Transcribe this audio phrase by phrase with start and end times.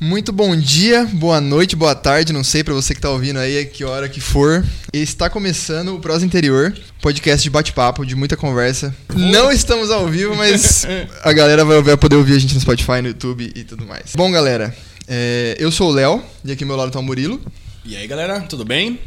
[0.00, 3.58] Muito bom dia, boa noite, boa tarde, não sei para você que tá ouvindo aí,
[3.58, 4.64] a que hora que for.
[4.92, 8.94] Está começando o Prosa Interior, podcast de bate-papo, de muita conversa.
[9.12, 10.86] Não estamos ao vivo, mas
[11.24, 14.12] a galera vai poder ouvir a gente no Spotify, no YouTube e tudo mais.
[14.14, 14.72] Bom, galera,
[15.08, 17.40] é, eu sou o Léo, e aqui ao meu lado tá o Murilo.
[17.84, 19.00] E aí, galera, tudo bem?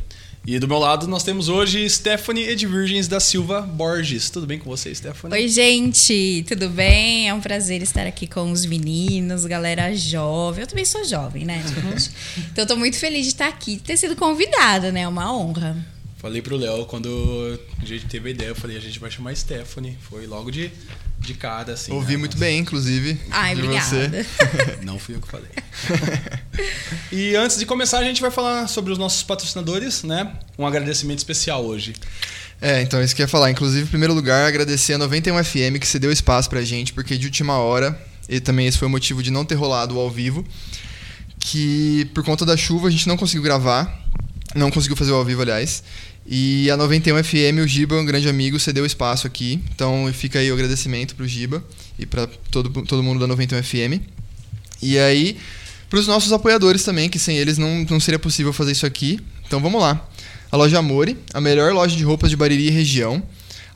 [0.45, 4.31] E do meu lado nós temos hoje Stephanie Edvirgens da Silva Borges.
[4.31, 5.37] Tudo bem com você, Stephanie?
[5.37, 7.29] Oi, gente, tudo bem?
[7.29, 10.61] É um prazer estar aqui com os meninos, galera jovem.
[10.61, 12.09] Eu também sou jovem, né, gente?
[12.51, 15.01] então, estou muito feliz de estar aqui, de ter sido convidada, né?
[15.01, 15.77] É uma honra.
[16.21, 19.35] Falei pro Léo quando a gente teve a ideia, eu falei, a gente vai chamar
[19.35, 19.97] Stephanie.
[20.07, 20.71] Foi logo de,
[21.17, 21.91] de cara, assim.
[21.91, 22.17] Ouvi né?
[22.19, 23.19] muito bem, inclusive.
[23.31, 23.87] Ai, de obrigada.
[23.87, 24.25] Você.
[24.85, 25.49] Não fui eu que falei.
[27.11, 30.31] e antes de começar, a gente vai falar sobre os nossos patrocinadores, né?
[30.59, 31.95] Um agradecimento especial hoje.
[32.61, 33.49] É, então isso que eu ia falar.
[33.49, 37.25] Inclusive, em primeiro lugar, agradecer a 91 FM que cedeu espaço pra gente, porque de
[37.25, 40.45] última hora, e também esse foi o motivo de não ter rolado ao vivo,
[41.39, 44.05] que por conta da chuva a gente não conseguiu gravar,
[44.53, 45.83] não conseguiu fazer o ao vivo, aliás.
[46.25, 49.59] E a 91 FM, o Giba, um grande amigo, cedeu espaço aqui.
[49.73, 51.63] Então fica aí o agradecimento pro Giba
[51.97, 54.01] e para todo, todo mundo da 91 FM.
[54.81, 55.37] E aí,
[55.89, 59.19] para os nossos apoiadores também, que sem eles não, não seria possível fazer isso aqui.
[59.45, 60.07] Então vamos lá.
[60.51, 63.21] A loja Amore, a melhor loja de roupas de Bariri e região.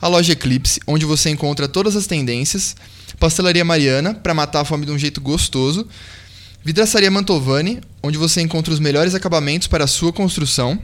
[0.00, 2.76] A loja Eclipse, onde você encontra todas as tendências.
[3.18, 5.86] Pastelaria Mariana, para matar a fome de um jeito gostoso.
[6.64, 10.78] Vidraçaria Mantovani, onde você encontra os melhores acabamentos para a sua construção.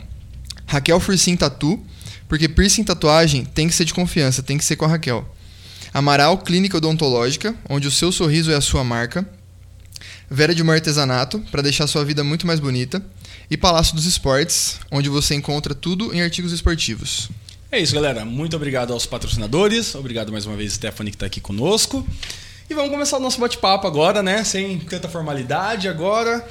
[0.73, 1.78] Raquel Fursim Tatu,
[2.27, 5.23] porque piercing tatuagem tem que ser de confiança, tem que ser com a Raquel.
[5.92, 9.28] Amaral Clínica Odontológica, onde o seu sorriso é a sua marca.
[10.31, 13.05] Vera de Mar Artesanato, para deixar sua vida muito mais bonita.
[13.50, 17.28] E Palácio dos Esportes, onde você encontra tudo em artigos esportivos.
[17.70, 18.25] É isso, galera.
[18.25, 19.95] Muito obrigado aos patrocinadores.
[19.95, 22.06] Obrigado mais uma vez, Stephanie, que está aqui conosco.
[22.70, 24.43] E vamos começar o nosso bate-papo agora, né?
[24.43, 26.48] Sem tanta formalidade agora.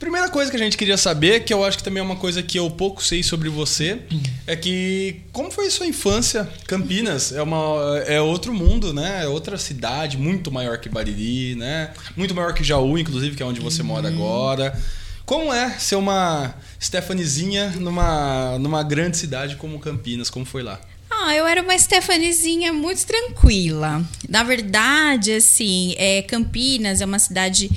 [0.00, 2.42] Primeira coisa que a gente queria saber, que eu acho que também é uma coisa
[2.42, 4.00] que eu pouco sei sobre você,
[4.46, 6.48] é que como foi sua infância?
[6.66, 9.24] Campinas é uma é outro mundo, né?
[9.24, 11.90] É outra cidade, muito maior que Bariri, né?
[12.16, 14.74] Muito maior que Jaú, inclusive, que é onde você mora agora.
[15.26, 20.30] Como é ser uma Stephaniezinha numa, numa grande cidade como Campinas?
[20.30, 20.80] Como foi lá?
[21.10, 24.02] Ah, eu era uma Stephaniezinha muito tranquila.
[24.26, 27.70] Na verdade, assim, é, Campinas é uma cidade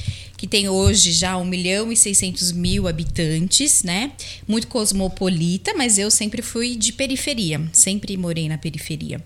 [0.43, 4.11] que tem hoje já 1 milhão e 600 mil habitantes, né?
[4.45, 9.23] Muito cosmopolita, mas eu sempre fui de periferia, sempre morei na periferia.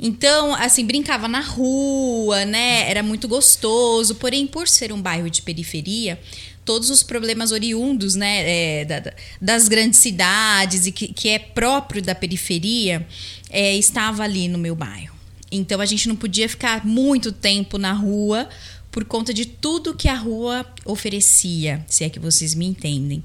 [0.00, 2.90] Então, assim, brincava na rua, né?
[2.90, 6.18] Era muito gostoso, porém, por ser um bairro de periferia,
[6.64, 12.02] todos os problemas oriundos, né, é, da, das grandes cidades e que, que é próprio
[12.02, 13.06] da periferia,
[13.48, 15.16] é, estava ali no meu bairro.
[15.52, 18.48] Então, a gente não podia ficar muito tempo na rua
[18.90, 23.22] por conta de tudo que a rua oferecia, se é que vocês me entendem.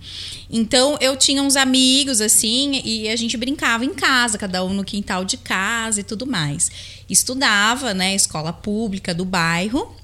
[0.50, 4.84] Então eu tinha uns amigos assim e a gente brincava em casa, cada um no
[4.84, 6.70] quintal de casa e tudo mais.
[7.10, 9.96] Estudava, né, escola pública do bairro.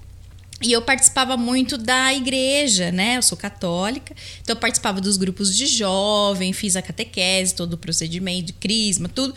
[0.61, 3.15] E eu participava muito da igreja, né?
[3.15, 7.77] Eu sou católica, então eu participava dos grupos de jovem, fiz a catequese, todo o
[7.77, 9.33] procedimento de crisma, tudo.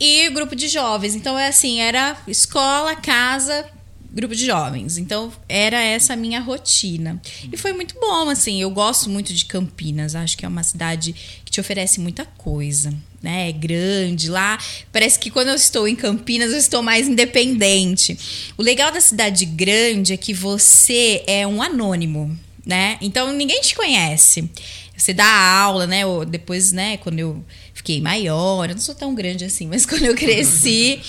[0.00, 1.14] E grupo de jovens.
[1.14, 3.70] Então é assim, era escola, casa,
[4.18, 4.98] grupo de jovens.
[4.98, 7.22] Então, era essa a minha rotina.
[7.52, 8.60] E foi muito bom, assim.
[8.60, 10.16] Eu gosto muito de Campinas.
[10.16, 11.14] Acho que é uma cidade
[11.44, 12.92] que te oferece muita coisa.
[13.22, 13.48] Né?
[13.48, 14.58] É grande lá.
[14.92, 18.18] Parece que quando eu estou em Campinas, eu estou mais independente.
[18.56, 22.36] O legal da cidade grande é que você é um anônimo,
[22.66, 22.98] né?
[23.00, 24.50] Então, ninguém te conhece.
[24.96, 26.04] Você dá aula, né?
[26.04, 27.44] Ou depois, né, quando eu
[27.78, 31.00] fiquei maior, eu não sou tão grande assim, mas quando eu cresci,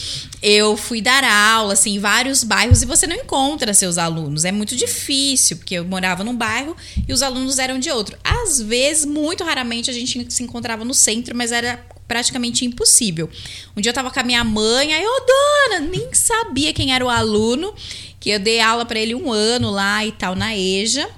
[0.42, 4.46] eu fui dar aula assim, em vários bairros e você não encontra seus alunos.
[4.46, 6.76] É muito difícil, porque eu morava num bairro
[7.08, 8.18] e os alunos eram de outro.
[8.24, 13.30] Às vezes, muito raramente, a gente se encontrava no centro, mas era praticamente impossível.
[13.76, 16.94] Um dia eu tava com a minha mãe, aí, ô oh, dona, nem sabia quem
[16.94, 17.74] era o aluno,
[18.20, 21.10] que eu dei aula para ele um ano lá e tal, na EJA.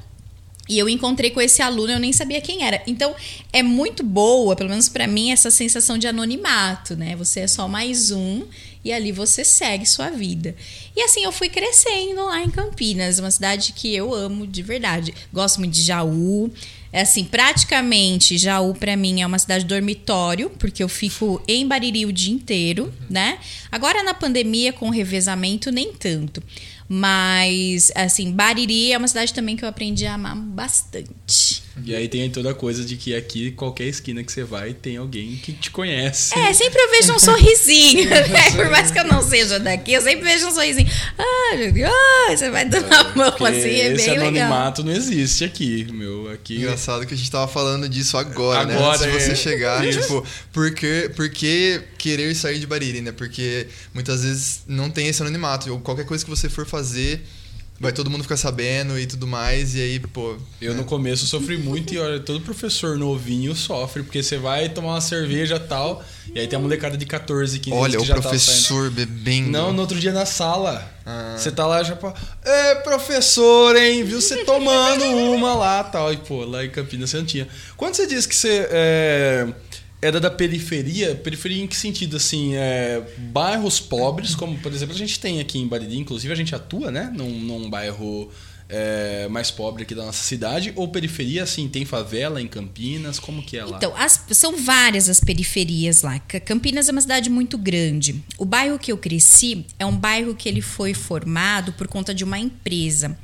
[0.71, 2.81] E eu encontrei com esse aluno, eu nem sabia quem era.
[2.87, 3.13] Então,
[3.51, 7.13] é muito boa, pelo menos para mim, essa sensação de anonimato, né?
[7.17, 8.43] Você é só mais um
[8.81, 10.55] e ali você segue sua vida.
[10.95, 15.13] E assim eu fui crescendo lá em Campinas, uma cidade que eu amo de verdade.
[15.33, 16.49] Gosto muito de Jaú.
[16.93, 22.05] É assim, praticamente Jaú para mim é uma cidade dormitório, porque eu fico em Bariri
[22.05, 23.39] o dia inteiro, né?
[23.69, 26.41] Agora na pandemia com revezamento nem tanto.
[26.93, 31.63] Mas, assim, Bariri é uma cidade também que eu aprendi a amar bastante.
[31.85, 34.97] E aí tem toda a coisa de que aqui, qualquer esquina que você vai, tem
[34.97, 36.37] alguém que te conhece.
[36.37, 38.51] É, sempre eu vejo um sorrisinho, né?
[38.55, 40.89] Por mais que eu não seja daqui, eu sempre vejo um sorrisinho.
[41.17, 41.31] Ah,
[41.85, 44.27] ah, você vai dando a mão Porque assim, é esse bem legal.
[44.27, 46.29] anonimato não existe aqui, meu.
[46.29, 46.57] Aqui.
[46.57, 48.75] Engraçado que a gente tava falando disso agora, né?
[48.75, 49.35] Agora, Antes de você é.
[49.35, 50.01] chegar, Isso.
[50.01, 53.11] tipo, por que, por que querer sair de Bariri, né?
[53.11, 55.71] Porque muitas vezes não tem esse anonimato.
[55.71, 56.80] Ou qualquer coisa que você for fazer,
[57.81, 59.73] vai todo mundo ficar sabendo e tudo mais.
[59.73, 60.37] E aí, pô.
[60.61, 64.89] Eu no começo sofri muito e olha, todo professor novinho sofre, porque você vai tomar
[64.89, 67.99] uma cerveja e tal, e aí tem a molecada de 14, 15 Olha, anos o
[68.01, 69.49] que já tá professor bebendo.
[69.49, 70.87] Não, no outro dia na sala.
[71.03, 71.35] Ah.
[71.35, 72.13] Você tá lá já pra.
[72.43, 74.03] É, professor, hein?
[74.03, 76.13] Viu você tomando uma lá tal.
[76.13, 77.47] E, pô, lá em Campinas você não tinha.
[77.75, 79.47] Quando você diz que você é,
[80.01, 82.17] era da periferia, periferia em que sentido?
[82.17, 86.35] Assim, é, bairros pobres, como por exemplo a gente tem aqui em Bariri, inclusive a
[86.35, 87.11] gente atua, né?
[87.15, 88.31] Num, num bairro.
[88.73, 93.43] É, mais pobre aqui da nossa cidade ou periferia assim tem favela em Campinas como
[93.43, 96.17] que é lá Então, as- são várias as periferias lá.
[96.19, 98.23] Campinas é uma cidade muito grande.
[98.37, 102.23] O bairro que eu cresci é um bairro que ele foi formado por conta de
[102.23, 103.17] uma empresa.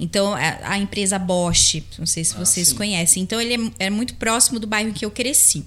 [0.00, 2.74] Então, a, a empresa Bosch, não sei se Ah, vocês sim.
[2.76, 3.22] conhecem.
[3.22, 5.64] Então, ele é, é muito próximo do bairro que eu cresci.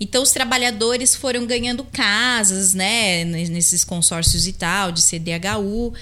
[0.00, 5.92] Então, os trabalhadores foram ganhando casas, né, nesses consórcios e tal, de CDHU.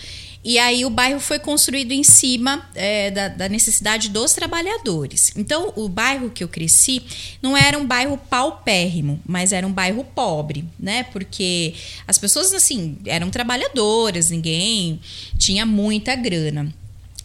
[0.45, 5.33] E aí o bairro foi construído em cima é, da, da necessidade dos trabalhadores.
[5.37, 7.03] Então, o bairro que eu cresci
[7.41, 11.05] não era um bairro paupérrimo, mas era um bairro pobre, né?
[11.05, 11.75] Porque
[12.09, 15.01] as pessoas, assim, eram trabalhadoras, ninguém
[15.39, 16.73] tinha muita grana.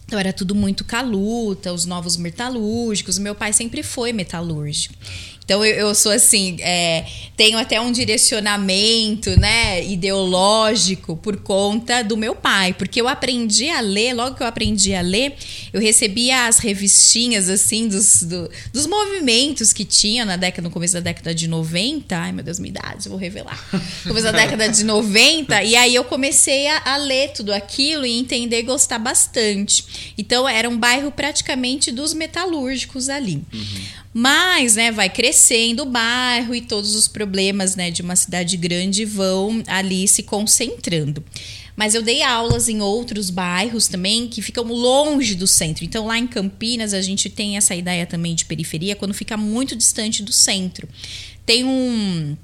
[0.08, 3.18] Então era tudo muito caluta, os novos metalúrgicos.
[3.18, 4.94] Meu pai sempre foi metalúrgico.
[5.48, 12.18] Então eu, eu sou assim, é, tenho até um direcionamento, né, ideológico por conta do
[12.18, 15.34] meu pai, porque eu aprendi a ler, logo que eu aprendi a ler,
[15.72, 20.92] eu recebia as revistinhas assim dos, do- dos movimentos que tinha na década, no começo
[20.92, 22.14] da década de 90.
[22.14, 23.58] Ai, meu Deus, minha idade, eu vou revelar.
[24.04, 28.04] No começo da década de 90, e aí eu comecei a, a ler tudo aquilo
[28.04, 30.12] e entender e gostar bastante.
[30.18, 33.42] Então era um bairro praticamente dos metalúrgicos ali.
[34.12, 39.04] Mas, né, vai crescendo o bairro e todos os problemas, né, de uma cidade grande
[39.04, 41.22] vão ali se concentrando.
[41.76, 45.84] Mas eu dei aulas em outros bairros também que ficam longe do centro.
[45.84, 49.76] Então, lá em Campinas, a gente tem essa ideia também de periferia quando fica muito
[49.76, 50.88] distante do centro.
[51.46, 52.36] Tem um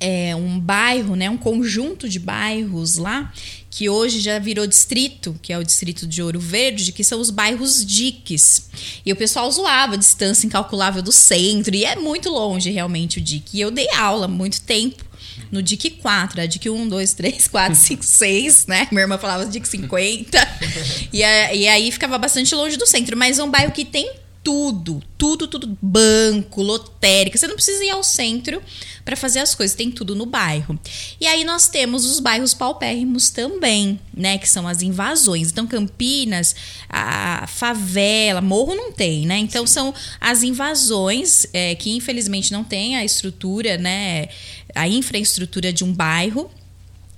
[0.00, 3.32] é, um bairro, né, um conjunto de bairros lá,
[3.70, 7.30] que hoje já virou distrito, que é o distrito de Ouro Verde, que são os
[7.30, 8.68] bairros diques.
[9.06, 13.20] E o pessoal zoava a distância incalculável do centro, e é muito longe realmente o
[13.20, 13.58] dique.
[13.58, 15.04] E eu dei aula há muito tempo
[15.52, 18.88] no DIC 4, a DIC 1, 2, 3, 4, 5, 6, né?
[18.90, 20.38] Minha irmã falava DIC 50.
[21.12, 24.10] e, a- e aí ficava bastante longe do centro, mas é um bairro que tem
[24.42, 27.36] tudo, tudo, tudo, banco, lotérica.
[27.36, 28.62] Você não precisa ir ao centro
[29.04, 30.78] para fazer as coisas, tem tudo no bairro.
[31.20, 35.50] E aí nós temos os bairros paupérrimos também, né, que são as invasões.
[35.50, 36.56] Então Campinas,
[36.88, 39.38] a favela, morro não tem, né?
[39.38, 44.28] Então são as invasões é, que infelizmente não tem a estrutura, né,
[44.74, 46.50] a infraestrutura de um bairro.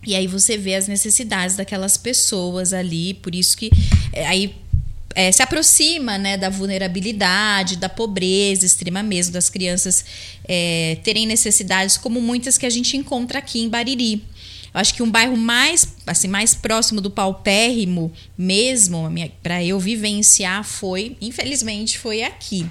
[0.05, 3.71] E aí você vê as necessidades daquelas pessoas ali, por isso que
[4.13, 4.62] é, aí
[5.15, 10.05] é, se aproxima né, da vulnerabilidade, da pobreza extrema mesmo, das crianças
[10.45, 14.23] é, terem necessidades como muitas que a gente encontra aqui em Bariri.
[14.75, 19.07] Eu acho que um bairro mais assim mais próximo do paupérrimo mesmo
[19.43, 22.67] para eu vivenciar foi, infelizmente, foi aqui.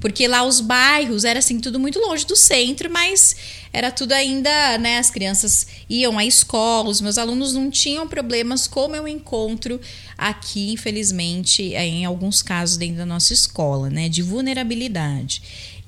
[0.00, 3.36] Porque lá os bairros era assim tudo muito longe do centro, mas
[3.72, 8.66] era tudo ainda, né, as crianças iam à escola, os meus alunos não tinham problemas
[8.66, 9.80] como eu encontro
[10.16, 15.42] aqui, infelizmente, é, em alguns casos dentro da nossa escola, né, de vulnerabilidade.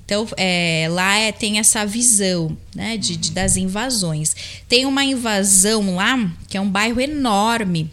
[0.05, 4.35] Então, é, lá é- tem essa visão né, de, de- das invasões.
[4.69, 7.91] Tem uma invasão lá, que é um bairro enorme.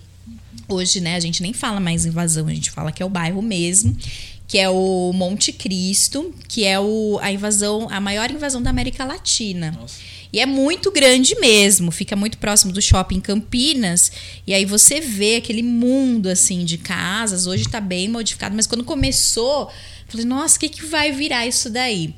[0.69, 3.43] Hoje, né, a gente nem fala mais invasão, a gente fala que é o bairro
[3.43, 3.97] mesmo,
[4.47, 9.05] que é o Monte Cristo, que é o, a invasão, a maior invasão da América
[9.05, 9.73] Latina.
[9.73, 9.97] Nossa.
[10.35, 14.11] E é muito grande mesmo, fica muito próximo do shopping Campinas.
[14.45, 17.47] E aí você vê aquele mundo assim de casas.
[17.47, 19.71] Hoje tá bem modificado, mas quando começou,
[20.09, 22.13] falei, nossa, o que, que vai virar isso daí?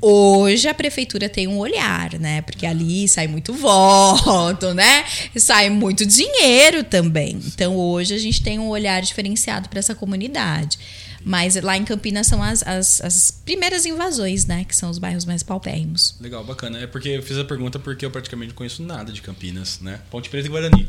[0.00, 2.40] Hoje a prefeitura tem um olhar, né?
[2.42, 5.04] Porque ali sai muito voto, né?
[5.34, 7.36] Sai muito dinheiro também.
[7.46, 10.78] Então hoje a gente tem um olhar diferenciado para essa comunidade.
[11.26, 14.64] Mas lá em Campinas são as, as, as primeiras invasões, né?
[14.64, 16.14] Que são os bairros mais paupérrimos.
[16.20, 16.78] Legal, bacana.
[16.78, 19.98] É porque eu fiz a pergunta porque eu praticamente não conheço nada de Campinas, né?
[20.08, 20.88] Ponte Preta e Guarani.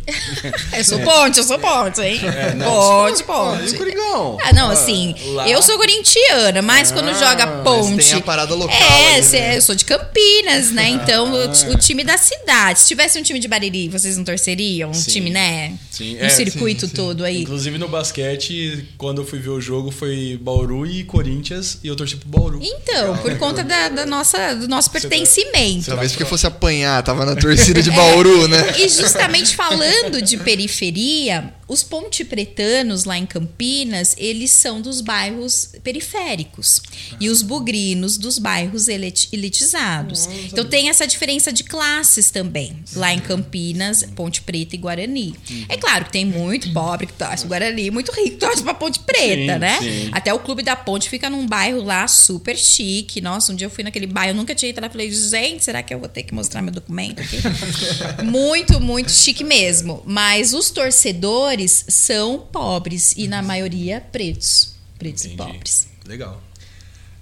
[0.77, 2.20] eu sou ponte, eu sou ponte, hein?
[2.24, 3.74] É, ponte, ponte.
[3.74, 4.38] Ah, Coringão?
[4.44, 5.50] Ah, não, assim, lá...
[5.50, 8.08] eu sou corintiana, mas ah, quando joga ponte.
[8.08, 8.77] tem a parada local.
[8.77, 9.58] É, ali, né?
[9.58, 10.89] eu sou de Campinas, né?
[10.89, 12.82] Então, ah, o, o, time da cidade.
[12.82, 14.91] Se tivesse um time de Bariri, vocês não torceriam?
[14.91, 15.75] Um sim, time, né?
[15.89, 16.17] Sim.
[16.17, 16.96] Um é, circuito sim, sim.
[16.96, 17.41] todo aí.
[17.41, 21.96] Inclusive no basquete, quando eu fui ver o jogo, foi Bauru e Corinthians e eu
[21.96, 22.60] torci pro Bauru.
[22.62, 25.86] Então, por conta da, da nossa, do nosso pertencimento.
[25.86, 28.74] Talvez porque fosse apanhar, tava na torcida de Bauru, é, né?
[28.79, 36.81] E justamente falando de periferia, os pontepretanos lá em Campinas, eles são dos bairros periféricos.
[37.19, 40.27] E os bugrinos dos bairros elitizados.
[40.45, 42.77] Então tem essa diferença de classes também.
[42.95, 45.36] Lá em Campinas, Ponte Preta e Guarani.
[45.50, 45.65] Uhum.
[45.67, 48.74] É claro que tem muito pobre que torce o Guarani, muito rico que torce pra
[48.74, 49.79] Ponte Preta, sim, né?
[49.81, 50.09] Sim.
[50.13, 53.19] Até o Clube da Ponte fica num bairro lá super chique.
[53.19, 54.89] Nossa, um dia eu fui naquele bairro, eu nunca tinha ido lá.
[54.89, 57.38] Falei, gente, será que eu vou ter que mostrar meu documento aqui?
[58.24, 60.01] muito, muito chique mesmo.
[60.05, 64.75] Mas os torcedores são pobres e, na maioria, pretos.
[64.99, 65.41] Pretos Entendi.
[65.41, 65.87] e pobres.
[66.05, 66.41] Legal.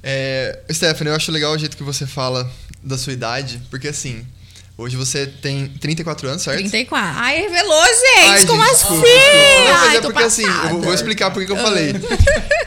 [0.01, 2.51] É, Stephanie, eu acho legal o jeito que você fala
[2.83, 4.25] da sua idade, porque assim,
[4.77, 6.57] Hoje você tem 34 anos, certo?
[6.57, 7.17] 34.
[7.17, 8.27] Ai, revelou, gente.
[8.27, 8.93] Ai, Como gente, assim?
[8.93, 11.93] Não, mas Ai, é porque assim, eu vou explicar por que eu falei.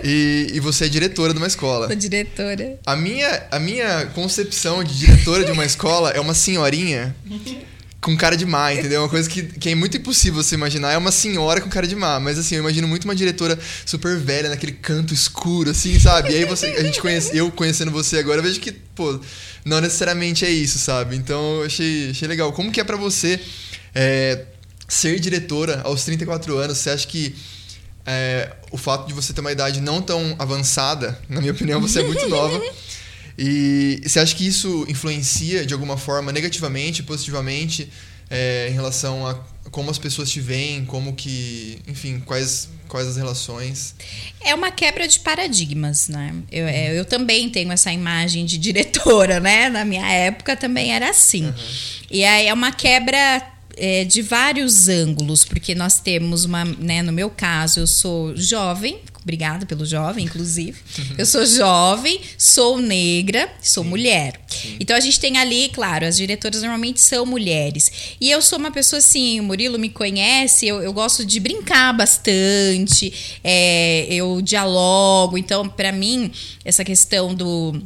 [0.05, 1.89] E, e, você é diretora de uma escola.
[1.89, 2.79] Sou diretora.
[2.87, 7.17] A minha, a minha concepção de diretora de uma escola é uma senhorinha
[8.01, 9.03] com cara de má, entendeu?
[9.03, 10.93] Uma coisa que, que é muito impossível você imaginar.
[10.93, 12.21] É uma senhora com cara de má.
[12.21, 16.33] Mas assim, eu imagino muito uma diretora super velha, naquele canto escuro, assim, sabe?
[16.33, 19.19] E aí você, a gente conhece, eu conhecendo você agora, vejo que, pô,
[19.65, 21.17] não necessariamente é isso, sabe?
[21.17, 22.53] Então eu achei, achei legal.
[22.53, 23.41] Como que é para você
[23.95, 24.45] é,
[24.87, 26.79] ser diretora aos 34 anos?
[26.79, 27.35] Você acha que
[28.07, 32.01] é, o fato de você ter uma idade não tão avançada, na minha opinião, você
[32.01, 32.63] é muito nova.
[33.39, 37.89] E você acha que isso influencia de alguma forma negativamente, positivamente,
[38.29, 39.35] é, em relação a
[39.71, 43.95] como as pessoas te veem, como que, enfim, quais quais as relações?
[44.41, 46.35] É uma quebra de paradigmas, né?
[46.51, 49.69] Eu, é, eu também tenho essa imagem de diretora, né?
[49.69, 51.47] Na minha época também era assim.
[51.47, 51.55] Uhum.
[52.11, 57.13] E aí é uma quebra é, de vários ângulos, porque nós temos uma, né, no
[57.13, 60.81] meu caso, eu sou jovem, Obrigada pelo jovem, inclusive.
[61.19, 63.91] Eu sou jovem, sou negra, sou Sim.
[63.91, 64.41] mulher.
[64.49, 64.77] Sim.
[64.81, 68.17] Então a gente tem ali, claro, as diretoras normalmente são mulheres.
[68.19, 71.93] E eu sou uma pessoa assim, o Murilo me conhece, eu, eu gosto de brincar
[71.93, 73.13] bastante,
[73.45, 75.37] é, eu dialogo.
[75.37, 76.33] Então, para mim,
[76.65, 77.83] essa questão do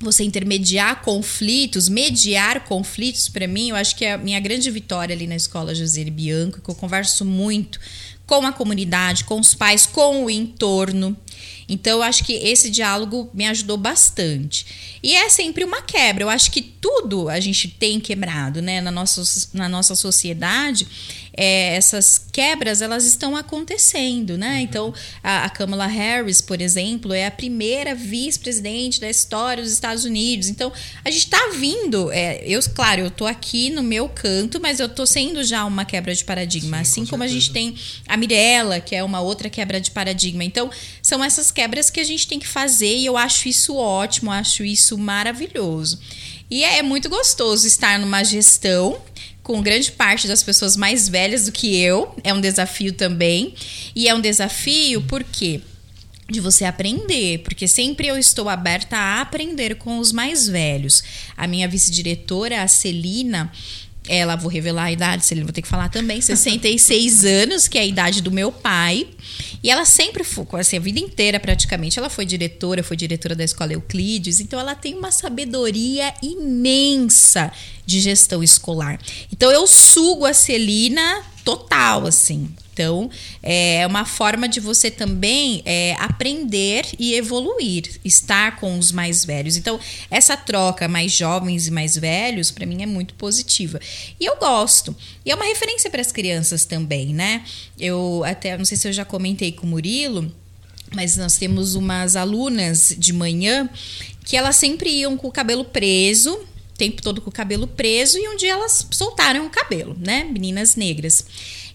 [0.00, 5.16] você intermediar conflitos, mediar conflitos, para mim, eu acho que é a minha grande vitória
[5.16, 7.80] ali na escola José Bianco, que eu converso muito
[8.26, 11.16] com a comunidade, com os pais, com o entorno.
[11.68, 14.98] Então, eu acho que esse diálogo me ajudou bastante.
[15.02, 16.24] E é sempre uma quebra.
[16.24, 18.80] Eu acho que tudo a gente tem quebrado, né?
[18.80, 20.86] Na nossa, na nossa sociedade,
[21.36, 24.54] é, essas quebras, elas estão acontecendo, né?
[24.54, 24.60] Uhum.
[24.60, 30.04] Então, a, a Kamala Harris, por exemplo, é a primeira vice-presidente da história dos Estados
[30.04, 30.48] Unidos.
[30.48, 30.72] Então,
[31.04, 32.10] a gente está vindo...
[32.12, 35.84] É, eu, claro, eu estou aqui no meu canto, mas eu estou sendo já uma
[35.84, 36.78] quebra de paradigma.
[36.78, 37.74] Sim, assim como a gente tem
[38.06, 40.44] a Mirella, que é uma outra quebra de paradigma.
[40.44, 40.70] Então,
[41.02, 44.64] são essas quebras que a gente tem que fazer e eu acho isso ótimo, acho
[44.64, 45.98] isso maravilhoso.
[46.50, 49.00] E é muito gostoso estar numa gestão
[49.44, 52.12] com grande parte das pessoas mais velhas do que eu.
[52.24, 53.54] É um desafio também.
[53.94, 55.60] E é um desafio porque
[56.28, 61.04] de você aprender, porque sempre eu estou aberta a aprender com os mais velhos.
[61.36, 63.52] A minha vice-diretora, a Celina,
[64.06, 67.78] ela, vou revelar a idade, se ele vou ter que falar também, 66 anos, que
[67.78, 69.06] é a idade do meu pai.
[69.62, 73.44] E ela sempre foi, assim, a vida inteira praticamente, ela foi diretora, foi diretora da
[73.44, 77.50] escola Euclides, então ela tem uma sabedoria imensa
[77.86, 78.98] de gestão escolar.
[79.32, 82.48] Então eu sugo a Celina total, assim.
[82.74, 83.08] Então,
[83.40, 89.56] é uma forma de você também é, aprender e evoluir, estar com os mais velhos.
[89.56, 89.78] Então,
[90.10, 93.78] essa troca mais jovens e mais velhos, para mim, é muito positiva.
[94.18, 94.94] E eu gosto.
[95.24, 97.44] E é uma referência para as crianças também, né?
[97.78, 100.30] Eu até, não sei se eu já comentei com o Murilo,
[100.92, 103.70] mas nós temos umas alunas de manhã
[104.24, 108.18] que elas sempre iam com o cabelo preso, o tempo todo com o cabelo preso,
[108.18, 110.24] e um dia elas soltaram o cabelo, né?
[110.24, 111.24] Meninas negras.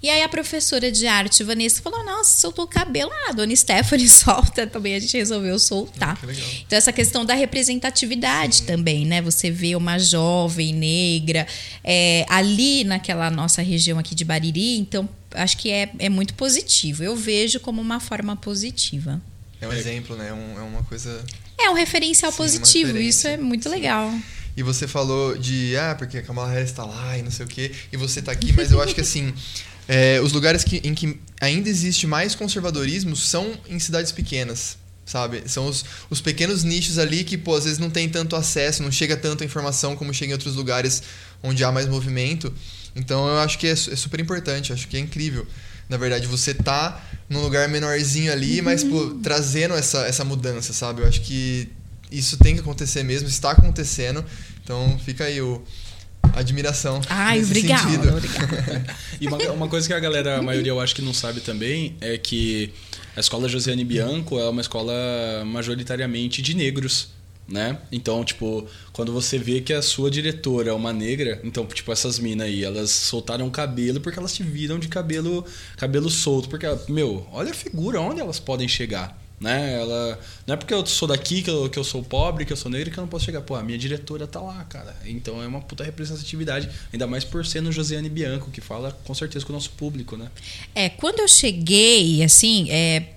[0.01, 3.11] E aí a professora de arte, Vanessa, falou: Nossa, soltou o cabelo.
[3.11, 4.95] Ah, a dona Stephanie solta também.
[4.95, 6.17] A gente resolveu soltar.
[6.21, 6.31] Ah,
[6.65, 8.65] então, essa questão da representatividade Sim.
[8.65, 9.21] também, né?
[9.21, 11.45] Você vê uma jovem negra
[11.83, 14.77] é, ali naquela nossa região aqui de Bariri.
[14.77, 17.03] Então, acho que é, é muito positivo.
[17.03, 19.21] Eu vejo como uma forma positiva.
[19.61, 20.29] É um exemplo, né?
[20.29, 21.23] É, um, é uma coisa.
[21.57, 23.75] É um referencial Sim, positivo, isso é muito Sim.
[23.75, 24.13] legal.
[24.55, 27.49] E você falou de, ah, porque a Kamala Harris tá lá e não sei o
[27.49, 29.33] quê, e você tá aqui, mas eu acho que assim,
[29.91, 35.41] é, os lugares que, em que ainda existe mais conservadorismo são em cidades pequenas, sabe?
[35.47, 38.91] São os, os pequenos nichos ali que, pô, às vezes não tem tanto acesso, não
[38.91, 41.01] chega tanta informação como chega em outros lugares
[41.41, 42.53] onde há mais movimento.
[42.95, 45.47] Então eu acho que é, é super importante, acho que é incrível.
[45.89, 51.01] Na verdade, você tá num lugar menorzinho ali, mas pô, trazendo essa, essa mudança, sabe?
[51.01, 51.67] Eu acho que
[52.11, 54.23] isso tem que acontecer mesmo, está acontecendo.
[54.63, 55.63] Então fica aí o
[56.33, 57.01] admiração.
[57.09, 58.09] Ai, sentido.
[58.09, 58.95] obrigada.
[59.19, 61.95] E uma, uma coisa que a galera, a maioria eu acho que não sabe também,
[61.99, 62.73] é que
[63.15, 64.93] a escola Josiane Bianco é uma escola
[65.45, 67.09] majoritariamente de negros,
[67.47, 67.79] né?
[67.91, 72.19] Então, tipo, quando você vê que a sua diretora é uma negra, então, tipo, essas
[72.19, 75.43] minas aí, elas soltaram o cabelo porque elas te viram de cabelo,
[75.75, 76.47] cabelo solto.
[76.47, 79.19] Porque, meu, olha a figura, onde elas podem chegar.
[79.39, 79.79] Né?
[79.79, 82.57] Ela, não é porque eu sou daqui, que eu, que eu sou pobre, que eu
[82.57, 83.41] sou negra, que eu não posso chegar.
[83.41, 84.95] Pô, a minha diretora tá lá, cara.
[85.05, 86.69] Então é uma puta representatividade.
[86.91, 90.17] Ainda mais por ser no Josiane Bianco, que fala com certeza com o nosso público,
[90.17, 90.29] né?
[90.75, 93.13] É, quando eu cheguei, assim, é,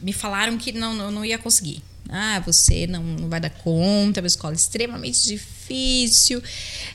[0.00, 1.82] me falaram que não, não, não ia conseguir.
[2.08, 5.57] Ah, você não, não vai dar conta, é uma escola extremamente difícil.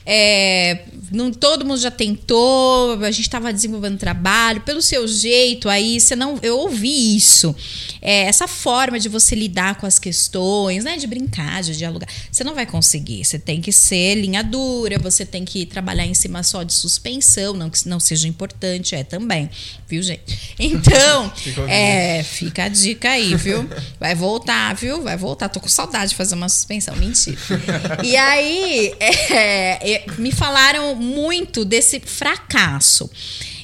[0.06, 5.98] É, não, todo mundo já tentou, a gente estava desenvolvendo trabalho, pelo seu jeito aí,
[5.98, 6.38] você não.
[6.42, 7.54] Eu ouvi isso.
[8.02, 10.96] É, essa forma de você lidar com as questões, né?
[10.96, 12.08] De brincar, de dialogar.
[12.30, 13.24] Você não vai conseguir.
[13.24, 17.54] Você tem que ser linha dura, você tem que trabalhar em cima só de suspensão,
[17.54, 19.48] não que não seja importante, é também,
[19.88, 20.54] viu, gente?
[20.58, 21.32] Então,
[21.66, 23.66] é, fica a dica aí, viu?
[23.98, 25.02] Vai voltar, viu?
[25.02, 25.48] Vai voltar.
[25.48, 26.94] Tô com saudade de fazer uma suspensão.
[26.96, 27.38] Mentira.
[28.04, 33.10] E aí, é, é, me falaram muito desse fracasso.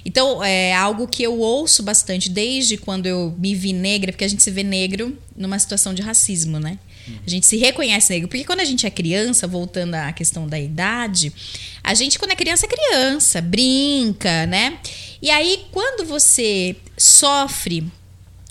[0.04, 4.28] Então, é algo que eu ouço bastante desde quando eu me vi negra, porque a
[4.28, 6.78] gente se vê negro numa situação de racismo, né?
[7.26, 8.28] A gente se reconhece negro.
[8.28, 11.33] Porque quando a gente é criança, voltando à questão da idade,
[11.83, 14.78] a gente, quando é criança, é criança, brinca, né?
[15.21, 17.90] E aí, quando você sofre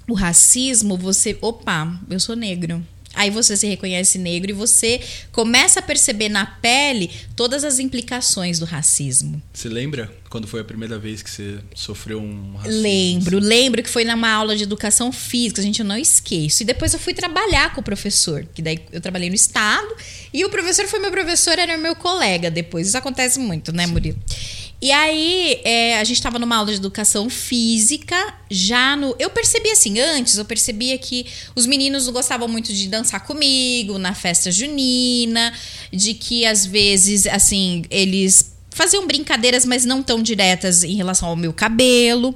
[0.08, 2.86] o racismo, você, opa, eu sou negro.
[3.16, 5.02] Aí você se reconhece negro e você
[5.32, 9.42] começa a perceber na pele todas as implicações do racismo.
[9.52, 12.82] Você lembra quando foi a primeira vez que você sofreu um racismo?
[12.82, 16.62] Lembro, lembro que foi numa aula de educação física, gente, eu não esqueço.
[16.62, 19.94] E depois eu fui trabalhar com o professor, que daí eu trabalhei no estado,
[20.32, 22.88] e o professor foi meu professor, era meu colega depois.
[22.88, 24.20] Isso acontece muito, né, Murilo?
[24.82, 28.16] E aí, é, a gente estava numa aula de educação física,
[28.50, 29.14] já no.
[29.20, 33.98] Eu percebi assim, antes, eu percebia que os meninos não gostavam muito de dançar comigo
[33.98, 35.54] na festa junina,
[35.92, 41.36] de que às vezes, assim, eles faziam brincadeiras, mas não tão diretas em relação ao
[41.36, 42.34] meu cabelo.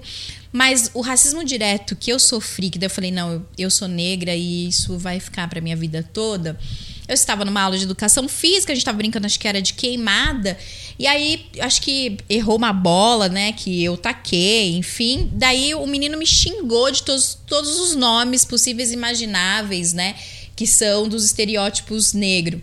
[0.51, 3.87] Mas o racismo direto que eu sofri, que daí eu falei, não, eu, eu sou
[3.87, 6.59] negra e isso vai ficar pra minha vida toda.
[7.07, 9.73] Eu estava numa aula de educação física, a gente estava brincando, acho que era de
[9.73, 10.57] queimada.
[10.97, 13.51] E aí, acho que errou uma bola, né?
[13.51, 15.29] Que eu taquei, enfim.
[15.33, 20.15] Daí o menino me xingou de todos, todos os nomes possíveis e imagináveis, né?
[20.55, 22.61] Que são dos estereótipos negro.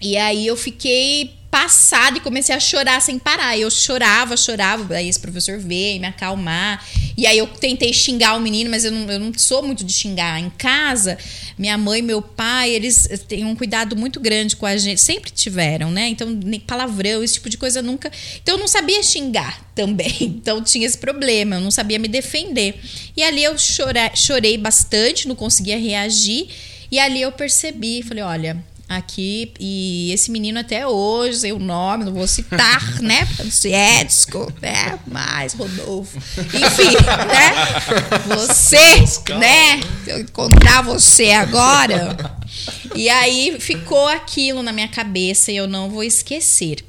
[0.00, 3.56] E aí eu fiquei passada e comecei a chorar sem parar.
[3.56, 6.84] Eu chorava, chorava, aí esse professor veio me acalmar.
[7.16, 9.92] E aí eu tentei xingar o menino, mas eu não, eu não sou muito de
[9.92, 10.40] xingar.
[10.40, 11.16] Em casa,
[11.56, 15.00] minha mãe e meu pai, eles têm um cuidado muito grande com a gente.
[15.00, 16.08] Sempre tiveram, né?
[16.08, 16.28] Então,
[16.66, 18.10] palavrão, esse tipo de coisa nunca.
[18.42, 20.12] Então eu não sabia xingar também.
[20.44, 22.80] Então tinha esse problema, eu não sabia me defender.
[23.16, 26.48] E ali eu chorei, chorei bastante, não conseguia reagir.
[26.90, 32.04] E ali eu percebi, falei, olha, aqui e esse menino até hoje, sei o nome,
[32.04, 33.26] não vou citar, né?
[33.64, 34.98] Edsko, né?
[35.06, 36.18] Mais Rodolfo.
[36.38, 36.94] Enfim,
[37.26, 38.36] né?
[38.36, 39.80] Você, né?
[40.06, 42.16] Eu encontrar você agora.
[42.94, 46.84] E aí ficou aquilo na minha cabeça e eu não vou esquecer.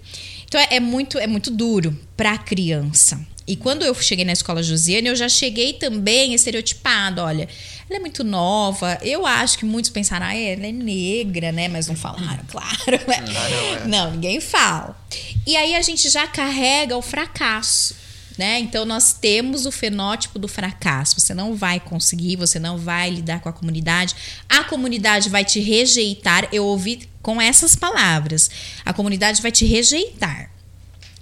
[0.48, 3.20] Então é, é muito, é muito duro para criança.
[3.48, 7.22] E quando eu cheguei na escola Josiane, eu já cheguei também estereotipado.
[7.22, 7.48] Olha,
[7.88, 8.98] ela é muito nova.
[9.04, 11.68] Eu acho que muitos pensaram, ah, ela é negra, né?
[11.68, 12.76] Mas não falaram, claro.
[13.08, 13.22] Né?
[13.22, 13.88] não, é.
[13.88, 15.00] não, ninguém fala.
[15.46, 17.96] E aí a gente já carrega o fracasso.
[18.38, 18.60] Né?
[18.60, 21.20] Então nós temos o fenótipo do fracasso.
[21.20, 24.16] Você não vai conseguir, você não vai lidar com a comunidade.
[24.50, 26.50] A comunidade vai te rejeitar.
[26.52, 28.50] Eu ouvi com essas palavras.
[28.84, 30.55] A comunidade vai te rejeitar.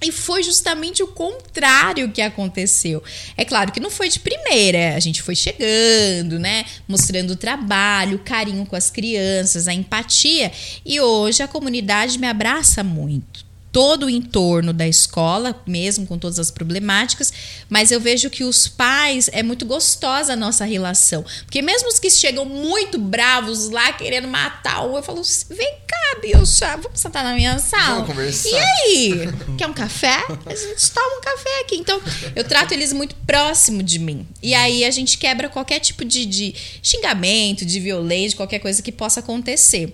[0.04, 3.04] E foi justamente o contrário que aconteceu.
[3.38, 6.66] É claro que não foi de primeira, a gente foi chegando, né?
[6.88, 10.52] Mostrando o trabalho, o carinho com as crianças, a empatia.
[10.86, 13.43] E hoje a comunidade me abraça muito.
[13.74, 17.34] Todo o entorno da escola, mesmo com todas as problemáticas,
[17.68, 21.26] mas eu vejo que os pais é muito gostosa a nossa relação.
[21.44, 26.20] Porque mesmo os que chegam muito bravos lá querendo matar um, eu falo: vem cá,
[26.22, 27.96] Bilcha, vamos sentar na minha sala.
[27.96, 28.50] Vamos conversar.
[28.50, 29.14] E aí?
[29.58, 30.24] Quer um café?
[30.46, 31.76] A gente toma um café aqui.
[31.76, 32.00] Então,
[32.36, 34.28] eu trato eles muito próximo de mim.
[34.42, 38.92] E aí a gente quebra qualquer tipo de, de xingamento, de violência, qualquer coisa que
[38.92, 39.92] possa acontecer.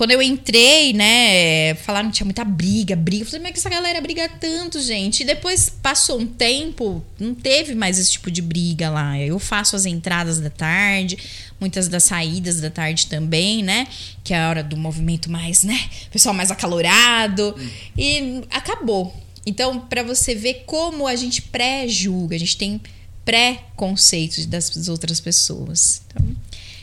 [0.00, 3.22] Quando eu entrei, né, falaram que tinha muita briga, briga.
[3.22, 5.20] Eu falei, mas que essa galera briga tanto, gente?
[5.20, 9.20] E depois passou um tempo, não teve mais esse tipo de briga lá.
[9.20, 11.18] Eu faço as entradas da tarde,
[11.60, 13.86] muitas das saídas da tarde também, né?
[14.24, 15.78] Que é a hora do movimento mais, né?
[16.10, 17.54] Pessoal mais acalorado.
[17.94, 19.14] E acabou.
[19.44, 22.80] Então, para você ver como a gente pré-julga, a gente tem
[23.22, 26.00] pré-conceitos das outras pessoas.
[26.06, 26.34] Então,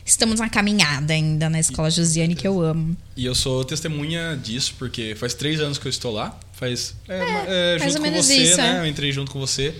[0.07, 2.95] estamos na caminhada ainda na escola Josiane, que eu amo.
[3.15, 6.37] E eu sou testemunha disso, porque faz três anos que eu estou lá.
[6.53, 6.95] Faz.
[7.07, 8.77] É, é, mais junto ou com menos você, isso, né?
[8.77, 8.79] é.
[8.79, 9.75] Eu entrei junto com você.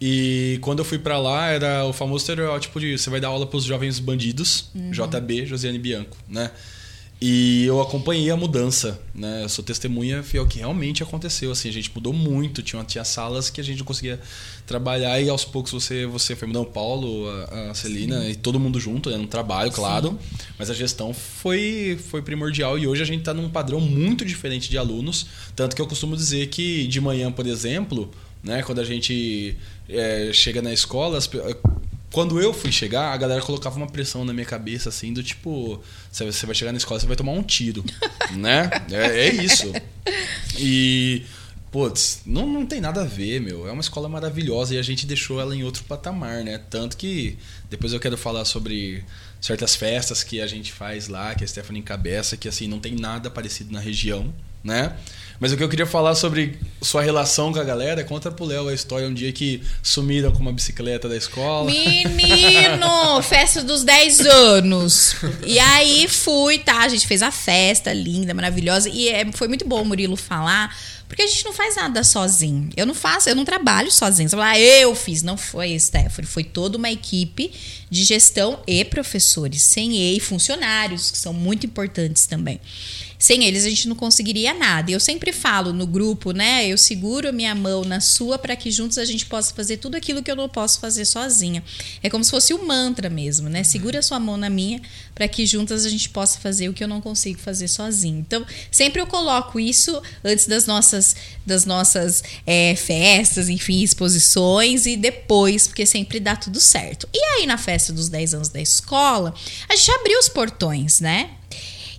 [0.00, 3.46] E quando eu fui pra lá, era o famoso estereótipo de você vai dar aula
[3.46, 4.92] pros jovens bandidos, Uhum.
[4.92, 6.50] JB, Josiane Bianco, né?
[7.20, 9.42] E eu acompanhei a mudança, né?
[9.42, 13.50] Eu sou testemunha fiel que realmente aconteceu, assim, a gente mudou muito, tinha, tinha salas
[13.50, 14.20] que a gente não conseguia
[14.64, 18.60] trabalhar e aos poucos você você foi mudando o Paulo, a, a Celina e todo
[18.60, 19.16] mundo junto, né?
[19.16, 20.16] no trabalho, claro,
[20.56, 24.70] mas a gestão foi foi primordial e hoje a gente tá num padrão muito diferente
[24.70, 25.26] de alunos,
[25.56, 28.08] tanto que eu costumo dizer que de manhã, por exemplo,
[28.44, 29.56] né, quando a gente
[29.88, 31.28] é, chega na escola, as
[32.12, 35.82] quando eu fui chegar, a galera colocava uma pressão na minha cabeça, assim, do tipo,
[36.10, 37.84] você vai chegar na escola, você vai tomar um tiro,
[38.32, 38.70] né?
[38.90, 39.70] É, é isso.
[40.58, 41.24] E,
[41.70, 43.68] putz, não, não tem nada a ver, meu.
[43.68, 46.58] É uma escola maravilhosa e a gente deixou ela em outro patamar, né?
[46.70, 47.36] Tanto que
[47.68, 49.04] depois eu quero falar sobre
[49.38, 52.94] certas festas que a gente faz lá, que a Stephanie encabeça, que, assim, não tem
[52.94, 54.32] nada parecido na região,
[54.64, 54.96] né?
[55.38, 58.68] Mas o que eu queria falar sobre sua relação com a galera, conta pro Léo
[58.68, 61.70] a história um dia que sumiram com uma bicicleta da escola.
[61.70, 65.16] Menino, festa dos 10 anos.
[65.44, 66.80] E aí fui, tá?
[66.80, 68.88] A gente fez a festa linda, maravilhosa.
[68.88, 70.76] E é, foi muito bom o Murilo falar,
[71.08, 72.68] porque a gente não faz nada sozinho.
[72.76, 74.28] Eu não faço, eu não trabalho sozinho.
[74.28, 75.22] Você fala, ah, eu fiz.
[75.22, 76.30] Não foi, Stephanie.
[76.30, 77.50] Foi toda uma equipe
[77.90, 79.62] de gestão e professores.
[79.62, 82.60] Sem e funcionários, que são muito importantes também.
[83.18, 84.90] Sem eles a gente não conseguiria nada.
[84.90, 86.67] E eu sempre falo no grupo, né?
[86.68, 89.96] Eu seguro a minha mão na sua para que juntos a gente possa fazer tudo
[89.96, 91.62] aquilo que eu não posso fazer sozinha.
[92.02, 93.64] É como se fosse um mantra mesmo, né?
[93.64, 94.80] Segura a sua mão na minha
[95.14, 98.20] para que juntas a gente possa fazer o que eu não consigo fazer sozinho.
[98.20, 104.96] Então, sempre eu coloco isso antes das nossas, das nossas é, festas, enfim, exposições e
[104.96, 107.08] depois, porque sempre dá tudo certo.
[107.12, 109.34] E aí, na festa dos 10 anos da escola,
[109.68, 111.30] a gente abriu os portões, né?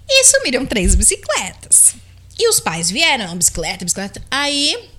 [0.08, 1.94] E sumiram três bicicletas.
[2.40, 4.22] E os pais vieram, bicicleta, bicicleta.
[4.32, 4.90] Aí,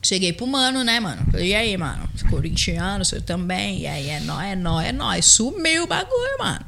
[0.00, 1.26] cheguei pro mano, né, mano?
[1.32, 2.08] Falei, e aí, mano?
[2.30, 3.80] Corintiano, você também?
[3.80, 5.26] E aí, é nóis, é nóis, é nóis.
[5.26, 6.64] Sumiu o bagulho, mano.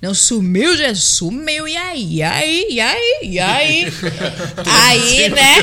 [0.00, 2.14] Não sumiu, já sumiu, e aí?
[2.14, 2.66] E aí?
[2.70, 3.18] E aí?
[3.24, 3.84] E aí?
[4.64, 5.56] aí, né?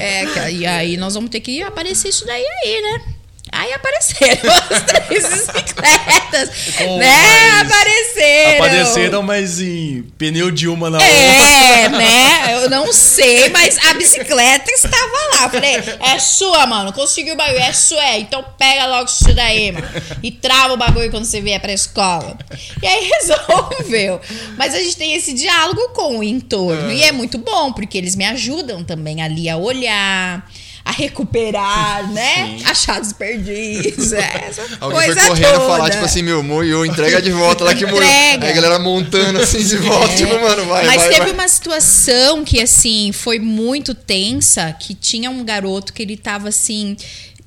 [0.00, 3.14] É, e aí nós vamos ter que aparecer isso daí aí, né?
[3.52, 6.50] Aí apareceram as três bicicletas,
[6.98, 7.60] né?
[7.60, 8.64] Apareceram.
[8.64, 11.12] Apareceram, mas em pneu de uma na outra.
[11.12, 12.54] É, né?
[12.54, 15.44] Eu não sei, mas a bicicleta estava lá.
[15.44, 16.92] Eu Falei, é sua, mano.
[16.92, 18.02] Conseguiu o bagulho, é sua.
[18.04, 18.18] é.
[18.20, 19.86] Então pega logo isso daí, mano.
[20.22, 22.38] E trava o bagulho quando você vier pra escola.
[22.82, 24.20] E aí resolveu.
[24.56, 26.90] Mas a gente tem esse diálogo com o entorno.
[26.92, 30.48] E é muito bom, porque eles me ajudam também ali a olhar.
[30.90, 32.58] A recuperar, né?
[32.64, 34.12] Achados perdidos.
[34.12, 35.66] é, Essa Alguém coisa foi correndo toda.
[35.68, 38.02] falar, tipo assim, meu, moiou, entrega de volta lá que morreu.
[38.02, 38.46] Entrega.
[38.46, 41.32] Aí a galera montando assim de volta, tipo, mano, vai, Mas vai, teve vai.
[41.32, 46.96] uma situação que, assim, foi muito tensa, que tinha um garoto que ele tava, assim,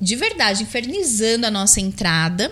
[0.00, 2.50] de verdade, infernizando a nossa entrada.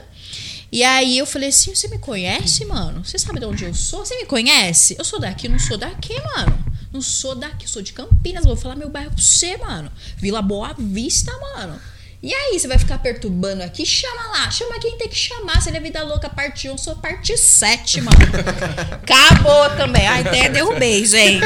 [0.70, 3.02] E aí eu falei assim, você me conhece, mano?
[3.04, 4.04] Você sabe de onde eu sou?
[4.04, 4.94] Você me conhece?
[4.98, 6.71] Eu sou daqui, não sou daqui, mano.
[6.92, 8.44] Não sou daqui, sou de Campinas.
[8.44, 9.90] Vou falar meu bairro pra você, mano.
[10.18, 11.80] Vila Boa Vista, mano.
[12.22, 13.84] E aí, você vai ficar perturbando aqui?
[13.84, 15.60] Chama lá, chama quem tem que chamar.
[15.60, 18.16] Se ele é vida louca, parte 1, sou parte 7, mano.
[19.02, 20.06] Acabou também.
[20.06, 21.44] Ai, até derrubei, gente.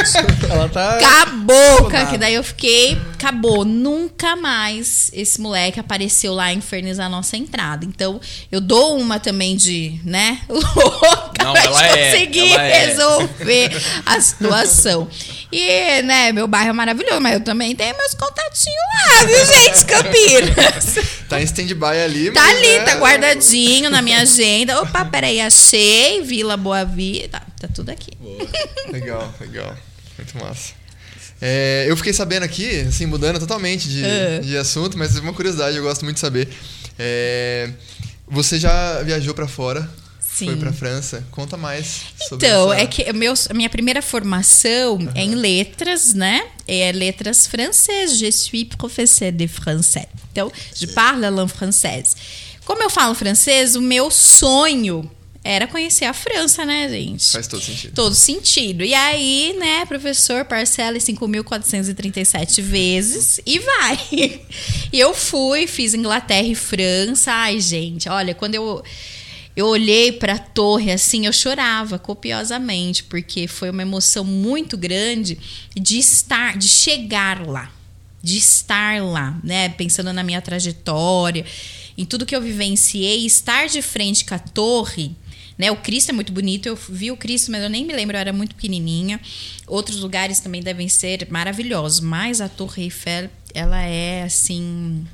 [0.51, 0.97] Ela tá.
[0.97, 3.65] Acabou, cara, que daí eu fiquei, acabou.
[3.65, 7.87] Nunca mais esse moleque apareceu lá infernizar a nossa entrada.
[7.87, 8.21] Então,
[8.53, 12.87] eu dou uma também de, né, louca Não, pra ela é, conseguir ela é.
[12.87, 15.09] resolver a situação.
[15.53, 19.85] E, né, meu bairro é maravilhoso, mas eu também tenho meus contatinhos lá, viu, gente,
[19.85, 21.17] Campinas.
[21.29, 24.81] Tá em stand-by ali, Tá ali, né, tá guardadinho na minha agenda.
[24.81, 28.13] Opa, peraí, achei, Vila Boa Vida, tá, tá tudo aqui.
[28.93, 29.77] Legal, legal.
[30.17, 30.73] Muito massa.
[31.43, 34.41] É, eu fiquei sabendo aqui, assim, mudando totalmente de, Ah.
[34.41, 36.49] de assunto, mas uma curiosidade, eu gosto muito de saber.
[36.99, 37.71] É,
[38.29, 39.89] você já viajou pra fora?
[40.37, 40.47] Sim.
[40.47, 41.25] Foi pra França?
[41.31, 46.13] Conta mais sobre Então, essa- é que meu, a minha primeira formação é em letras,
[46.13, 46.47] né?
[46.69, 48.19] É letras francês.
[48.19, 50.09] Je suis professeur de français.
[50.33, 52.15] Então, je parle la langue française.
[52.67, 55.11] Como eu falo francês, o meu sonho
[55.43, 57.31] era conhecer a França, né, gente?
[57.31, 57.95] Faz todo sentido.
[57.95, 58.83] Todo sentido.
[58.83, 63.99] E aí, né, professor, parcela em 5.437 vezes e vai.
[64.93, 67.33] E eu fui, fiz Inglaterra e França.
[67.33, 68.83] Ai, gente, olha, quando eu
[69.57, 75.39] eu olhei para a torre assim, eu chorava copiosamente, porque foi uma emoção muito grande
[75.75, 77.73] de estar, de chegar lá,
[78.23, 79.71] de estar lá, né?
[79.71, 81.47] Pensando na minha trajetória,
[81.97, 85.17] em tudo que eu vivenciei, estar de frente com a torre.
[85.59, 88.15] Né, o Cristo é muito bonito, eu vi o Cristo, mas eu nem me lembro,
[88.15, 89.19] eu era muito pequenininha.
[89.67, 95.07] Outros lugares também devem ser maravilhosos, mas a Torre Eiffel, ela é assim,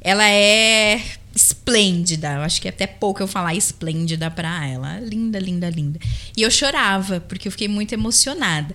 [0.00, 1.00] ela é
[1.38, 2.34] esplêndida.
[2.34, 4.98] Eu acho que até pouco eu falar esplêndida pra ela.
[4.98, 6.00] Linda, linda, linda.
[6.36, 8.74] E eu chorava, porque eu fiquei muito emocionada.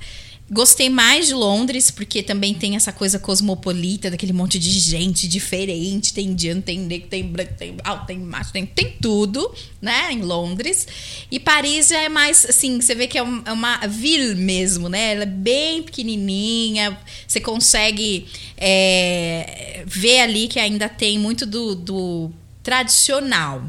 [0.51, 6.13] Gostei mais de Londres, porque também tem essa coisa cosmopolita, daquele monte de gente diferente.
[6.13, 10.11] Tem indiano, tem negro, tem branco, tem alto, tem macho, tem, tem tudo, né?
[10.11, 10.87] Em Londres.
[11.31, 15.13] E Paris já é mais, assim, você vê que é, é uma ville mesmo, né?
[15.13, 16.97] Ela é bem pequenininha.
[17.27, 22.31] Você consegue é, ver ali que ainda tem muito do, do
[22.63, 23.61] tradicional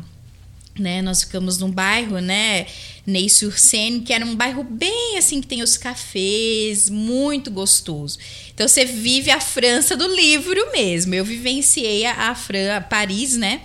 [0.78, 1.02] né?
[1.02, 2.66] Nós ficamos num bairro, né?
[3.06, 8.18] Ney-sur-Seine, que era um bairro bem assim que tem os cafés, muito gostoso.
[8.54, 11.12] Então você vive a França do livro mesmo.
[11.12, 13.60] Eu vivenciei a, a, Fran, a Paris, né?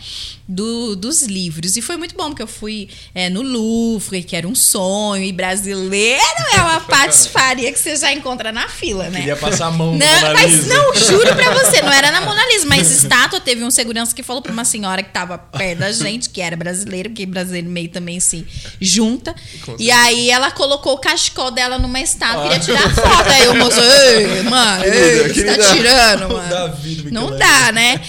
[0.48, 1.78] Do, dos livros.
[1.78, 5.32] E foi muito bom, porque eu fui é, no Louvre, que era um sonho, e
[5.32, 6.24] brasileiro
[6.56, 9.20] é uma patifaria que você já encontra na fila, né?
[9.20, 12.22] Queria passar a mão na Não, Mona mas não, juro pra você, não era na
[12.22, 15.80] Mona Lisa, mas estátua teve um segurança que falou pra uma senhora que tava perto
[15.80, 18.44] da gente, que era brasileiro, porque brasileiro meio também se
[18.82, 19.29] junta.
[19.78, 23.30] E aí ela colocou o cachecol dela numa estátua, queria tirar foto.
[23.30, 26.78] Aí o moço, ei, mano, ei, você tá tirando, mano.
[27.12, 28.02] Não dá, né?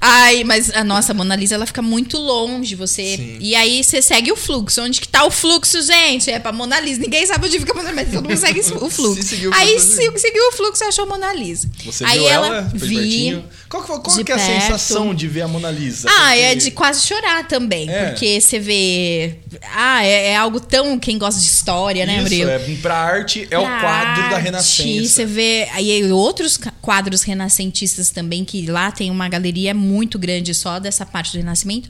[0.00, 3.16] Aí, mas a nossa Mona Lisa, ela fica muito longe, você...
[3.16, 3.38] Sim.
[3.40, 4.82] E aí você segue o fluxo.
[4.82, 6.28] Onde que tá o fluxo, gente?
[6.28, 7.00] É pra Mona Lisa.
[7.00, 9.22] Ninguém sabe onde fica a Mona Lisa, mas todo mundo segue o fluxo.
[9.22, 11.70] Se o aí fluxo, se, seguiu o fluxo e achou a Mona Lisa.
[11.84, 12.70] Você aí viu ela, ela?
[12.74, 12.96] Vi.
[12.96, 13.44] pertinho?
[13.80, 16.08] Qual, qual de que é a sensação de ver a Mona Lisa?
[16.10, 17.88] Ah, Porque- é de quase chorar também.
[17.90, 18.10] É.
[18.10, 19.36] Porque você vê.
[19.74, 20.98] Ah, é, é algo tão.
[20.98, 22.50] Quem gosta de história, né, Isso, Murilo?
[22.50, 25.08] é, pra arte é o Pra quadro da arte, Renascença.
[25.14, 30.52] Você vê aí outros ca- quadros renascentistas também, que lá tem uma galeria muito grande
[30.54, 31.88] só dessa parte do Renascimento.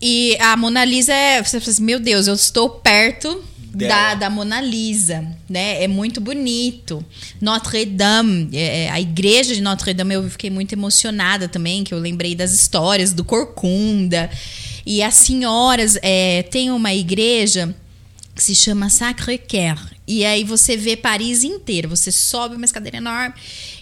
[0.00, 1.42] E a Mona Lisa é.
[1.42, 3.42] Você fala assim, meu Deus, eu estou perto.
[3.86, 5.82] Da, da Mona Lisa, né?
[5.82, 7.04] É muito bonito.
[7.40, 11.94] Notre Dame, é, é, a igreja de Notre Dame, eu fiquei muito emocionada também, que
[11.94, 14.30] eu lembrei das histórias do Corcunda.
[14.84, 17.74] E as senhoras, é, tem uma igreja
[18.38, 19.78] que se chama Sacré-Cœur.
[20.06, 21.88] E aí você vê Paris inteiro.
[21.88, 23.34] Você sobe uma escadeira enorme.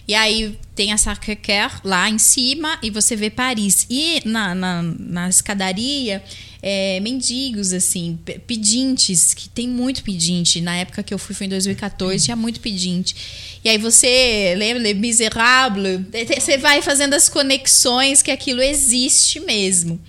[0.07, 3.85] E aí tem a Sacré-Cœur lá em cima e você vê Paris.
[3.89, 6.23] E na, na, na escadaria,
[6.61, 10.59] é, mendigos, assim, pe- pedintes, que tem muito pedinte.
[10.59, 13.15] Na época que eu fui, foi em 2014, tinha muito pedinte.
[13.63, 16.01] E aí você lembra, Les Miserables?
[16.39, 19.99] Você vai fazendo as conexões que aquilo existe mesmo.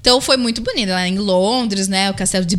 [0.00, 2.10] Então foi muito bonito lá em Londres, né?
[2.10, 2.56] O castelo de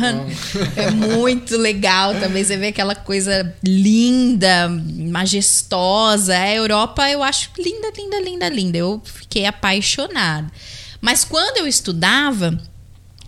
[0.76, 2.42] É muito legal também.
[2.44, 6.36] Você vê aquela coisa linda, majestosa.
[6.36, 8.78] A Europa eu acho linda, linda, linda, linda.
[8.78, 10.50] Eu fiquei apaixonada.
[11.00, 12.58] Mas quando eu estudava,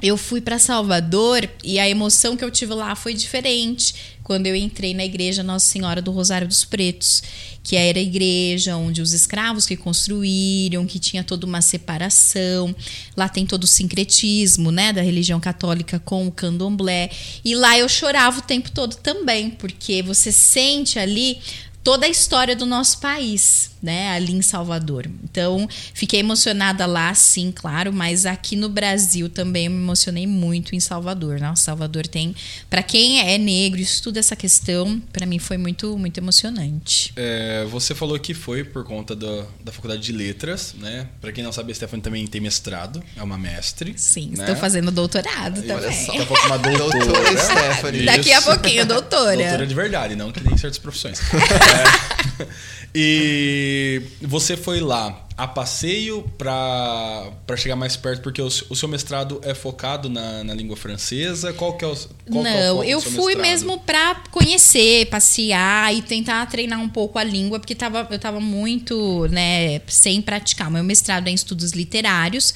[0.02, 4.18] eu fui para Salvador e a emoção que eu tive lá foi diferente.
[4.32, 7.22] Quando eu entrei na igreja Nossa Senhora do Rosário dos Pretos,
[7.62, 12.74] que era a igreja onde os escravos que construíram, que tinha toda uma separação.
[13.14, 17.10] Lá tem todo o sincretismo, né, da religião católica com o candomblé.
[17.44, 21.38] E lá eu chorava o tempo todo também, porque você sente ali
[21.82, 25.10] toda a história do nosso país, né, ali em Salvador.
[25.24, 30.74] Então, fiquei emocionada lá, sim, claro, mas aqui no Brasil também eu me emocionei muito
[30.74, 31.40] em Salvador.
[31.40, 31.52] Né?
[31.56, 32.34] Salvador tem,
[32.70, 37.12] para quem é negro e estuda essa questão, para mim foi muito, muito emocionante.
[37.16, 41.08] É, você falou que foi por conta da, da faculdade de letras, né?
[41.20, 43.94] Pra quem não sabe, a Stephanie também tem mestrado, é uma mestre.
[43.96, 44.44] Sim, né?
[44.44, 46.06] estou fazendo doutorado Olha também.
[46.06, 47.04] só, daqui a pouco uma doutora.
[47.04, 48.04] Doutora Stephanie.
[48.04, 49.36] Daqui a pouquinho, doutora.
[49.36, 51.20] Doutora de verdade, não que nem certas profissões.
[52.94, 58.22] E você foi lá a passeio para chegar mais perto?
[58.22, 61.52] Porque o, o, seu mestrado é focado na, na língua francesa?
[61.52, 61.96] Qual que é o
[62.30, 63.40] qual Não, é o eu fui mestrado?
[63.40, 68.38] mesmo para conhecer, passear e tentar treinar um pouco a língua, porque tava, eu estava
[68.38, 70.70] muito né, sem praticar.
[70.70, 72.54] Meu mestrado é em estudos literários.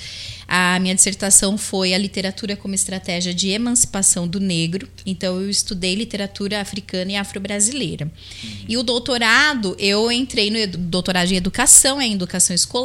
[0.49, 4.89] A minha dissertação foi a literatura como estratégia de emancipação do negro.
[5.05, 8.05] Então eu estudei literatura africana e afro-brasileira.
[8.05, 8.51] Uhum.
[8.69, 12.76] E o doutorado, eu entrei no doutorado em educação, é em educação escolar.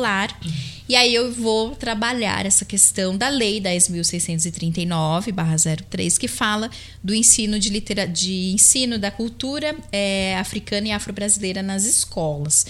[0.44, 0.52] Uhum.
[0.90, 6.70] E aí eu vou trabalhar essa questão da lei 10.639/03 que fala
[7.02, 12.66] do ensino de, litera de ensino da cultura é, africana e afro-brasileira nas escolas.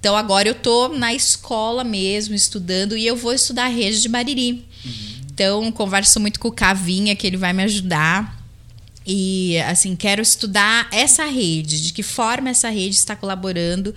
[0.00, 4.08] Então agora eu tô na escola mesmo, estudando, e eu vou estudar a rede de
[4.08, 4.64] Bariri.
[4.84, 5.18] Uhum.
[5.38, 8.36] Então, converso muito com o Cavinha, que ele vai me ajudar.
[9.06, 13.94] E assim, quero estudar essa rede, de que forma essa rede está colaborando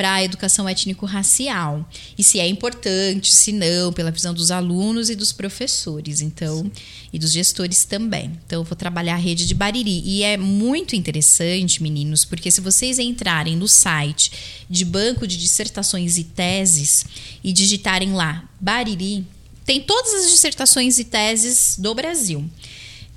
[0.00, 1.86] para a educação étnico-racial.
[2.16, 6.72] E se é importante, se não, pela visão dos alunos e dos professores, então, Sim.
[7.12, 8.32] e dos gestores também.
[8.46, 10.00] Então, eu vou trabalhar a rede de Bariri.
[10.02, 14.32] E é muito interessante, meninos, porque se vocês entrarem no site
[14.70, 17.04] de Banco de Dissertações e Teses
[17.44, 19.26] e digitarem lá Bariri,
[19.66, 22.48] tem todas as dissertações e teses do Brasil.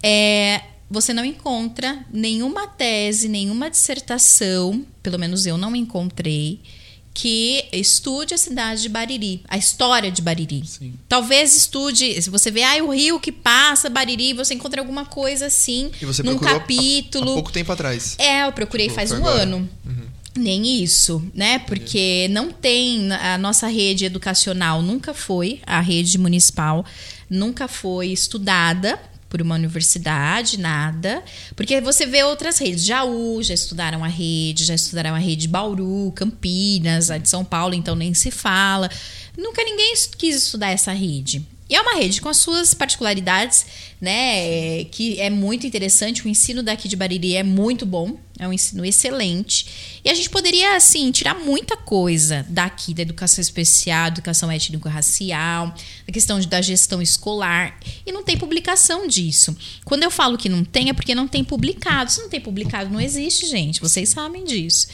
[0.04, 6.60] É, você não encontra nenhuma tese, nenhuma dissertação, pelo menos eu não encontrei,
[7.14, 10.66] que estude a cidade de Bariri, a história de Bariri.
[10.66, 10.94] Sim.
[11.08, 15.46] Talvez estude, se você vê ah, o rio que passa Bariri, você encontra alguma coisa
[15.46, 17.30] assim e você num capítulo.
[17.30, 18.16] Há, há pouco tempo atrás.
[18.18, 19.44] É, eu procurei faz um agora.
[19.44, 19.70] ano.
[19.86, 20.08] Uhum.
[20.36, 21.60] Nem isso, né?
[21.60, 26.84] Porque não tem a nossa rede educacional nunca foi a rede municipal
[27.30, 29.00] nunca foi estudada
[29.34, 31.24] por uma universidade, nada.
[31.56, 32.86] Porque você vê outras redes.
[32.86, 37.74] Jaú já estudaram a rede, já estudaram a rede Bauru, Campinas, a de São Paulo,
[37.74, 38.88] então nem se fala.
[39.36, 41.44] Nunca ninguém quis estudar essa rede.
[41.68, 43.66] E é uma rede com as suas particularidades,
[44.00, 44.84] né?
[44.92, 46.24] Que é muito interessante.
[46.24, 50.00] O ensino daqui de Bariri é muito bom, é um ensino excelente.
[50.04, 55.68] E a gente poderia, assim, tirar muita coisa daqui, da educação especial, educação étnico-racial,
[56.08, 57.80] da questão da gestão escolar.
[58.06, 59.56] E não tem publicação disso.
[59.86, 62.12] Quando eu falo que não tem, é porque não tem publicado.
[62.12, 63.80] Se não tem publicado, não existe, gente.
[63.80, 64.88] Vocês sabem disso.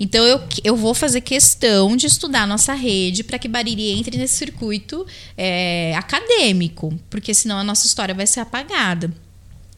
[0.00, 4.16] Então, eu, eu vou fazer questão de estudar a nossa rede para que Bariri entre
[4.16, 5.06] nesse circuito
[5.36, 6.98] é, acadêmico.
[7.10, 9.12] Porque senão a nossa história vai ser apagada.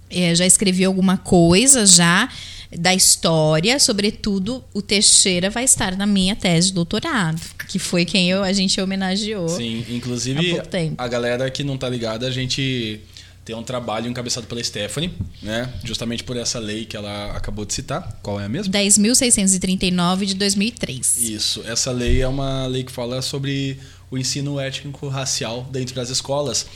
[0.09, 2.31] É, já escrevi alguma coisa já
[2.77, 8.31] da história, sobretudo o Teixeira vai estar na minha tese de doutorado, que foi quem
[8.31, 9.49] eu, a gente homenageou.
[9.49, 10.61] Sim, inclusive
[10.97, 13.01] a galera que não tá ligada, a gente
[13.49, 15.11] tem um trabalho encabeçado pela Stephanie,
[15.43, 15.73] né?
[15.83, 18.19] Justamente por essa lei que ela acabou de citar.
[18.23, 18.71] Qual é a mesma?
[18.71, 21.17] 10.639 de 2003.
[21.17, 21.63] Isso.
[21.67, 23.79] Essa lei é uma lei que fala sobre
[24.11, 26.67] o ensino étnico-racial dentro das escolas.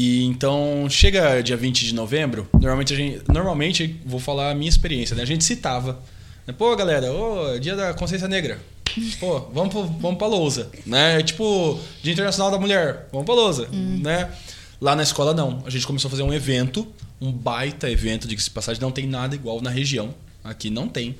[0.00, 4.68] E então, chega dia 20 de novembro, normalmente a gente, normalmente vou falar a minha
[4.68, 5.24] experiência, né?
[5.24, 6.00] A gente citava,
[6.46, 6.54] né?
[6.56, 8.60] pô, galera, ô, dia da consciência negra.
[9.18, 11.20] Pô, vamos pro, vamos pra lousa, né?
[11.24, 13.98] Tipo, Dia Internacional da Mulher, vamos pra lousa, hum.
[14.00, 14.30] né?
[14.80, 15.64] Lá na escola não.
[15.66, 16.86] A gente começou a fazer um evento,
[17.20, 20.14] um baita evento, de passagem, não tem nada igual na região.
[20.44, 21.16] Aqui não tem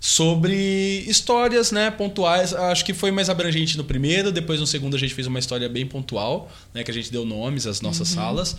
[0.00, 2.54] sobre histórias né, pontuais.
[2.54, 5.68] Acho que foi mais abrangente no primeiro, depois no segundo a gente fez uma história
[5.68, 8.14] bem pontual, né, que a gente deu nomes às nossas uhum.
[8.14, 8.56] salas.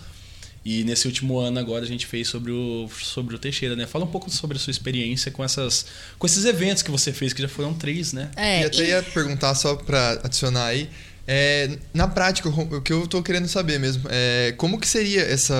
[0.62, 3.86] E nesse último ano agora a gente fez sobre o, sobre o Teixeira, né?
[3.86, 5.86] Fala um pouco sobre a sua experiência com, essas,
[6.18, 8.30] com esses eventos que você fez, que já foram três, né?
[8.36, 10.90] É, e até ia perguntar só para adicionar aí.
[11.26, 15.54] É, na prática, o que eu estou querendo saber mesmo é como que seria essa,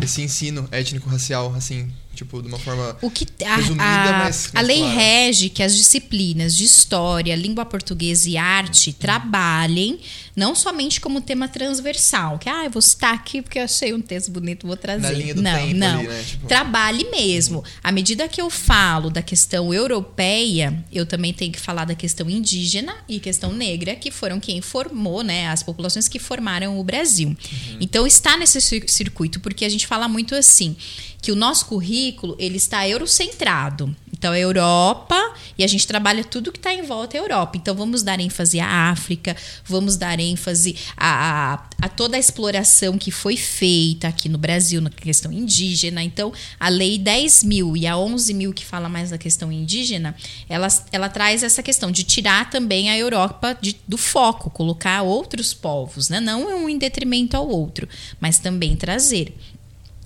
[0.00, 4.60] esse ensino étnico-racial, assim, Tipo, de uma forma o que, a, resumida, a, mas, A
[4.60, 4.94] lei clara.
[4.94, 9.98] rege que as disciplinas de história, língua portuguesa e arte trabalhem
[10.36, 14.00] não somente como tema transversal, que ah, eu vou citar aqui porque eu achei um
[14.00, 15.02] texto bonito, vou trazer.
[15.02, 15.98] Na linha do não, tempo não.
[16.00, 16.24] Ali, né?
[16.26, 16.46] tipo...
[16.46, 17.62] Trabalhe mesmo.
[17.82, 22.28] À medida que eu falo da questão europeia, eu também tenho que falar da questão
[22.28, 27.28] indígena e questão negra, que foram quem formou, né, as populações que formaram o Brasil.
[27.28, 27.78] Uhum.
[27.80, 30.76] Então está nesse circuito, porque a gente fala muito assim,
[31.22, 32.03] que o nosso currículo
[32.38, 33.94] ele está eurocentrado.
[34.24, 37.58] Então, a Europa, e a gente trabalha tudo que está em volta da Europa.
[37.58, 39.36] Então, vamos dar ênfase à África,
[39.66, 44.80] vamos dar ênfase a, a, a, toda a exploração que foi feita aqui no Brasil,
[44.80, 46.02] na questão indígena.
[46.02, 50.16] Então, a Lei 10 mil e a 11 mil, que fala mais da questão indígena,
[50.48, 55.52] ela, ela traz essa questão de tirar também a Europa de, do foco, colocar outros
[55.52, 56.18] povos, né?
[56.18, 57.86] não um em detrimento ao outro,
[58.18, 59.34] mas também trazer.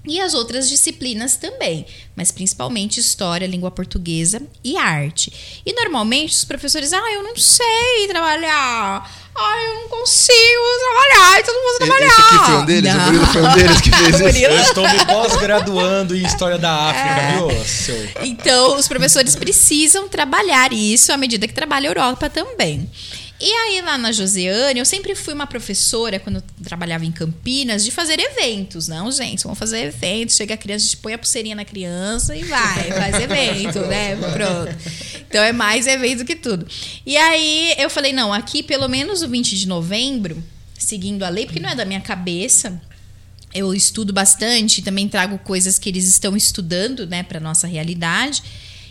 [0.08, 1.84] E as outras disciplinas também,
[2.16, 5.30] mas principalmente história, língua portuguesa e arte.
[5.66, 9.28] E normalmente os professores, ah, eu não sei trabalhar.
[9.40, 12.06] Ai, eu não consigo trabalhar, então não posso trabalhar.
[12.06, 12.94] Esse aqui foi um deles?
[12.94, 13.00] Não.
[13.00, 14.38] O Murilo foi um deles que fez isso?
[14.46, 17.36] Eu estou me pós-graduando em História da África, É.
[17.36, 18.08] viu, seu?
[18.24, 22.90] Então, os professores precisam trabalhar isso à medida que trabalha a Europa também.
[23.40, 27.92] E aí, lá na Josiane, eu sempre fui uma professora, quando trabalhava em Campinas, de
[27.92, 28.88] fazer eventos.
[28.88, 30.34] Não, gente, vamos fazer eventos.
[30.34, 34.16] Chega a criança, a gente põe a pulseirinha na criança e vai, faz evento, né?
[34.16, 34.76] Pronto.
[35.28, 36.66] Então é mais evento que tudo.
[37.06, 40.42] E aí eu falei, não, aqui pelo menos o 20 de novembro,
[40.76, 42.80] seguindo a lei, porque não é da minha cabeça,
[43.54, 48.42] eu estudo bastante, também trago coisas que eles estão estudando, né, para nossa realidade.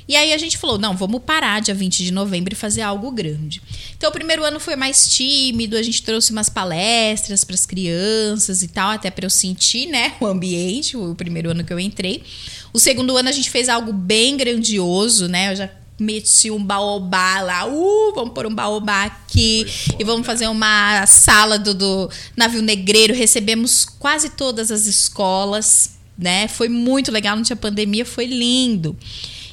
[0.07, 3.11] E aí a gente falou, não, vamos parar dia 20 de novembro e fazer algo
[3.11, 3.61] grande.
[3.97, 8.61] Então o primeiro ano foi mais tímido, a gente trouxe umas palestras para as crianças
[8.63, 12.23] e tal, até para eu sentir, né, o ambiente, o primeiro ano que eu entrei.
[12.71, 15.51] O segundo ano a gente fez algo bem grandioso, né?
[15.51, 19.65] Eu já meti um baobá lá, uh, vamos pôr um baobá aqui
[19.97, 23.13] e vamos fazer uma sala do, do navio negreiro.
[23.13, 26.47] Recebemos quase todas as escolas, né?
[26.47, 28.95] Foi muito legal, não tinha pandemia, foi lindo.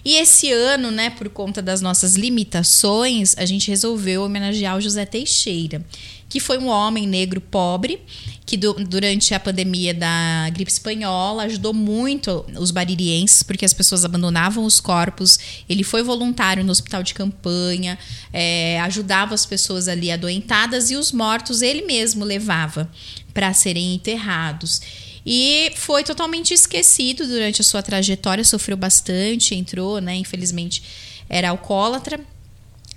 [0.05, 5.07] E esse ano, né, por conta das nossas limitações, a gente resolveu homenagear o José
[5.07, 5.85] Teixeira,
[6.29, 8.01] que foi um homem negro pobre
[8.45, 14.05] que du- durante a pandemia da gripe espanhola ajudou muito os baririenses, porque as pessoas
[14.05, 15.39] abandonavam os corpos.
[15.69, 17.99] Ele foi voluntário no hospital de campanha,
[18.33, 22.91] é, ajudava as pessoas ali adoentadas e os mortos ele mesmo levava
[23.33, 24.83] para serem enterrados.
[25.27, 30.14] E foi totalmente esquecido durante a sua trajetória, sofreu bastante, entrou, né?
[30.16, 30.83] Infelizmente
[31.29, 32.20] era alcoólatra.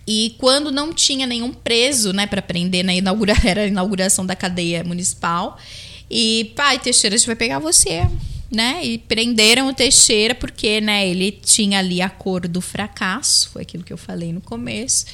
[0.05, 4.35] E quando não tinha nenhum preso, né, para prender na inaugura era a inauguração da
[4.35, 5.57] cadeia municipal.
[6.09, 8.07] E, pai, Teixeira, a gente vai pegar você,
[8.49, 8.79] né?
[8.85, 13.83] E prenderam o Teixeira porque, né, ele tinha ali a cor do fracasso, foi aquilo
[13.83, 15.05] que eu falei no começo.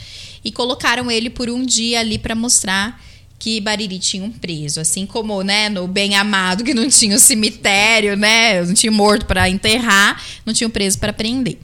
[0.45, 3.01] E colocaram ele por um dia ali para mostrar
[3.43, 7.19] que Bariri tinha um preso, assim como, né, no Bem Amado que não tinha o
[7.19, 11.57] cemitério, né, não tinha morto para enterrar, não tinha um preso para prender.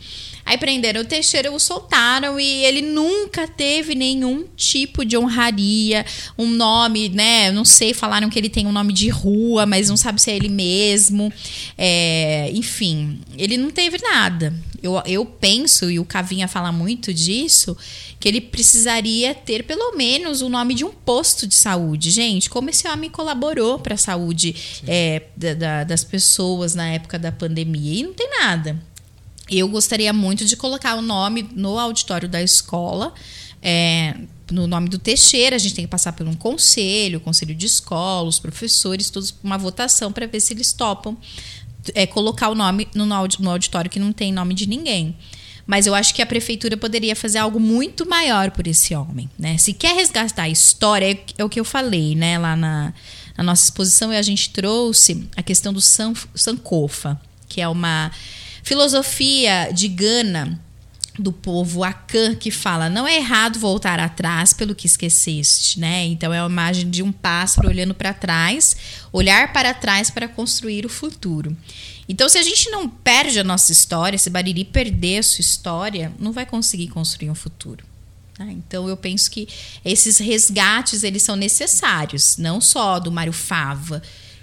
[0.50, 6.04] Aí prenderam o Teixeira, o soltaram e ele nunca teve nenhum tipo de honraria,
[6.36, 7.52] um nome, né?
[7.52, 10.36] Não sei, falaram que ele tem um nome de rua, mas não sabe se é
[10.36, 11.32] ele mesmo.
[11.78, 14.52] É, enfim, ele não teve nada.
[14.82, 17.78] Eu, eu penso, e o Cavinha fala muito disso,
[18.20, 22.10] que ele precisaria ter pelo menos o nome de um posto de saúde.
[22.10, 24.56] Gente, como esse homem colaborou para a saúde
[24.88, 28.00] é, da- da- das pessoas na época da pandemia.
[28.00, 28.82] E não tem nada.
[29.50, 33.14] Eu gostaria muito de colocar o nome no auditório da escola,
[33.62, 34.16] é,
[34.52, 35.56] no nome do Teixeira.
[35.56, 39.58] A gente tem que passar por um conselho, conselho de escola, os professores, todos uma
[39.58, 41.18] votação para ver se eles topam
[41.95, 45.16] é, colocar o nome no, no auditório que não tem nome de ninguém.
[45.66, 49.56] Mas eu acho que a prefeitura poderia fazer algo muito maior por esse homem, né?
[49.60, 52.39] Se quer resgatar a história, é, é o que eu falei, né?
[52.39, 52.91] Lá na,
[53.38, 58.12] na nossa exposição, a gente trouxe a questão do San, Sankofa, que é uma
[58.70, 60.62] filosofia de Gana
[61.18, 66.06] do povo Akan que fala não é errado voltar atrás pelo que esqueceste, né?
[66.06, 68.78] Então é uma imagem de um pássaro olhando para trás,
[69.12, 71.58] olhar para trás para construir o futuro.
[72.08, 76.14] Então se a gente não perde a nossa história, se Bariri perder a sua história,
[76.20, 77.84] não vai conseguir construir um futuro.
[78.36, 78.46] tá?
[78.52, 79.48] Então eu penso que
[79.84, 84.00] esses resgates eles são necessários, não só do Mário Fava,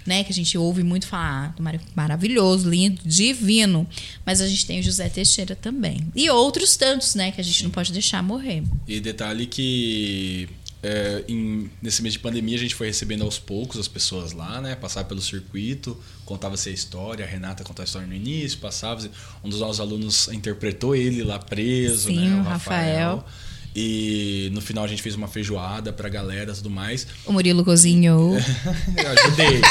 [0.07, 3.85] né, que a gente ouve muito falar do Mário maravilhoso, lindo, divino,
[4.25, 6.07] mas a gente tem o José Teixeira também.
[6.15, 8.63] E outros tantos, né, que a gente não pode deixar morrer.
[8.87, 10.47] E detalhe que
[10.83, 14.61] é, em- nesse mês de pandemia a gente foi recebendo aos poucos as pessoas lá,
[14.61, 14.75] né?
[14.75, 19.09] Passar pelo circuito, contava-se a história, a Renata contava a história no início, passava,
[19.43, 22.39] um dos nossos alunos interpretou ele lá preso, Sim, né?
[22.39, 23.25] o Rafael.
[23.79, 27.05] E no final a gente fez uma feijoada pra galera e tudo mais.
[27.27, 28.35] O Murilo cozinhou.
[28.97, 29.61] Eu ajudei.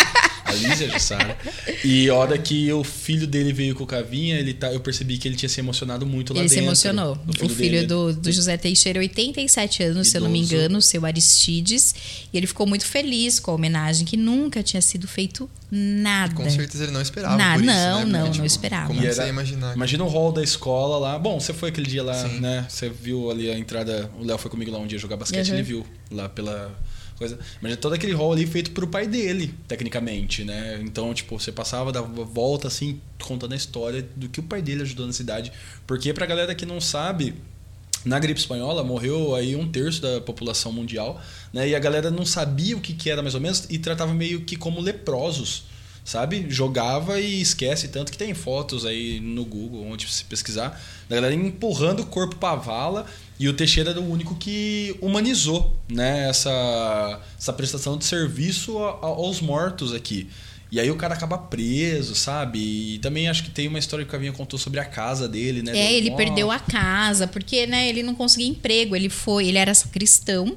[0.47, 1.37] A Lígia Jussara.
[1.85, 5.19] E a hora que o filho dele veio com o Cavinha, ele tá, eu percebi
[5.19, 6.69] que ele tinha se emocionado muito lá Ele se dentro.
[6.69, 7.19] emocionou.
[7.43, 10.55] O filho do, do José Teixeira, 87 anos, se eu não me Idoso.
[10.55, 11.95] engano, o seu Aristides.
[12.33, 16.35] E ele ficou muito feliz com a homenagem, que nunca tinha sido feito nada.
[16.35, 18.05] Com certeza ele não esperava Não, por isso, não, né?
[18.19, 18.87] não, Porque, não esperava.
[18.87, 19.75] Como que você era- ia imaginar?
[19.75, 21.19] Imagina o hall da escola lá.
[21.19, 22.41] Bom, você foi aquele dia lá, Sim.
[22.41, 22.67] né?
[22.69, 24.11] Você viu ali a entrada.
[24.21, 25.55] O Léo foi comigo lá um dia jogar basquete, Uhum.
[25.55, 26.73] ele viu lá pela
[27.17, 27.39] coisa.
[27.61, 30.81] Imagina todo aquele hall ali feito pro pai dele, tecnicamente, né?
[30.83, 34.83] Então, tipo, você passava, dava volta assim, contando a história do que o pai dele
[34.83, 35.53] ajudou na cidade.
[35.87, 37.35] Porque pra galera que não sabe.
[38.05, 41.21] Na gripe espanhola morreu aí um terço da população mundial,
[41.53, 41.69] né?
[41.69, 44.43] E a galera não sabia o que, que era mais ou menos e tratava meio
[44.43, 45.65] que como leprosos
[46.07, 46.47] sabe?
[46.49, 51.35] Jogava e esquece, tanto que tem fotos aí no Google, onde se pesquisar, da galera
[51.35, 53.07] empurrando o corpo pra vala
[53.39, 58.91] E o Teixeira era o único que humanizou né, essa, essa prestação de serviço a-
[58.93, 60.29] a- aos mortos aqui.
[60.73, 62.59] E aí o cara acaba preso, sabe?
[62.95, 65.63] E também acho que tem uma história que o Cavinha contou sobre a casa dele,
[65.63, 65.77] né?
[65.79, 68.97] É, ele perdeu a casa, porque, né, ele não conseguia emprego.
[68.97, 70.57] Ele foi, ele era cristão.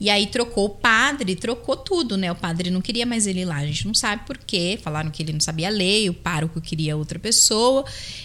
[0.00, 2.30] E aí trocou o padre, trocou tudo, né?
[2.30, 3.56] O padre não queria mais ele lá.
[3.56, 4.78] A gente não sabe por quê.
[4.82, 7.84] Falaram que ele não sabia ler, o pároco queria outra pessoa.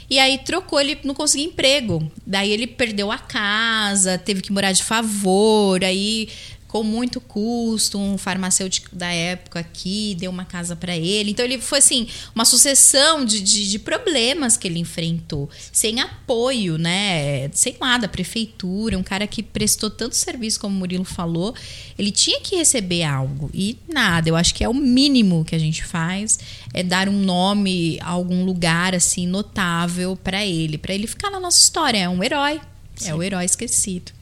[0.09, 2.11] E aí trocou, ele não conseguia emprego.
[2.25, 6.29] Daí ele perdeu a casa, teve que morar de favor, aí
[6.69, 11.31] com muito custo, um farmacêutico da época aqui deu uma casa para ele.
[11.31, 16.77] Então ele foi assim, uma sucessão de, de, de problemas que ele enfrentou, sem apoio,
[16.77, 17.49] né?
[17.53, 21.55] Sem nada, prefeitura, um cara que prestou tanto serviço, como o Murilo falou,
[21.97, 23.49] ele tinha que receber algo.
[23.51, 26.37] E nada, eu acho que é o mínimo que a gente faz,
[26.71, 31.39] é dar um nome a algum lugar assim notável para ele, para ele ficar na
[31.39, 32.61] nossa história, é um herói.
[33.03, 34.18] É o herói esquecido.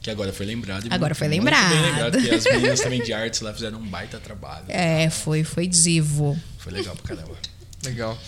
[0.00, 0.84] Que agora foi lembrado.
[0.86, 1.68] e Agora muito- foi muito lembrado.
[1.70, 4.64] bem lembrado, porque as meninas também de artes lá fizeram um baita trabalho.
[4.68, 6.38] É, foi, foi divo.
[6.58, 7.36] Foi legal pra caramba.
[7.84, 8.18] Legal.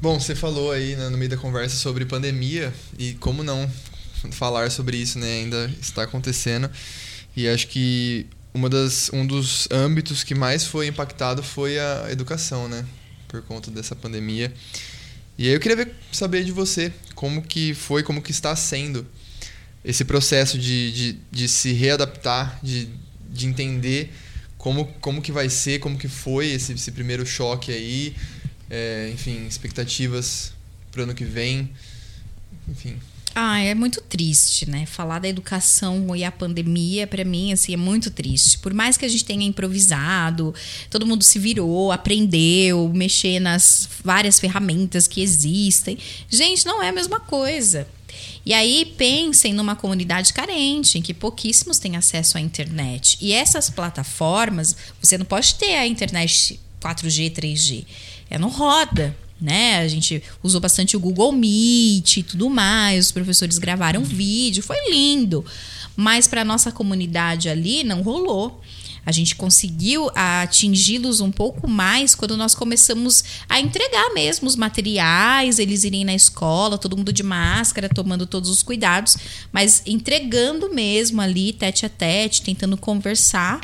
[0.00, 3.70] Bom, você falou aí né, no meio da conversa sobre pandemia e como não
[4.32, 5.40] falar sobre isso, né?
[5.40, 6.70] Ainda está acontecendo.
[7.34, 12.68] E acho que uma das, um dos âmbitos que mais foi impactado foi a educação,
[12.68, 12.84] né?
[13.28, 14.52] Por conta dessa pandemia.
[15.38, 19.06] E aí eu queria ver, saber de você como que foi, como que está sendo
[19.84, 22.88] esse processo de, de, de se readaptar, de,
[23.28, 24.12] de entender
[24.56, 28.14] como, como que vai ser, como que foi esse, esse primeiro choque aí,
[28.70, 30.52] é, enfim, expectativas
[30.90, 31.70] para o ano que vem,
[32.68, 32.98] enfim.
[33.36, 34.86] Ah, é muito triste, né?
[34.86, 38.58] Falar da educação e a pandemia, pra mim, assim, é muito triste.
[38.58, 40.54] Por mais que a gente tenha improvisado,
[40.88, 45.98] todo mundo se virou, aprendeu, mexer nas várias ferramentas que existem.
[46.30, 47.88] Gente, não é a mesma coisa.
[48.44, 53.16] E aí pensem numa comunidade carente, em que pouquíssimos têm acesso à internet.
[53.20, 57.84] E essas plataformas, você não pode ter a internet 4G, 3G.
[58.30, 59.78] É não roda né?
[59.78, 64.76] A gente usou bastante o Google Meet e tudo mais, os professores gravaram vídeo, foi
[64.90, 65.44] lindo.
[65.96, 68.60] Mas para nossa comunidade ali não rolou.
[69.04, 75.58] A gente conseguiu atingi-los um pouco mais quando nós começamos a entregar mesmo os materiais,
[75.58, 79.16] eles irem na escola, todo mundo de máscara, tomando todos os cuidados,
[79.52, 83.60] mas entregando mesmo ali, tete a tete, tentando conversar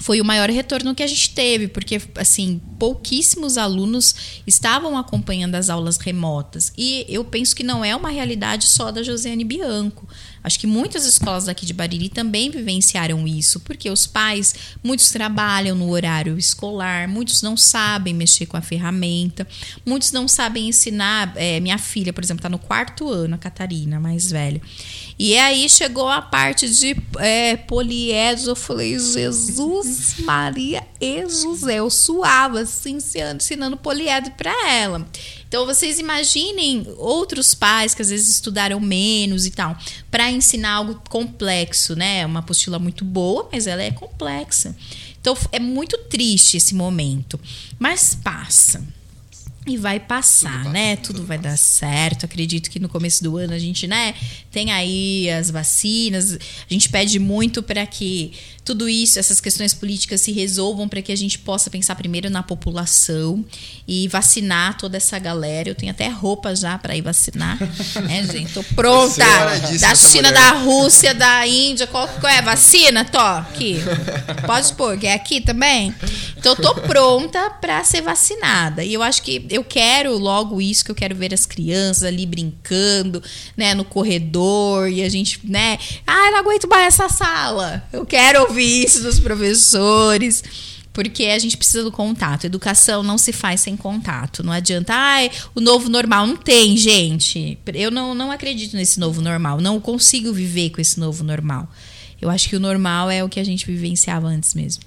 [0.00, 5.68] foi o maior retorno que a gente teve, porque assim, pouquíssimos alunos estavam acompanhando as
[5.68, 6.72] aulas remotas.
[6.76, 10.08] E eu penso que não é uma realidade só da Josiane Bianco.
[10.42, 15.76] Acho que muitas escolas daqui de Bariri também vivenciaram isso, porque os pais, muitos trabalham
[15.76, 19.46] no horário escolar, muitos não sabem mexer com a ferramenta,
[19.84, 21.32] muitos não sabem ensinar.
[21.36, 24.60] É, minha filha, por exemplo, está no quarto ano, a Catarina, mais velha.
[25.22, 27.58] E aí chegou a parte de é,
[28.46, 31.74] eu falei, Jesus, Maria e José.
[31.74, 32.96] Eu suava assim,
[33.36, 35.06] ensinando poliédro para ela.
[35.46, 39.76] Então vocês imaginem outros pais que às vezes estudaram menos e tal,
[40.10, 42.24] para ensinar algo complexo, né?
[42.24, 44.74] Uma apostila muito boa, mas ela é complexa.
[45.20, 47.38] Então é muito triste esse momento,
[47.78, 48.82] mas passa.
[49.66, 50.96] E vai passar, passa, né?
[50.96, 51.50] Tudo, tudo vai passa.
[51.50, 52.24] dar certo.
[52.24, 54.14] Acredito que no começo do ano a gente, né,
[54.50, 56.32] tem aí as vacinas.
[56.34, 58.32] A gente pede muito para que
[58.70, 62.40] tudo isso, essas questões políticas se resolvam para que a gente possa pensar primeiro na
[62.40, 63.44] população
[63.86, 65.68] e vacinar toda essa galera.
[65.68, 67.58] Eu tenho até roupa já para ir vacinar,
[68.06, 68.52] né, gente?
[68.52, 69.24] Tô pronta.
[69.80, 70.32] Da China, mulher.
[70.32, 72.40] da Rússia, da Índia, qual, qual é?
[72.40, 73.04] Vacina?
[73.04, 73.80] Tô, aqui.
[74.46, 75.92] Pode pôr, que é aqui também?
[76.36, 78.84] Então, eu tô pronta para ser vacinada.
[78.84, 82.24] E eu acho que eu quero logo isso, que eu quero ver as crianças ali
[82.24, 83.20] brincando,
[83.56, 87.82] né, no corredor, e a gente, né, ah, não aguento mais essa sala.
[87.92, 90.42] Eu quero ouvir isso dos professores.
[90.92, 92.44] Porque a gente precisa do contato.
[92.44, 94.42] Educação não se faz sem contato.
[94.42, 96.26] Não adianta, ai, o novo normal.
[96.26, 97.58] Não tem, gente.
[97.74, 99.60] Eu não, não acredito nesse novo normal.
[99.60, 101.68] Não consigo viver com esse novo normal.
[102.20, 104.82] Eu acho que o normal é o que a gente vivenciava antes mesmo.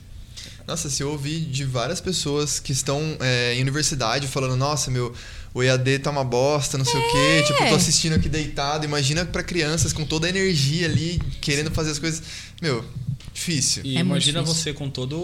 [0.68, 5.14] Nossa, se eu ouvi de várias pessoas que estão é, em universidade falando, nossa, meu,
[5.54, 7.44] o EAD tá uma bosta, não sei o quê.
[7.48, 8.86] Tipo, tô assistindo aqui deitado.
[8.86, 12.24] Imagina pra crianças com toda a energia ali, querendo fazer as coisas.
[12.62, 12.84] Meu,
[13.34, 13.84] difícil.
[13.86, 14.64] E É imagina difícil.
[14.64, 15.18] você com todo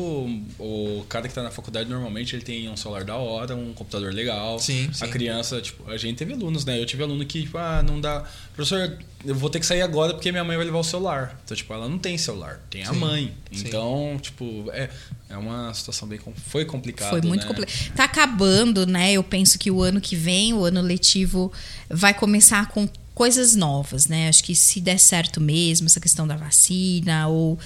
[0.57, 4.14] o cara que tá na faculdade, normalmente ele tem um celular da hora, um computador
[4.14, 4.60] legal.
[4.60, 5.10] Sim, A sim.
[5.10, 6.80] criança, tipo, a gente teve alunos, né?
[6.82, 8.26] Eu tive aluno que, tipo, ah, não dá.
[8.55, 11.39] Professor, eu vou ter que sair agora porque minha mãe vai levar o celular.
[11.45, 13.34] Então, tipo, ela não tem celular, tem a Sim, mãe.
[13.51, 13.68] sim.
[13.68, 14.89] Então, tipo, é,
[15.30, 16.20] é uma situação bem.
[16.47, 17.10] Foi complicado.
[17.12, 17.47] Foi muito né?
[17.47, 17.93] complicado.
[17.95, 19.12] Tá acabando, né?
[19.14, 21.51] Eu penso que o ano que vem, o ano letivo,
[21.89, 24.30] vai começar com coisas novas, né?
[24.30, 27.60] Acho que se der certo mesmo essa questão da vacina ou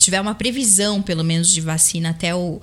[0.00, 2.60] tiver uma previsão, pelo menos, de vacina até o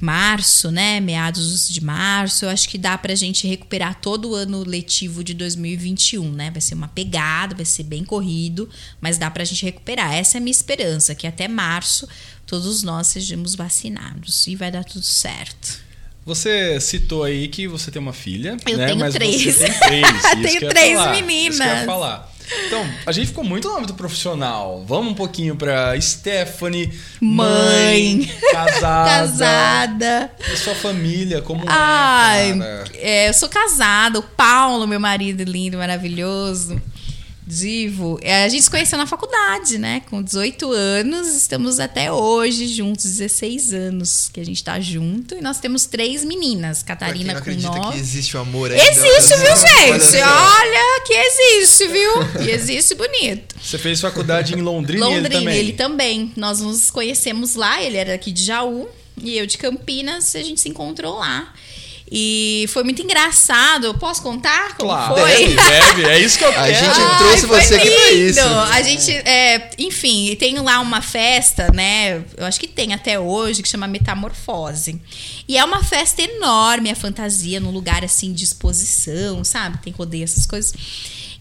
[0.00, 0.98] março, né?
[0.98, 5.32] Meados de março, eu acho que dá pra gente recuperar todo o ano letivo de
[5.32, 6.50] 2021, né?
[6.50, 8.68] Vai ser uma pegada, vai ser bem corrido,
[9.00, 10.12] mas dá pra gente recuperar.
[10.12, 12.08] Essa é a minha esperança, que até março
[12.44, 15.91] todos nós sejamos vacinados e vai dar tudo certo.
[16.24, 18.86] Você citou aí que você tem uma filha, Eu né?
[18.86, 19.42] tenho Mas três.
[19.42, 20.22] você tem três.
[20.42, 21.54] Tenho três falar, meninas.
[21.54, 22.32] Isso que eu ia falar.
[22.66, 24.84] Então, a gente ficou muito no âmbito profissional.
[24.86, 28.30] Vamos um pouquinho pra Stephanie, Mãe.
[28.50, 30.30] casada, Casada.
[30.52, 32.84] e sua família, como Ai, é, cara?
[32.94, 34.18] é, eu sou casada.
[34.18, 36.80] O Paulo, meu marido lindo, maravilhoso.
[37.46, 38.18] Divo.
[38.22, 40.02] É, a gente se conheceu na faculdade, né?
[40.08, 45.34] Com 18 anos, estamos até hoje juntos, 16 anos que a gente tá junto.
[45.34, 47.92] E nós temos três meninas, Pra quem Catarina não com nove.
[47.92, 48.82] que existe o amor ainda.
[48.84, 50.16] Existe, viu, gente?
[50.22, 52.42] Olha que existe, viu?
[52.46, 53.56] E existe bonito.
[53.60, 55.58] Você fez faculdade em Londrina, e ele Londrina, também.
[55.58, 56.32] ele também.
[56.36, 58.88] Nós nos conhecemos lá, ele era aqui de Jaú
[59.20, 61.52] e eu de Campinas, a gente se encontrou lá.
[62.14, 63.86] E foi muito engraçado.
[63.86, 65.30] Eu posso contar como Claro, foi?
[65.48, 66.04] deve, deve.
[66.04, 66.74] É isso que eu A quero.
[66.74, 68.40] gente Ai, trouxe você aqui pra isso.
[68.70, 72.22] A gente, é, enfim, tem lá uma festa, né?
[72.36, 75.00] Eu acho que tem até hoje, que chama Metamorfose.
[75.48, 79.78] E é uma festa enorme, a fantasia, num lugar assim de exposição, sabe?
[79.78, 80.74] Tem rodeio, essas coisas.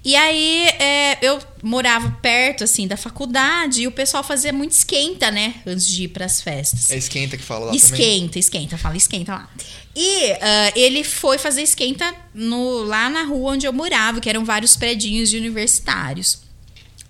[0.03, 5.29] E aí é, eu morava perto, assim, da faculdade e o pessoal fazia muito esquenta,
[5.29, 5.55] né?
[5.65, 6.89] Antes de ir pras festas.
[6.89, 7.77] É esquenta que fala lá também.
[7.77, 9.49] Esquenta, esquenta, fala esquenta lá.
[9.95, 14.43] E ah, ele foi fazer esquenta no, lá na rua onde eu morava, que eram
[14.43, 16.39] vários predinhos de universitários.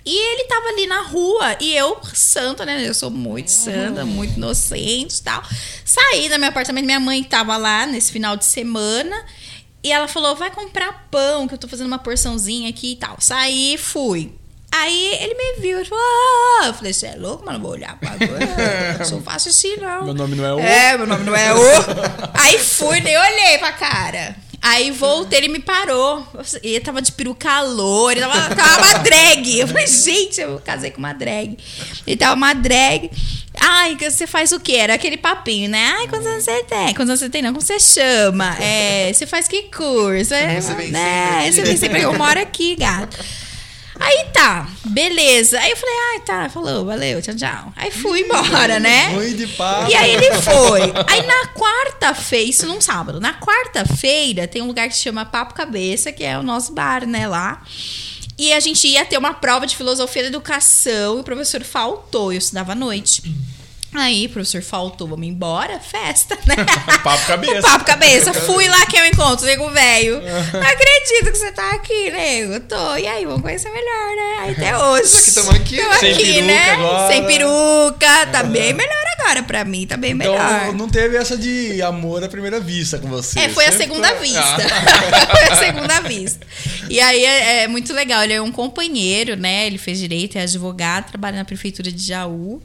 [0.03, 2.87] E ele tava ali na rua e eu, santa, né?
[2.87, 5.43] Eu sou muito santa, muito inocente e tal.
[5.85, 9.15] Saí do meu apartamento, minha mãe tava lá nesse final de semana.
[9.83, 13.15] E ela falou: vai comprar pão, que eu tô fazendo uma porçãozinha aqui e tal.
[13.19, 14.33] Saí, fui.
[14.73, 16.67] Aí ele me viu e falou: ah!
[16.67, 17.59] Eu falei: você é louco, mano?
[17.59, 18.97] Vou olhar pra agora.
[18.99, 20.05] Eu sou fácil assim, não.
[20.05, 20.59] Meu nome não é o.
[20.59, 21.59] É, meu nome não é o.
[22.33, 24.35] Aí fui, nem olhei pra cara.
[24.61, 26.25] Aí voltei, ele me parou.
[26.61, 29.59] Ele tava de peruca loura, ele tava, tava uma drag.
[29.59, 31.57] Eu falei, gente, eu casei com uma drag.
[32.05, 33.09] Ele tava uma drag.
[33.59, 34.73] Ai, você faz o quê?
[34.73, 35.95] Era aquele papinho, né?
[35.97, 36.93] Ai, quantos anos você tem?
[36.93, 37.41] Quantos anos você tem?
[37.41, 38.55] Não, como você chama?
[38.59, 40.33] É, você faz que curso?
[40.33, 41.41] É, Você vem né?
[41.41, 41.51] sempre.
[41.53, 42.01] Você vem sempre.
[42.01, 43.17] Eu moro aqui, gato.
[44.01, 45.59] Aí tá, beleza.
[45.59, 47.73] Aí eu falei, ai, tá, falou, valeu, tchau, tchau.
[47.75, 49.13] Aí fui embora, né?
[49.13, 49.91] Ruim de papo.
[49.91, 50.81] E aí ele foi.
[51.07, 55.53] Aí na quarta-feira, isso num sábado, na quarta-feira tem um lugar que se chama Papo
[55.53, 57.61] Cabeça, que é o nosso bar, né, lá.
[58.37, 62.33] E a gente ia ter uma prova de filosofia da educação e o professor faltou,
[62.33, 63.21] eu estudava à noite.
[63.93, 66.55] Aí, professor faltou, vamos embora, festa, né?
[67.03, 67.61] Papo cabeça.
[67.61, 68.33] Papo cabeça.
[68.33, 70.21] Fui lá que eu encontro, nego velho.
[70.21, 72.61] Não acredito que você tá aqui, nego.
[72.61, 72.95] Tô.
[72.95, 74.37] E aí, vamos conhecer melhor, né?
[74.39, 75.07] Aí até hoje.
[75.09, 76.71] Só que tamo aqui, Tamo Sem aqui, peruca né?
[76.71, 77.07] agora.
[77.13, 78.25] Sem peruca.
[78.31, 80.35] Tá bem melhor agora pra mim, tá bem melhor.
[80.61, 83.39] Então não teve essa de amor à primeira vista com você.
[83.41, 84.41] É, foi a Sempre segunda foi- vista.
[84.41, 85.35] Ah.
[85.35, 86.47] foi a segunda vista.
[86.89, 88.23] E aí é, é muito legal.
[88.23, 89.67] Ele é um companheiro, né?
[89.67, 92.61] Ele fez direito, é advogado, trabalha na prefeitura de Jaú.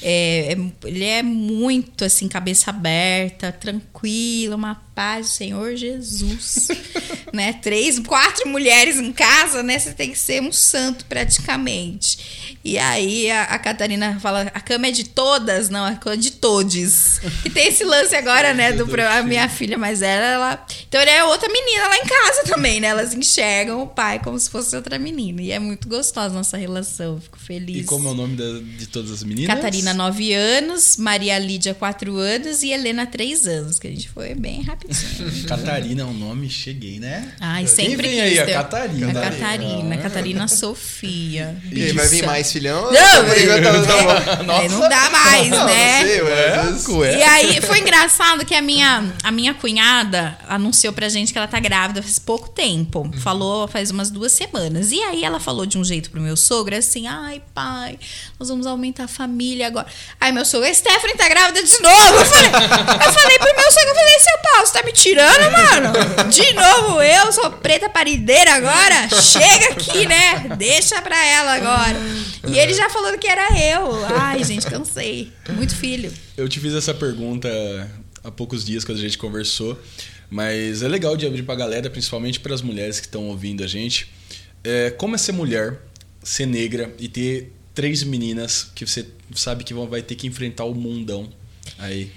[0.00, 6.68] É, é- ele é muito assim, cabeça aberta, tranquilo, uma paz do Senhor Jesus.
[7.32, 7.52] né?
[7.52, 9.78] Três, quatro mulheres em casa, né?
[9.78, 12.58] Você tem que ser um santo praticamente.
[12.64, 16.18] E aí a, a Catarina fala: a cama é de todas, não, a cama é
[16.18, 17.20] de todes.
[17.44, 18.72] E tem esse lance agora, né?
[18.72, 20.66] Do, a minha filha mais velha, ela.
[20.88, 22.88] Então ele é outra menina lá em casa também, né?
[22.88, 25.40] Elas enxergam o pai como se fosse outra menina.
[25.40, 27.20] E é muito gostosa a nossa relação.
[27.20, 27.82] Fico feliz.
[27.82, 29.54] E como é o nome da- de todas as meninas?
[29.54, 34.34] Catarina, 9 anos, Maria Lídia, 4 anos e Helena, 3 anos, que a gente foi
[34.34, 34.62] bem
[35.46, 37.32] Catarina é um nome, cheguei, né?
[37.40, 38.38] Ai, Quem sempre vem aí?
[38.38, 39.10] A Catarina.
[39.10, 39.98] A Catarina, Ah.
[39.98, 41.56] Catarina Sofia.
[41.70, 42.90] E aí, vai vir mais filhão?
[42.90, 44.52] Não, tá- tá bom.
[44.58, 46.00] É, não dá mais, Não, né?
[46.02, 47.18] não sei, vezes- Ué?
[47.18, 51.46] E aí foi engraçado que a minha, a minha cunhada anunciou pra gente que ela
[51.46, 53.00] tá grávida faz pouco tempo.
[53.02, 53.12] Uhum.
[53.20, 54.90] Falou faz umas duas semanas.
[54.90, 57.98] E aí ela falou de um jeito pro meu sogro assim: ai, pai,
[58.38, 59.86] nós vamos aumentar a família agora.
[60.20, 62.14] Aí meu sogro, a Stephanie tá grávida de novo.
[62.18, 62.46] Eu falei,
[63.06, 66.30] eu falei pro meu sogro, eu falei, seu Paulo, você tá me tirando, mano?
[66.30, 69.08] De novo, eu sou preta parideira agora?
[69.20, 70.56] Chega aqui, né?
[70.56, 71.98] Deixa pra ela agora.
[72.48, 74.04] E ele já falando que era eu.
[74.16, 75.32] Ai, gente, cansei.
[75.50, 76.12] Muito filho.
[76.36, 77.48] Eu te fiz essa pergunta
[78.22, 79.78] há poucos dias quando a gente conversou,
[80.30, 83.66] mas é legal de abrir pra galera, principalmente para as mulheres que estão ouvindo a
[83.66, 84.08] gente.
[84.62, 85.78] É, como é ser mulher,
[86.22, 90.64] ser negra e ter três meninas que você sabe que vão, vai ter que enfrentar
[90.64, 91.28] o mundão
[91.78, 92.12] aí.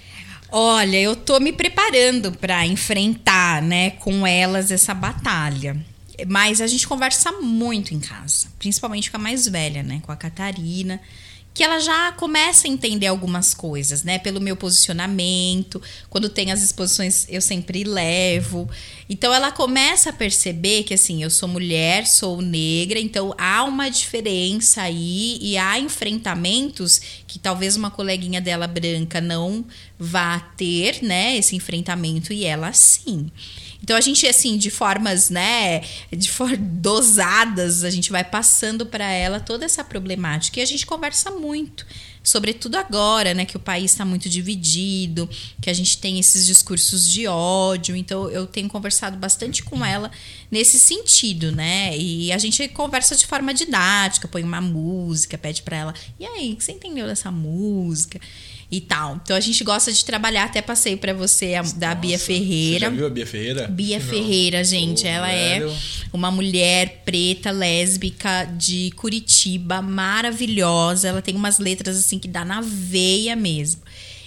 [0.54, 5.74] Olha, eu tô me preparando pra enfrentar, né, com elas essa batalha.
[6.28, 10.02] Mas a gente conversa muito em casa, principalmente com a mais velha, né?
[10.04, 11.00] Com a Catarina
[11.54, 14.18] que ela já começa a entender algumas coisas, né?
[14.18, 18.68] Pelo meu posicionamento, quando tem as exposições eu sempre levo.
[19.08, 23.90] Então ela começa a perceber que assim, eu sou mulher, sou negra, então há uma
[23.90, 29.64] diferença aí e há enfrentamentos que talvez uma coleguinha dela branca não
[29.98, 33.30] vá ter, né, esse enfrentamento e ela sim.
[33.82, 35.80] Então a gente assim, de formas, né,
[36.10, 40.86] de for dosadas, a gente vai passando para ela toda essa problemática e a gente
[40.86, 41.84] conversa muito
[42.22, 45.28] sobretudo agora, né, que o país está muito dividido,
[45.60, 47.96] que a gente tem esses discursos de ódio.
[47.96, 50.10] Então, eu tenho conversado bastante com ela
[50.50, 51.96] nesse sentido, né?
[51.96, 56.52] E a gente conversa de forma didática, põe uma música, pede para ela: "E aí,
[56.52, 58.20] o que você entendeu dessa música?"
[58.72, 59.20] E tal.
[59.22, 62.86] Então a gente gosta de trabalhar, até passei para você a, da Nossa, Bia Ferreira.
[62.86, 63.68] Você já viu a Bia Ferreira?
[63.68, 64.06] Bia Não.
[64.06, 65.70] Ferreira, gente, ela é velho.
[65.70, 65.76] é
[66.10, 71.08] uma mulher preta, lésbica de Curitiba, maravilhosa.
[71.08, 73.82] Ela tem umas letras assim que dá na veia mesmo.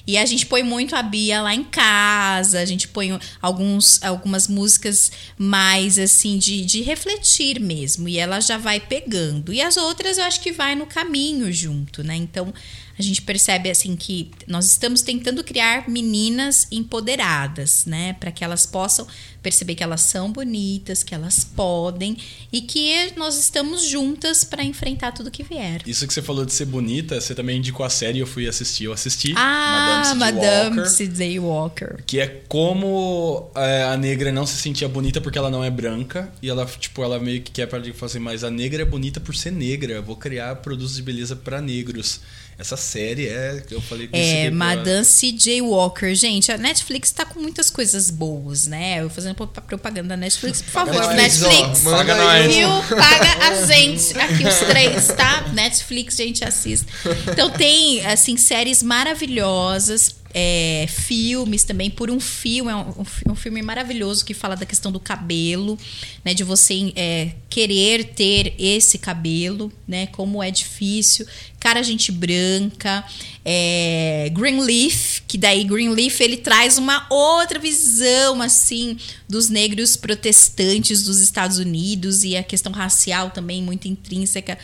[0.07, 4.47] E a gente põe muito a Bia lá em casa, a gente põe alguns, algumas
[4.47, 8.07] músicas mais assim de, de refletir mesmo.
[8.07, 9.51] E ela já vai pegando.
[9.51, 12.15] E as outras eu acho que vai no caminho junto, né?
[12.15, 12.53] Então
[12.97, 18.65] a gente percebe assim que nós estamos tentando criar meninas empoderadas, né, para que elas
[18.65, 19.07] possam
[19.41, 22.17] perceber que elas são bonitas, que elas podem
[22.51, 25.81] e que nós estamos juntas para enfrentar tudo que vier.
[25.85, 28.85] Isso que você falou de ser bonita, você também indicou a série, eu fui assistir,
[28.85, 29.33] eu assisti.
[29.35, 31.39] Ah, Madame C.J.
[31.39, 32.03] Walker, Walker.
[32.05, 36.31] Que é como é, a negra não se sentia bonita porque ela não é branca
[36.41, 39.35] e ela tipo ela meio que quer para assim, mas a negra é bonita por
[39.35, 39.93] ser negra.
[39.93, 42.21] Eu vou criar produtos de beleza para negros.
[42.57, 43.61] Essa série é.
[43.69, 45.61] Eu falei que É, Madame C.J.
[45.61, 46.13] Walker.
[46.15, 49.01] Gente, a Netflix tá com muitas coisas boas, né?
[49.01, 51.13] Eu fazendo propaganda da Netflix, por favor.
[51.13, 52.55] Netflix, Netflix ó, paga nós.
[52.55, 52.69] Viu?
[52.69, 54.17] Paga a gente.
[54.17, 55.49] Aqui os três, tá?
[55.53, 56.91] Netflix, gente, assista.
[57.29, 63.61] Então tem, assim, séries maravilhosas é, filmes também, por um fio, é um, um, filme
[63.61, 65.79] maravilhoso que fala da questão do cabelo,
[66.25, 66.33] né?
[66.33, 70.07] De você é, querer ter esse cabelo, né?
[70.07, 71.25] Como é difícil.
[71.57, 73.05] Cara, gente branca.
[73.45, 78.97] É, Greenleaf, que daí Greenleaf ele traz uma outra visão, assim,
[79.29, 84.57] dos negros protestantes dos Estados Unidos e a questão racial também muito intrínseca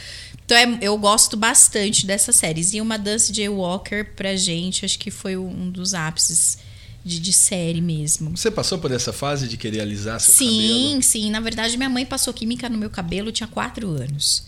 [0.52, 2.74] então é, eu gosto bastante dessas séries.
[2.74, 3.48] E uma Dance J.
[3.48, 6.58] Walker pra gente, acho que foi um dos ápices.
[7.04, 8.38] De, de, série mesmo.
[8.38, 10.74] Você passou por essa fase de querer alisar seu sim, cabelo?
[10.76, 11.32] Sim, sim.
[11.32, 14.46] Na verdade, minha mãe passou química no meu cabelo, tinha quatro anos.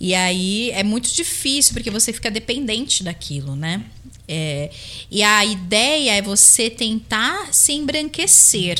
[0.00, 3.84] E aí é muito difícil, porque você fica dependente daquilo, né?
[4.26, 4.70] É,
[5.08, 8.76] e a ideia é você tentar se embranquecer.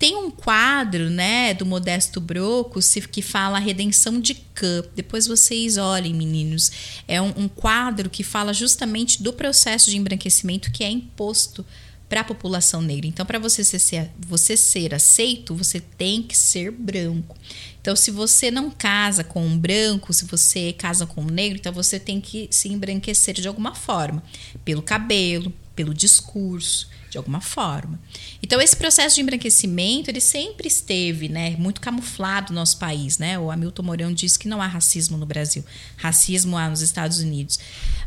[0.00, 2.80] Tem um quadro, né, do Modesto Broco
[3.12, 4.82] que fala a redenção de Cã.
[4.96, 6.72] Depois vocês olhem, meninos.
[7.06, 11.66] É um, um quadro que fala justamente do processo de embranquecimento que é imposto
[12.08, 13.06] para a população negra.
[13.06, 17.36] Então, para você ser, você ser aceito, você tem que ser branco.
[17.78, 21.74] Então, se você não casa com um branco, se você casa com um negro, então
[21.74, 24.22] você tem que se embranquecer de alguma forma,
[24.64, 27.98] pelo cabelo, pelo discurso, de alguma forma.
[28.42, 33.38] Então esse processo de embranquecimento ele sempre esteve, né, muito camuflado no nosso país, né?
[33.38, 35.64] O Hamilton Mourão diz que não há racismo no Brasil,
[35.96, 37.58] racismo há nos Estados Unidos.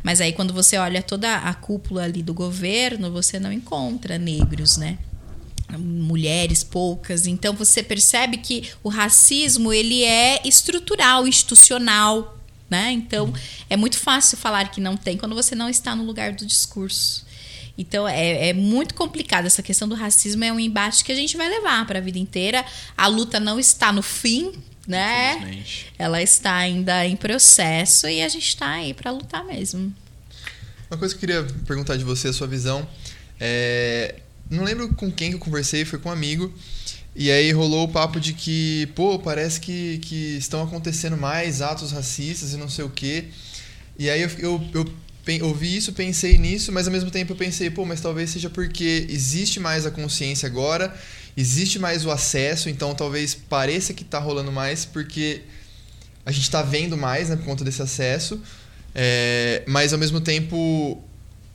[0.01, 4.77] Mas aí quando você olha toda a cúpula ali do governo, você não encontra negros,
[4.77, 4.97] né?
[5.77, 7.25] mulheres poucas.
[7.25, 12.37] Então você percebe que o racismo ele é estrutural, institucional,
[12.69, 12.91] né?
[12.91, 13.33] Então
[13.69, 17.25] é muito fácil falar que não tem quando você não está no lugar do discurso.
[17.77, 19.45] Então é, é muito complicado.
[19.45, 22.19] Essa questão do racismo é um embate que a gente vai levar para a vida
[22.19, 22.63] inteira.
[22.97, 24.51] A luta não está no fim,
[24.87, 25.63] né?
[25.97, 29.93] Ela está ainda em processo e a gente está aí para lutar mesmo.
[30.89, 32.87] Uma coisa que eu queria perguntar de você, a sua visão.
[33.39, 34.15] É...
[34.49, 36.53] Não lembro com quem que eu conversei, foi com um amigo.
[37.15, 41.91] E aí rolou o papo de que, pô, parece que, que estão acontecendo mais atos
[41.91, 43.25] racistas e não sei o quê.
[43.97, 44.93] E aí eu, eu, eu
[45.41, 49.07] ouvi isso, pensei nisso, mas ao mesmo tempo eu pensei, pô, mas talvez seja porque
[49.09, 50.93] existe mais a consciência agora,
[51.35, 55.41] existe mais o acesso, então talvez pareça que está rolando mais porque
[56.25, 58.41] a gente está vendo mais né, por conta desse acesso,
[58.95, 61.01] é, mas ao mesmo tempo,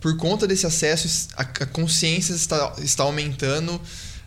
[0.00, 3.80] por conta desse acesso, a, consciência está, está aumentando.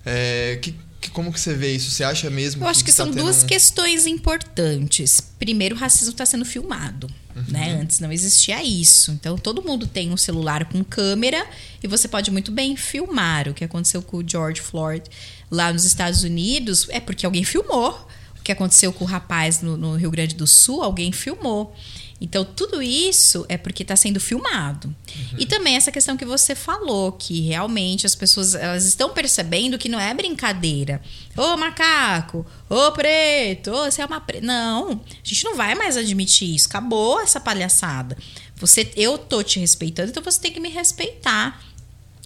[0.06, 0.76] É, que,
[1.10, 1.90] como que você vê isso?
[1.90, 3.48] Você acha mesmo Eu acho que, que são tá duas um...
[3.48, 5.22] questões importantes.
[5.40, 7.08] Primeiro, o racismo está sendo filmado.
[7.36, 7.44] Uhum.
[7.48, 7.80] Né?
[7.82, 9.12] Antes não existia isso.
[9.12, 11.46] Então todo mundo tem um celular com câmera
[11.82, 13.48] e você pode muito bem filmar.
[13.48, 15.04] O que aconteceu com o George Floyd
[15.50, 18.08] lá nos Estados Unidos é porque alguém filmou.
[18.44, 21.76] que aconteceu com o rapaz no, no Rio Grande do Sul, alguém filmou.
[22.24, 24.88] Então, tudo isso é porque está sendo filmado.
[24.88, 25.40] Uhum.
[25.40, 29.90] E também essa questão que você falou, que realmente as pessoas elas estão percebendo que
[29.90, 31.02] não é brincadeira.
[31.36, 34.46] Ô macaco, ô preto, ô você é uma preta.
[34.46, 36.68] Não, a gente não vai mais admitir isso.
[36.68, 38.16] Acabou essa palhaçada.
[38.58, 41.60] Você, eu tô te respeitando, então você tem que me respeitar.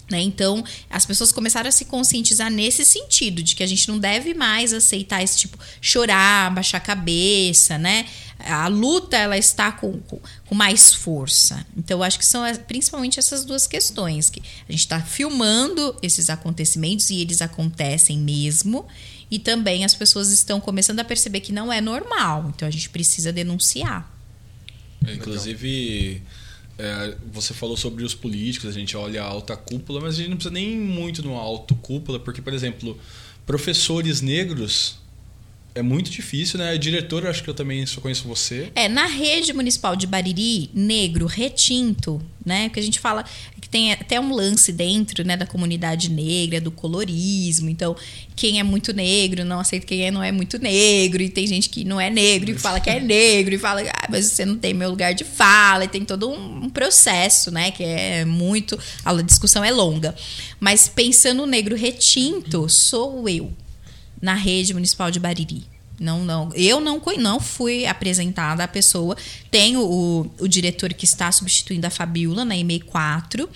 [0.10, 0.22] Né?
[0.22, 4.36] Então, as pessoas começaram a se conscientizar nesse sentido, de que a gente não deve
[4.36, 8.06] mais aceitar esse tipo, chorar, baixar a cabeça, né?
[8.38, 11.66] A luta, ela está com, com, mais força.
[11.76, 17.10] Então, acho que são principalmente essas duas questões, que a gente está filmando esses acontecimentos
[17.10, 18.86] e eles acontecem mesmo,
[19.32, 22.89] e também as pessoas estão começando a perceber que não é normal, então a gente
[22.89, 24.08] precisa denunciar.
[25.01, 26.22] Inclusive...
[26.78, 30.30] É, você falou sobre os políticos, a gente olha a alta cúpula, mas a gente
[30.30, 32.99] não precisa nem muito no alto cúpula, porque, por exemplo,
[33.45, 34.97] professores negros
[35.76, 36.78] é muito difícil, né?
[36.78, 38.71] Diretor, acho que eu também só conheço você.
[38.73, 42.69] É, na rede municipal de Bariri, negro, retinto, né?
[42.69, 43.26] Que a gente fala
[43.59, 47.69] que tem até um lance dentro, né, da comunidade negra, do colorismo.
[47.69, 47.93] Então,
[48.38, 51.21] quem é muito negro não aceita quem é, não é muito negro.
[51.21, 54.07] E tem gente que não é negro e fala que é negro e fala, ah,
[54.09, 55.84] mas você não tem meu lugar de fala.
[55.84, 57.71] E tem todo um, processo, né?
[57.71, 58.80] Que é muito.
[59.03, 60.15] A discussão é longa.
[60.57, 63.51] Mas pensando no negro retinto, sou eu
[64.26, 65.63] na rede municipal de Bariri.
[65.99, 66.49] Não, não.
[66.55, 69.15] Eu não, não fui apresentada a pessoa.
[69.51, 73.47] Tenho o, o diretor que está substituindo a Fabiola na EMEI 4,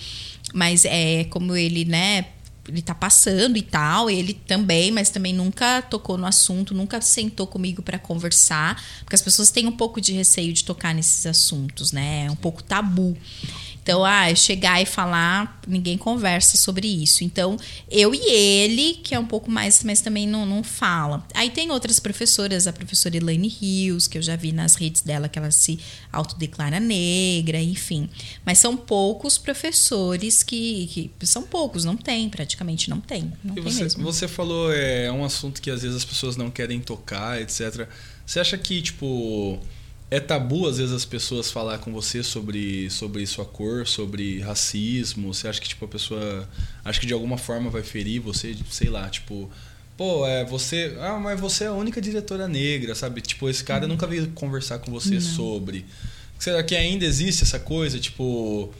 [0.54, 2.26] mas é como ele, né,
[2.68, 7.48] ele tá passando e tal, ele também, mas também nunca tocou no assunto, nunca sentou
[7.48, 11.90] comigo para conversar, porque as pessoas têm um pouco de receio de tocar nesses assuntos,
[11.90, 12.26] né?
[12.26, 13.16] É um pouco tabu.
[13.90, 17.24] Então, ah, chegar e falar, ninguém conversa sobre isso.
[17.24, 17.56] Então,
[17.90, 21.26] eu e ele, que é um pouco mais, mas também não, não fala.
[21.34, 25.28] Aí tem outras professoras, a professora Elaine Rios, que eu já vi nas redes dela
[25.28, 25.80] que ela se
[26.12, 28.08] autodeclara negra, enfim.
[28.46, 33.32] Mas são poucos professores que, que são poucos, não tem, praticamente não tem.
[33.42, 34.04] Não e tem você, mesmo.
[34.04, 37.88] você falou, é um assunto que às vezes as pessoas não querem tocar, etc.
[38.24, 39.58] Você acha que, tipo
[40.10, 45.32] é tabu às vezes as pessoas falar com você sobre, sobre sua cor, sobre racismo?
[45.32, 46.48] Você acha que tipo a pessoa
[46.84, 49.48] acha que de alguma forma vai ferir você, sei lá, tipo,
[49.96, 53.20] pô, é você, ah, mas você é a única diretora negra, sabe?
[53.20, 55.20] Tipo, esse cara nunca veio conversar com você Não.
[55.20, 55.84] sobre.
[56.38, 58.72] Será que ainda existe essa coisa, tipo,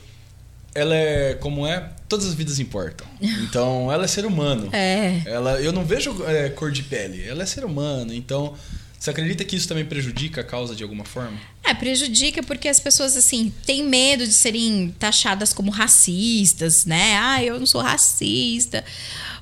[0.75, 3.07] ela é como é, todas as vidas importam.
[3.43, 4.69] Então, ela é ser humano.
[4.73, 5.23] É.
[5.27, 7.23] Ela, eu não vejo é, cor de pele.
[7.23, 8.15] Ela é ser humano.
[8.15, 8.55] Então,
[9.01, 11.41] você acredita que isso também prejudica a causa de alguma forma?
[11.65, 17.17] É, prejudica porque as pessoas, assim, têm medo de serem taxadas como racistas, né?
[17.17, 18.85] Ah, eu não sou racista.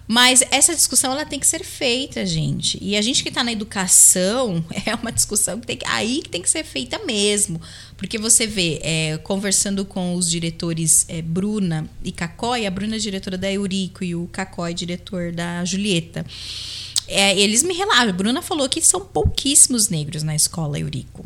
[0.07, 2.79] Mas essa discussão ela tem que ser feita, gente.
[2.81, 6.29] E a gente que está na educação é uma discussão que tem que, aí que
[6.29, 7.61] tem que ser feita mesmo.
[7.97, 12.99] Porque você vê, é, conversando com os diretores é, Bruna e Cacói, a Bruna é
[13.01, 16.25] diretora da Eurico e o Cacói diretor da Julieta.
[17.09, 21.25] É, eles me relatam, a Bruna falou que são pouquíssimos negros na escola Eurico.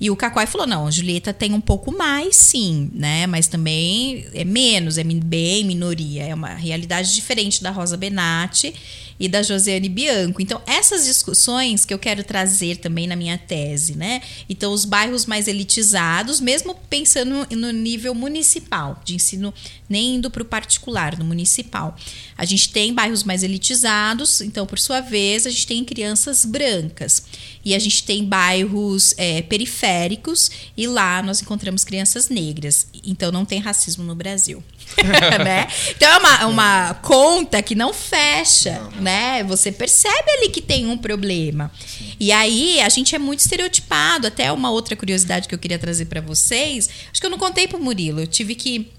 [0.00, 3.26] E o Cacói falou: não, a Julieta tem um pouco mais, sim, né?
[3.26, 6.24] Mas também é menos, é bem minoria.
[6.24, 8.74] É uma realidade diferente da Rosa Benatti
[9.20, 10.40] e da Josiane Bianco.
[10.40, 14.22] Então, essas discussões que eu quero trazer também na minha tese, né?
[14.48, 19.52] Então, os bairros mais elitizados, mesmo pensando no nível municipal, de ensino,
[19.86, 21.94] nem indo para o particular, no municipal.
[22.38, 27.22] A gente tem bairros mais elitizados, então, por sua vez, a gente tem crianças brancas.
[27.62, 32.86] E a gente tem bairros é, periféricos, e lá nós encontramos crianças negras.
[33.04, 34.64] Então, não tem racismo no Brasil.
[35.44, 35.66] né?
[35.90, 39.42] Então é uma, uma conta que não fecha, não, né?
[39.44, 41.70] Você percebe ali que tem um problema.
[41.86, 42.12] Sim.
[42.18, 44.26] E aí a gente é muito estereotipado.
[44.26, 47.66] Até uma outra curiosidade que eu queria trazer para vocês, acho que eu não contei
[47.66, 48.20] pro Murilo.
[48.20, 48.90] Eu tive que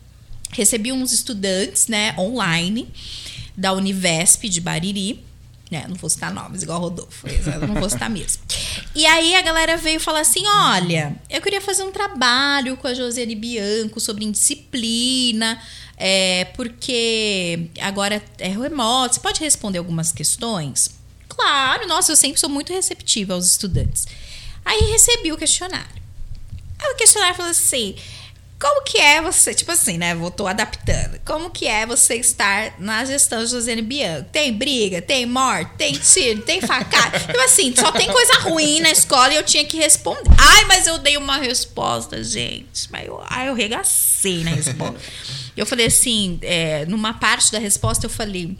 [0.51, 2.87] recebi uns estudantes, né, online
[3.55, 5.23] da Univesp de Bariri.
[5.71, 7.25] Né, não vou citar nomes, igual Rodolfo.
[7.27, 8.43] Eu não vou citar mesmo.
[8.93, 12.93] E aí a galera veio falar assim: olha, eu queria fazer um trabalho com a
[12.93, 15.57] Josiane Bianco sobre indisciplina
[16.03, 20.89] é, porque agora é remoto, você pode responder algumas questões?
[21.29, 24.07] Claro, nossa, eu sempre sou muito receptiva aos estudantes.
[24.65, 26.01] Aí recebi o questionário.
[26.79, 27.95] Aí o questionário falou assim:
[28.61, 30.13] como que é você, tipo assim, né?
[30.13, 31.19] Vou tô adaptando.
[31.25, 34.29] Como que é você estar na gestão de Josiane Bianco?
[34.31, 37.17] Tem briga, tem morte, tem tiro, tem facada.
[37.25, 40.29] tipo assim, só tem coisa ruim na escola e eu tinha que responder.
[40.37, 42.87] Ai, mas eu dei uma resposta, gente.
[42.91, 44.99] Mas eu, ai, eu regacei na resposta.
[45.57, 48.57] Eu falei assim, é, numa parte da resposta eu falei,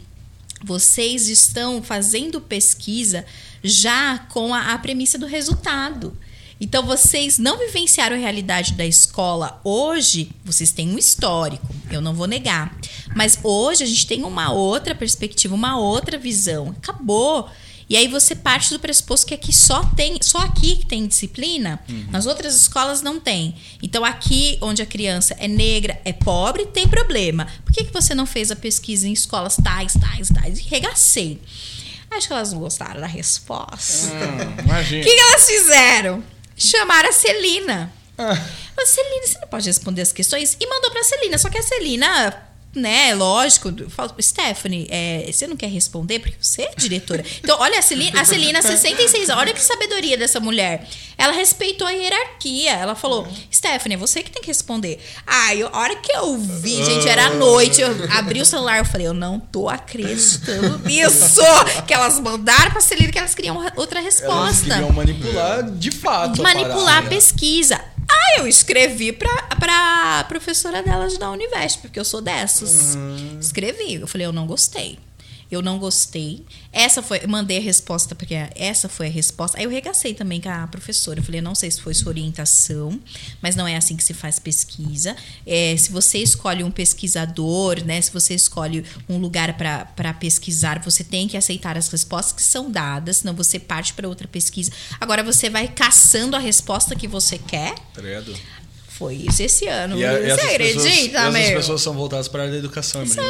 [0.62, 3.24] vocês estão fazendo pesquisa
[3.64, 6.14] já com a, a premissa do resultado.
[6.62, 12.14] Então, vocês não vivenciaram a realidade da escola hoje, vocês têm um histórico, eu não
[12.14, 12.72] vou negar.
[13.16, 16.68] Mas hoje a gente tem uma outra perspectiva, uma outra visão.
[16.80, 17.50] Acabou.
[17.90, 21.80] E aí você parte do pressuposto que aqui só tem, só aqui que tem disciplina,
[21.88, 22.06] uhum.
[22.12, 23.56] nas outras escolas não tem.
[23.82, 27.48] Então aqui onde a criança é negra, é pobre, tem problema.
[27.64, 30.60] Por que, que você não fez a pesquisa em escolas tais, tais, tais?
[30.60, 31.40] E regacei.
[32.08, 34.14] Acho que elas não gostaram da resposta.
[34.14, 35.02] Hum, imagina.
[35.02, 36.22] O que, que elas fizeram?
[36.56, 37.92] Chamaram a Celina.
[38.18, 38.34] Ah.
[38.76, 40.56] Mas, Celina, você não pode responder as questões?
[40.60, 41.38] E mandou pra Celina.
[41.38, 46.36] Só que a Celina né, lógico, eu falo, Stephanie, é, você não quer responder porque
[46.40, 47.22] você é diretora.
[47.42, 50.88] Então, olha, a Celina, a Celina 66 olha que sabedoria dessa mulher.
[51.18, 52.72] Ela respeitou a hierarquia.
[52.72, 55.00] Ela falou, Stephanie, é você que tem que responder.
[55.26, 59.06] Ai, a hora que eu vi, gente, era noite, eu abri o celular, eu falei,
[59.06, 61.42] eu não tô acreditando nisso!
[61.86, 64.66] que elas mandaram pra Celina que elas queriam outra resposta.
[64.66, 66.42] Elas queriam manipular de fato.
[66.42, 67.80] Manipular a, a pesquisa.
[68.10, 72.94] Ah, eu escrevi pra, pra professora delas da Univesp, porque eu sou dessas.
[72.94, 73.38] Uhum.
[73.40, 73.94] Escrevi.
[73.94, 74.98] Eu falei, eu não gostei
[75.54, 76.44] eu não gostei.
[76.72, 79.58] Essa foi, mandei a resposta, porque essa foi a resposta.
[79.58, 81.20] Aí eu regacei também com a professora.
[81.20, 82.98] Eu falei, não sei se foi sua orientação,
[83.40, 85.16] mas não é assim que se faz pesquisa.
[85.46, 88.00] É, se você escolhe um pesquisador, né?
[88.00, 92.70] Se você escolhe um lugar para pesquisar, você tem que aceitar as respostas que são
[92.70, 94.72] dadas, senão você parte para outra pesquisa.
[95.00, 97.74] Agora você vai caçando a resposta que você quer.
[97.94, 98.34] Credo
[98.98, 99.98] foi isso esse ano.
[99.98, 103.24] E a, Você acredita, pessoas, Essas pessoas são voltadas para a área da educação, São,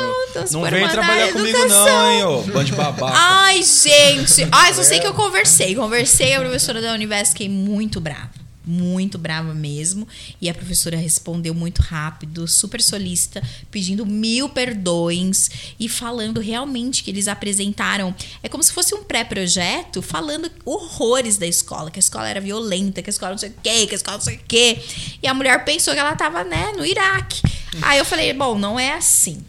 [0.53, 2.43] Não vem trabalhar comigo não, hein, ô.
[2.43, 3.17] Bando de babaca.
[3.17, 4.47] Ai, gente.
[4.51, 5.75] Ai, só sei que eu conversei.
[5.75, 10.07] Conversei, a professora da Univesp, fiquei muito brava muito brava mesmo.
[10.41, 17.11] E a professora respondeu muito rápido, super solícita, pedindo mil perdões e falando realmente que
[17.11, 18.15] eles apresentaram.
[18.43, 23.03] É como se fosse um pré-projeto falando horrores da escola, que a escola era violenta,
[23.03, 24.83] que a escola não sei o quê, que a escola não sei o quê.
[25.23, 27.43] E a mulher pensou que ela estava né, no Iraque.
[27.81, 29.43] Aí eu falei, bom, não é assim.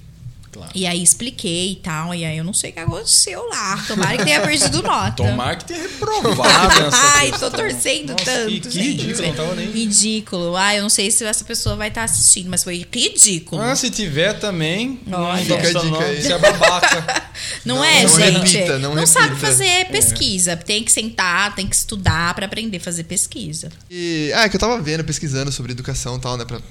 [0.53, 0.71] Claro.
[0.75, 2.13] E aí expliquei e tal.
[2.13, 3.83] E aí eu não sei o que aconteceu lá.
[3.87, 5.23] Tomara que tenha perdido nota.
[5.23, 8.49] Tomara que tenha reprovado essa Ai, tô torcendo Nossa, tanto.
[8.51, 9.71] Que, que ridículo, não tava nem.
[9.71, 10.55] Ridículo.
[10.55, 13.61] Ah, eu não sei se essa pessoa vai estar tá assistindo, mas foi ridículo.
[13.61, 14.99] Ah, se tiver também.
[15.11, 15.43] Olha.
[15.43, 16.21] Fica a dica aí.
[16.21, 17.23] Você é babaca.
[17.65, 18.57] Não, não é, não gente?
[18.57, 19.85] Repita, não, não sabe fazer é.
[19.85, 20.51] pesquisa.
[20.51, 20.55] É.
[20.55, 23.69] Tem que sentar, tem que estudar para aprender a fazer pesquisa.
[23.89, 26.45] E, ah, é que eu tava vendo, pesquisando sobre educação e tal, né?
[26.45, 26.61] Pra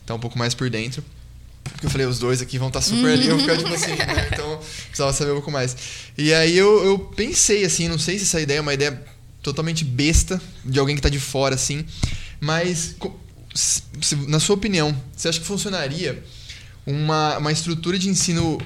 [0.00, 1.04] estar um pouco mais por dentro.
[1.68, 3.94] Porque eu falei, os dois aqui vão estar tá super ali, eu ficar tipo assim,
[3.94, 4.28] né?
[4.32, 5.76] Então precisava saber um pouco mais.
[6.16, 9.02] E aí eu, eu pensei assim, não sei se essa ideia é uma ideia
[9.42, 11.84] totalmente besta de alguém que está de fora, assim,
[12.40, 12.96] mas
[13.54, 13.82] se,
[14.26, 16.22] na sua opinião, você acha que funcionaria
[16.86, 18.58] uma, uma estrutura de ensino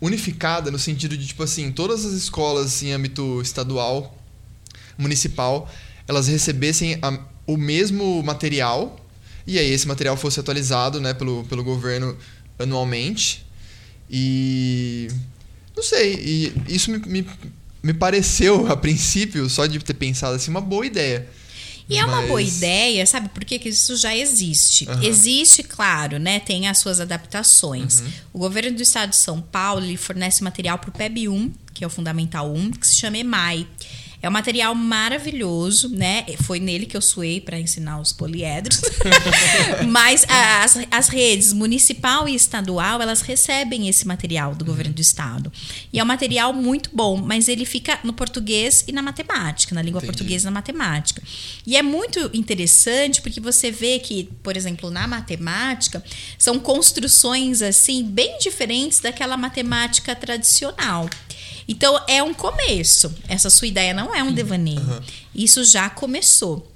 [0.00, 4.16] unificada no sentido de, tipo assim, todas as escolas em âmbito estadual,
[4.96, 5.70] municipal,
[6.08, 8.96] elas recebessem a, o mesmo material
[9.46, 12.16] e aí esse material fosse atualizado né, pelo, pelo governo
[12.60, 13.44] anualmente.
[14.10, 15.08] E.
[15.76, 16.14] Não sei.
[16.14, 17.26] E isso me, me,
[17.82, 21.26] me pareceu, a princípio, só de ter pensado assim, uma boa ideia.
[21.90, 23.58] E é uma boa ideia, sabe por quê?
[23.58, 24.88] que isso já existe?
[24.88, 25.02] Uhum.
[25.02, 26.38] Existe, claro, né?
[26.38, 28.00] Tem as suas adaptações.
[28.00, 28.12] Uhum.
[28.34, 31.86] O governo do estado de São Paulo fornece material para o PEB 1, que é
[31.86, 33.66] o Fundamental 1, que se chama EMAI.
[34.22, 36.26] É um material maravilhoso, né?
[36.42, 38.80] Foi nele que eu suei para ensinar os poliedros.
[39.88, 45.50] Mas as, as redes municipal e estadual, elas recebem esse material do governo do estado.
[45.92, 49.82] E é um material muito bom, mas ele fica no português e na matemática, na
[49.82, 50.12] língua Entendi.
[50.12, 51.22] portuguesa e na matemática.
[51.66, 56.02] E é muito interessante porque você vê que, por exemplo, na matemática,
[56.38, 61.08] são construções assim bem diferentes daquela matemática tradicional.
[61.70, 63.14] Então é um começo.
[63.28, 64.80] Essa sua ideia não é um devaneio.
[64.80, 65.00] Uhum.
[65.32, 66.68] Isso já começou.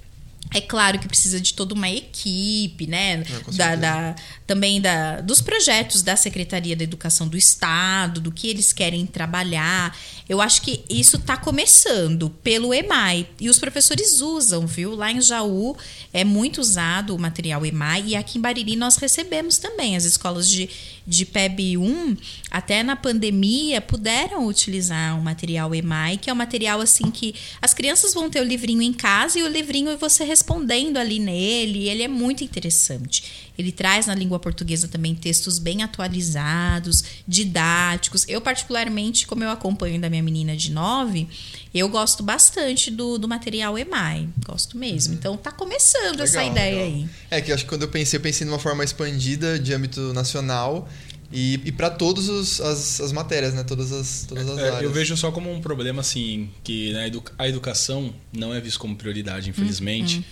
[0.55, 3.25] É claro que precisa de toda uma equipe, né?
[3.57, 4.15] da, da,
[4.47, 9.97] também da, dos projetos da Secretaria da Educação do Estado, do que eles querem trabalhar.
[10.29, 13.27] Eu acho que isso está começando pelo EMAI.
[13.41, 14.95] E os professores usam, viu?
[14.95, 15.77] Lá em Jaú
[16.13, 18.05] é muito usado o material EMAI.
[18.09, 19.97] E aqui em Bariri nós recebemos também.
[19.97, 20.69] As escolas de,
[21.07, 22.17] de PEB 1,
[22.51, 27.73] até na pandemia, puderam utilizar o material EMAI, que é um material assim que as
[27.73, 31.89] crianças vão ter o livrinho em casa e o livrinho e você respondendo ali nele.
[31.89, 33.44] Ele é muito interessante.
[33.59, 38.25] Ele traz na língua portuguesa também textos bem atualizados, didáticos.
[38.29, 41.29] Eu, particularmente, como eu acompanho da minha menina de 9,
[41.75, 44.29] eu gosto bastante do, do material EMAI.
[44.47, 45.13] Gosto mesmo.
[45.13, 45.19] Uhum.
[45.19, 46.99] Então tá começando legal, essa ideia legal.
[47.01, 47.09] aí.
[47.31, 50.13] É que eu acho que quando eu pensei, eu pensei numa forma expandida de âmbito
[50.13, 50.89] nacional
[51.33, 52.29] E, e para todas
[52.61, 53.65] as, as matérias, né?
[53.65, 54.83] Todas as, todas as É, áreas.
[54.83, 58.95] eu vejo só como um problema assim, que né, a educação não é vista como
[58.95, 60.25] prioridade, infelizmente.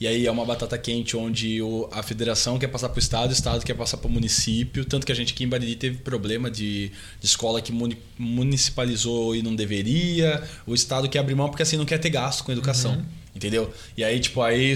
[0.00, 3.28] E aí é uma batata quente onde o- a federação quer passar para o estado,
[3.30, 4.82] o estado quer passar para o município.
[4.84, 6.88] Tanto que a gente aqui em Bariri teve problema de,
[7.20, 10.42] de escola que muni- municipalizou e não deveria.
[10.66, 13.04] O estado quer abrir mão porque assim não quer ter gasto com educação.
[13.36, 13.72] Entendeu?
[13.96, 14.74] E aí, tipo, aí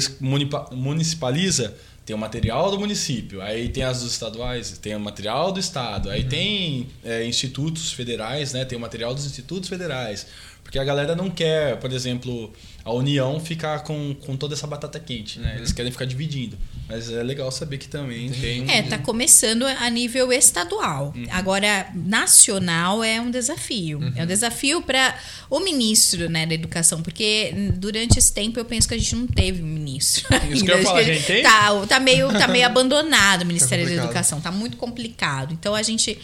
[0.71, 1.75] municipaliza,
[2.07, 6.11] tem o material do município, aí tem as dos estaduais, tem o material do estado,
[6.11, 8.65] aí tem é, institutos federais, né?
[8.65, 10.27] Tem o material dos institutos federais.
[10.65, 12.53] Porque a galera não quer, por exemplo,
[12.85, 15.55] a União ficar com, com toda essa batata quente, né?
[15.57, 16.59] Eles querem ficar dividindo.
[16.87, 18.71] Mas é legal saber que também tem.
[18.71, 21.15] É, tá começando a nível estadual.
[21.17, 21.27] Uhum.
[21.31, 24.01] Agora, nacional é um desafio.
[24.15, 25.17] É um desafio para
[25.49, 29.27] o ministro né, da educação, porque durante esse tempo eu penso que a gente não
[29.27, 30.27] teve um ministro.
[30.51, 31.43] Isso que eu falar, a gente tem?
[31.43, 33.95] Tá, tá meio, tá meio abandonado o Ministério da.
[33.95, 35.55] Educação, tá muito complicado.
[35.55, 36.19] Então a gente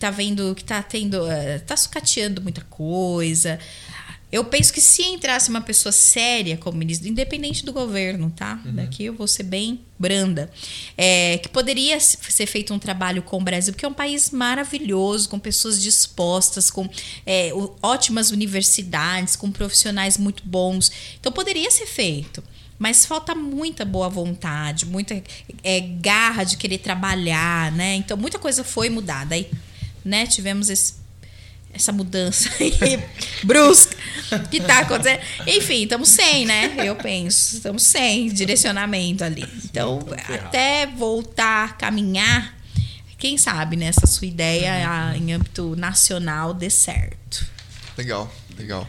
[0.00, 1.30] tá vendo que tá tendo.
[1.30, 3.58] eh, tá sucateando muita coisa.
[4.30, 8.58] Eu penso que se entrasse uma pessoa séria como ministro, independente do governo, tá?
[8.64, 10.50] Daqui eu vou ser bem branda.
[10.96, 14.30] É, que poderia se- ser feito um trabalho com o Brasil, porque é um país
[14.30, 16.88] maravilhoso, com pessoas dispostas, com
[17.26, 17.50] é,
[17.82, 20.90] ótimas universidades, com profissionais muito bons.
[21.20, 22.42] Então poderia ser feito.
[22.78, 25.22] Mas falta muita boa vontade, muita
[25.62, 27.96] é, garra de querer trabalhar, né?
[27.96, 29.34] Então muita coisa foi mudada.
[29.34, 29.46] Aí,
[30.02, 31.01] né, tivemos esse
[31.72, 33.02] essa mudança aí
[33.44, 33.96] brusca
[34.50, 35.20] que tá acontecendo.
[35.46, 36.74] Enfim, estamos sem, né?
[36.78, 39.44] Eu penso, estamos sem direcionamento ali.
[39.64, 40.46] Então, ferrados.
[40.46, 42.54] até voltar a caminhar,
[43.18, 47.46] quem sabe nessa sua ideia a- em âmbito nacional dê certo.
[47.96, 48.88] Legal, legal.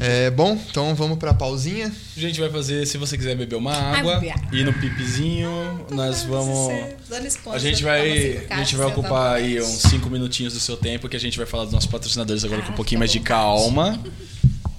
[0.00, 1.92] É, bom, então vamos pra pausinha.
[2.16, 4.22] A gente vai fazer, se você quiser beber uma água,
[4.52, 5.50] ir no pipizinho,
[5.90, 6.72] nós vamos.
[7.52, 11.16] A gente vai, a gente vai ocupar aí uns 5 minutinhos do seu tempo que
[11.16, 13.20] a gente vai falar dos nossos patrocinadores agora com um Ah, pouquinho fica mais de
[13.20, 14.00] calma,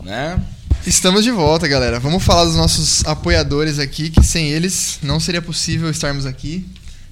[0.02, 0.42] né?
[0.88, 2.00] Estamos de volta, galera.
[2.00, 6.66] Vamos falar dos nossos apoiadores aqui, que sem eles não seria possível estarmos aqui,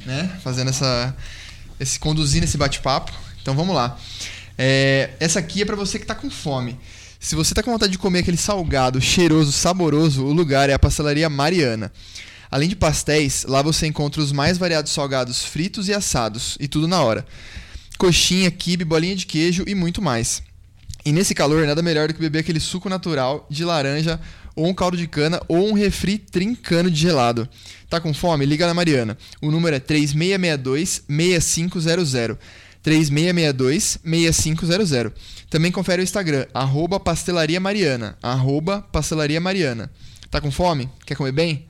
[0.05, 0.31] né?
[0.41, 1.13] Fazendo essa.
[1.77, 3.11] Esse, conduzindo esse bate-papo.
[3.41, 3.99] Então vamos lá.
[4.57, 6.79] É, essa aqui é pra você que tá com fome.
[7.27, 10.79] Se você tá com vontade de comer aquele salgado cheiroso, saboroso, o lugar é a
[10.79, 11.91] Pastelaria Mariana.
[12.49, 16.87] Além de pastéis, lá você encontra os mais variados salgados fritos e assados, e tudo
[16.87, 17.25] na hora.
[17.97, 20.41] Coxinha, quibe, bolinha de queijo e muito mais.
[21.03, 24.17] E nesse calor, nada melhor do que beber aquele suco natural de laranja,
[24.55, 27.45] ou um caldo de cana, ou um refri trincando de gelado.
[27.89, 28.45] Tá com fome?
[28.45, 29.17] Liga na Mariana.
[29.41, 32.37] O número é 3662-6500.
[32.87, 35.11] 3662-6500.
[35.49, 38.17] Também confere o Instagram, arroba pastelaria mariana.
[38.23, 39.91] Arroba pastelaria mariana.
[40.31, 40.89] Tá com fome?
[41.05, 41.65] Quer comer bem?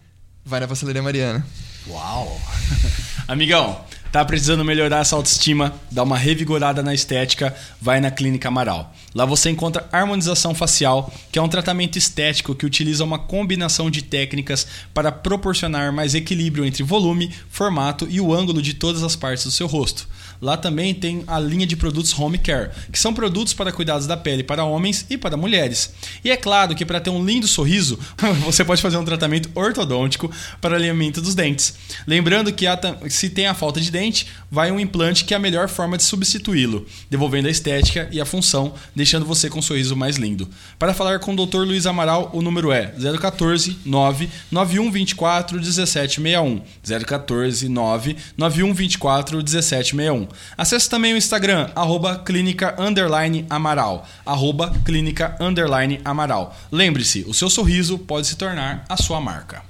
[0.46, 1.44] Vai na pastelaria mariana.
[1.88, 2.40] Uau!
[3.28, 8.94] Amigão, tá precisando melhorar essa autoestima, dar uma revigorada na estética, vai na Clínica Amaral.
[9.16, 14.02] Lá você encontra harmonização facial, que é um tratamento estético que utiliza uma combinação de
[14.02, 19.46] técnicas para proporcionar mais equilíbrio entre volume, formato e o ângulo de todas as partes
[19.46, 20.08] do seu rosto.
[20.42, 24.16] Lá também tem a linha de produtos Home Care, que são produtos para cuidados da
[24.16, 25.94] pele para homens e para mulheres.
[26.24, 27.98] E é claro que para ter um lindo sorriso,
[28.46, 30.32] você pode fazer um tratamento ortodôntico
[30.62, 31.74] para alinhamento dos dentes.
[32.06, 32.66] Lembrando que
[33.10, 36.04] se tem a falta de dente, vai um implante que é a melhor forma de
[36.04, 40.50] substituí-lo, devolvendo a estética e a função, deixando você com um sorriso mais lindo.
[40.80, 41.60] Para falar com o Dr.
[41.60, 42.88] Luiz Amaral, o número é
[43.22, 46.62] 014 9 9124 1761.
[47.06, 50.28] 014 9 9124 1761.
[50.58, 54.08] Acesse também o Instagram, arroba clínica underline amaral.
[54.26, 56.58] Arroba clínica underline amaral.
[56.72, 59.62] Lembre-se, o seu sorriso pode se tornar a sua marca.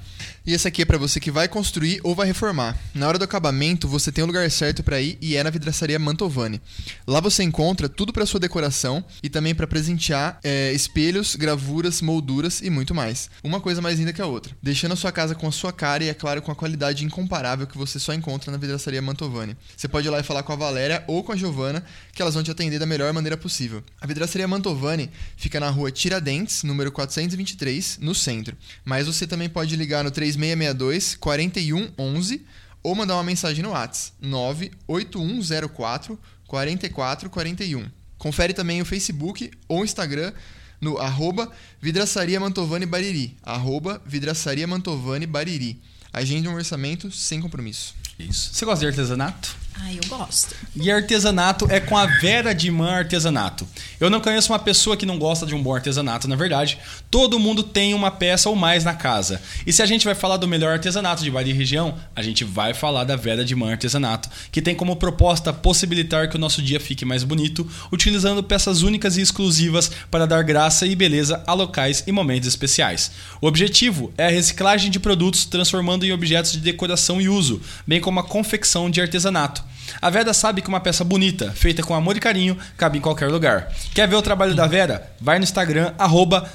[0.46, 2.76] E esse aqui é pra você que vai construir ou vai reformar.
[2.94, 5.98] Na hora do acabamento, você tem o lugar certo pra ir e é na vidraçaria
[5.98, 6.60] Mantovani.
[7.06, 12.60] Lá você encontra tudo pra sua decoração e também pra presentear é, espelhos, gravuras, molduras
[12.62, 13.30] e muito mais.
[13.42, 16.04] Uma coisa mais linda que a outra, deixando a sua casa com a sua cara
[16.04, 19.56] e é claro com a qualidade incomparável que você só encontra na vidraçaria Mantovani.
[19.76, 21.84] Você pode ir lá e falar com a Valéria ou com a Giovana,
[22.18, 23.80] que elas vão te atender da melhor maneira possível.
[24.00, 28.56] A vidraçaria Mantovani fica na rua Tiradentes, número 423, no centro.
[28.84, 32.44] Mas você também pode ligar no 3662 4111
[32.82, 36.18] ou mandar uma mensagem no WhatsApp 98104
[36.48, 37.88] 4441.
[38.18, 40.32] Confere também o Facebook ou Instagram
[40.80, 41.48] no arroba
[41.80, 43.36] Vidraçaria Mantovani Bariri.
[43.44, 45.80] Arroba Vidraçaria Mantovani Bariri.
[46.12, 47.94] Agende um orçamento sem compromisso.
[48.18, 48.52] Isso.
[48.52, 49.56] Você gosta de artesanato?
[49.80, 50.54] Ah, eu gosto.
[50.74, 53.66] E artesanato é com a Vera de Man Artesanato.
[54.00, 56.78] Eu não conheço uma pessoa que não gosta de um bom artesanato, na verdade.
[57.10, 59.42] Todo mundo tem uma peça ou mais na casa.
[59.66, 62.44] E se a gente vai falar do melhor artesanato de Bahia e região, a gente
[62.44, 66.62] vai falar da Vera de Man Artesanato, que tem como proposta possibilitar que o nosso
[66.62, 71.52] dia fique mais bonito, utilizando peças únicas e exclusivas para dar graça e beleza a
[71.52, 73.10] locais e momentos especiais.
[73.40, 78.00] O objetivo é a reciclagem de produtos transformando em objetos de decoração e uso, bem
[78.00, 79.64] como a confecção de artesanato.
[80.00, 83.28] A Vera sabe que uma peça bonita, feita com amor e carinho, cabe em qualquer
[83.28, 83.72] lugar.
[83.94, 85.10] Quer ver o trabalho da Vera?
[85.20, 86.48] Vai no Instagram, arroba.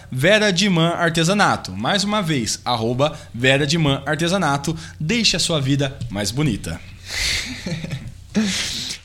[1.76, 3.18] Mais uma vez, arroba.
[4.99, 6.80] Deixe a sua vida mais bonita.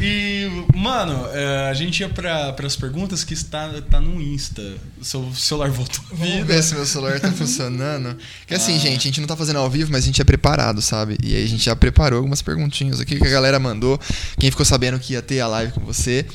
[0.02, 4.62] E, mano, é, a gente ia para as perguntas que está tá no Insta.
[5.02, 8.16] Seu celular voltou a Vamos ver se meu celular tá funcionando.
[8.46, 8.78] Que assim, Ah.
[8.78, 11.16] gente, a gente não tá fazendo ao vivo, mas a gente é preparado, sabe?
[11.22, 13.98] E aí a gente já preparou algumas perguntinhas aqui que a galera mandou.
[14.38, 16.26] Quem ficou sabendo que ia ter a live com você,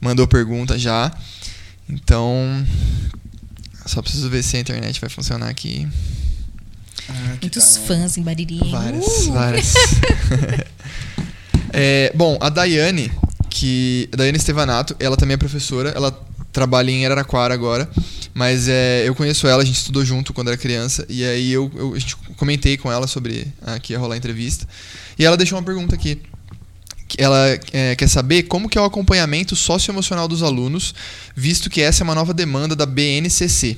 [0.00, 1.12] mandou pergunta já.
[1.88, 2.64] Então,
[3.84, 5.88] só preciso ver se a internet vai funcionar aqui.
[7.08, 7.86] Ah, Muitos tá, né?
[7.88, 8.60] fãs em Bariri.
[8.70, 9.32] Várias, Uh!
[9.32, 9.74] várias.
[11.72, 13.10] É, bom, a Daiane,
[13.48, 14.08] que.
[14.12, 16.12] A Daiane Estevanato, ela também é professora, ela
[16.52, 17.88] trabalha em Araraquara agora.
[18.34, 21.04] Mas é, eu conheço ela, a gente estudou junto quando era criança.
[21.08, 24.18] E aí eu, eu- a gente comentei com ela sobre ah, que ia rolar a
[24.18, 24.66] entrevista.
[25.18, 26.20] E ela deixou uma pergunta aqui.
[27.18, 30.94] Ela é, quer saber como que é o acompanhamento socioemocional dos alunos,
[31.36, 33.76] visto que essa é uma nova demanda da BNCC.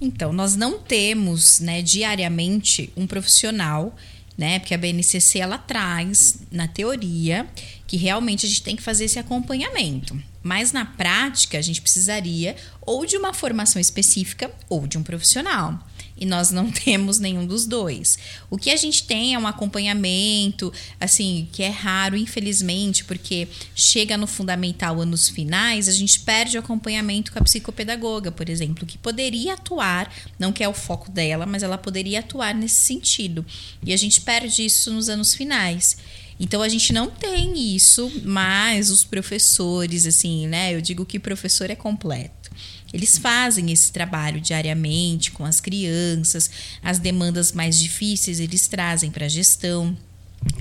[0.00, 3.94] Então, nós não temos, né, diariamente um profissional,
[4.36, 7.46] né, porque a BNCC ela traz na teoria
[7.86, 10.20] que realmente a gente tem que fazer esse acompanhamento.
[10.42, 15.78] Mas na prática, a gente precisaria ou de uma formação específica ou de um profissional.
[16.16, 18.18] E nós não temos nenhum dos dois.
[18.50, 24.16] O que a gente tem é um acompanhamento, assim, que é raro, infelizmente, porque chega
[24.16, 28.98] no fundamental anos finais, a gente perde o acompanhamento com a psicopedagoga, por exemplo, que
[28.98, 33.44] poderia atuar, não que é o foco dela, mas ela poderia atuar nesse sentido.
[33.84, 35.96] E a gente perde isso nos anos finais.
[36.38, 40.74] Então a gente não tem isso, mas os professores, assim, né?
[40.74, 42.50] Eu digo que professor é completo.
[42.92, 46.50] Eles fazem esse trabalho diariamente com as crianças,
[46.82, 49.96] as demandas mais difíceis eles trazem para a gestão.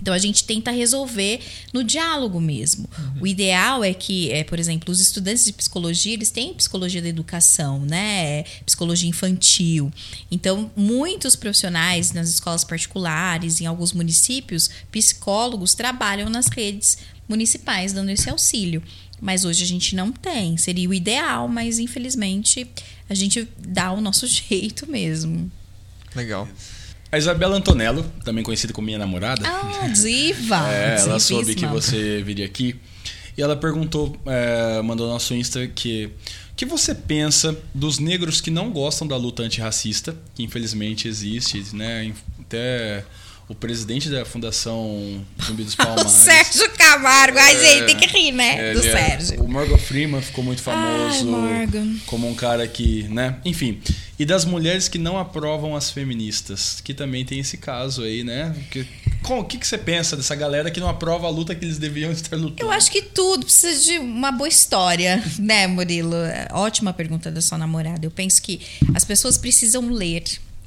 [0.01, 1.39] Então a gente tenta resolver
[1.73, 2.87] no diálogo mesmo.
[2.97, 3.21] Uhum.
[3.21, 7.09] O ideal é que, é, por exemplo, os estudantes de psicologia, eles têm psicologia da
[7.09, 8.43] educação, né?
[8.65, 9.91] Psicologia infantil.
[10.29, 16.97] Então, muitos profissionais nas escolas particulares, em alguns municípios, psicólogos trabalham nas redes
[17.27, 18.83] municipais dando esse auxílio.
[19.21, 20.57] Mas hoje a gente não tem.
[20.57, 22.67] Seria o ideal, mas infelizmente
[23.07, 25.49] a gente dá o nosso jeito mesmo.
[26.15, 26.47] Legal.
[27.11, 29.43] A Isabela Antonello, também conhecida como minha namorada.
[29.45, 30.67] Ah, diva!
[30.71, 32.75] é, ela soube que você viria aqui.
[33.37, 36.09] E ela perguntou, é, mandou no nosso Insta que
[36.51, 41.63] o que você pensa dos negros que não gostam da luta antirracista, que infelizmente existe,
[41.75, 42.13] né?
[42.39, 43.03] Até
[43.51, 46.09] o presidente da Fundação Zumbi dos Palmares.
[46.09, 47.37] Sérgio Camargo.
[47.37, 48.71] É, gente, tem que rir, né?
[48.71, 49.43] É, do é, Sérgio.
[49.43, 51.67] o Morgan Freeman ficou muito famoso Ai,
[52.05, 53.35] como um cara que, né?
[53.43, 53.81] Enfim.
[54.17, 58.55] E das mulheres que não aprovam as feministas, que também tem esse caso aí, né?
[58.69, 58.87] Que,
[59.29, 62.09] o que, que você pensa dessa galera que não aprova a luta que eles deviam
[62.11, 62.61] estar lutando?
[62.61, 66.15] Eu acho que tudo precisa de uma boa história, né, Murilo?
[66.51, 68.05] Ótima pergunta da sua namorada.
[68.05, 68.61] Eu penso que
[68.93, 70.23] as pessoas precisam ler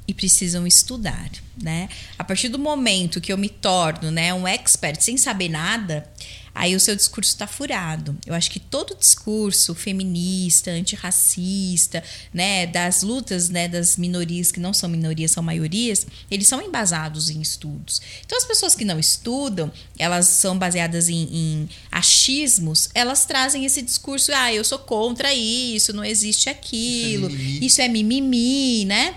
[0.07, 1.29] e precisam estudar,
[1.61, 1.89] né?
[2.17, 6.07] A partir do momento que eu me torno, né, um expert sem saber nada,
[6.55, 8.17] aí o seu discurso está furado.
[8.25, 12.01] Eu acho que todo discurso feminista, antirracista,
[12.33, 17.29] né, das lutas, né, das minorias que não são minorias, são maiorias, eles são embasados
[17.29, 18.01] em estudos.
[18.25, 23.81] Então as pessoas que não estudam, elas são baseadas em, em achismos, elas trazem esse
[23.81, 28.85] discurso, ah, eu sou contra isso, não existe aquilo, isso é mimimi, isso é mimimi
[28.85, 29.15] né?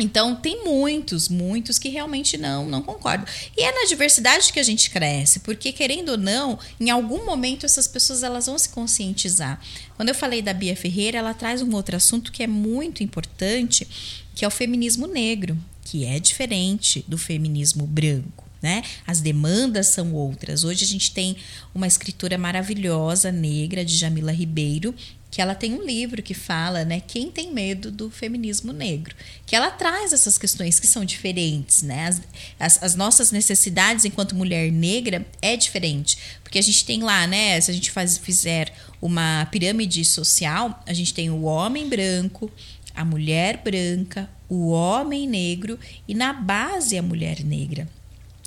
[0.00, 3.26] Então, tem muitos, muitos que realmente não, não concordam.
[3.56, 7.66] E é na diversidade que a gente cresce, porque querendo ou não, em algum momento
[7.66, 9.60] essas pessoas elas vão se conscientizar.
[9.96, 13.86] Quando eu falei da Bia Ferreira, ela traz um outro assunto que é muito importante,
[14.34, 18.49] que é o feminismo negro, que é diferente do feminismo branco.
[18.62, 18.82] Né?
[19.06, 20.64] As demandas são outras.
[20.64, 21.36] Hoje a gente tem
[21.74, 24.94] uma escritora maravilhosa negra de Jamila Ribeiro,
[25.30, 29.14] que ela tem um livro que fala, né, quem tem medo do feminismo negro,
[29.46, 32.20] que ela traz essas questões que são diferentes, né, as,
[32.58, 37.60] as, as, nossas necessidades enquanto mulher negra é diferente, porque a gente tem lá, né,
[37.60, 42.50] se a gente faz, fizer uma pirâmide social, a gente tem o homem branco,
[42.92, 45.78] a mulher branca, o homem negro
[46.08, 47.88] e na base a mulher negra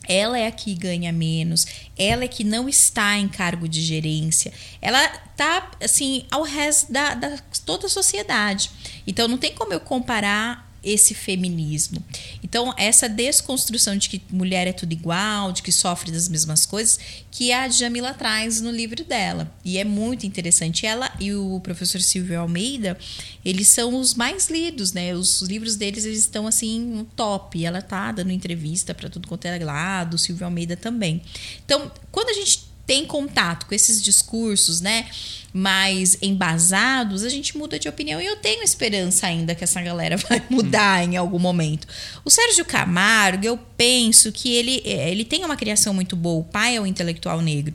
[0.08, 1.66] ela é a que ganha menos,
[1.98, 4.52] ela é que não está em cargo de gerência,
[4.82, 8.70] ela tá assim ao resto da, da toda a sociedade.
[9.08, 12.04] Então não tem como eu comparar esse feminismo.
[12.44, 17.00] Então, essa desconstrução de que mulher é tudo igual, de que sofre das mesmas coisas,
[17.32, 19.52] que a Jamila traz no livro dela.
[19.64, 20.86] E é muito interessante.
[20.86, 22.98] Ela e o professor Silvio Almeida,
[23.46, 25.16] eles são os mais lidos, né?
[25.16, 27.64] Os livros deles eles estão assim no top.
[27.64, 31.22] Ela tá dando entrevista para tudo quanto é lado, o Silvio Almeida também.
[31.66, 35.06] Então, quando a gente tem contato com esses discursos, né?
[35.54, 40.18] mais embasados, a gente muda de opinião e eu tenho esperança ainda que essa galera
[40.30, 41.88] vai mudar em algum momento.
[42.26, 46.44] O Sérgio Camargo, eu penso que ele, é, ele tem uma criação muito boa, o
[46.44, 47.74] pai é o intelectual negro.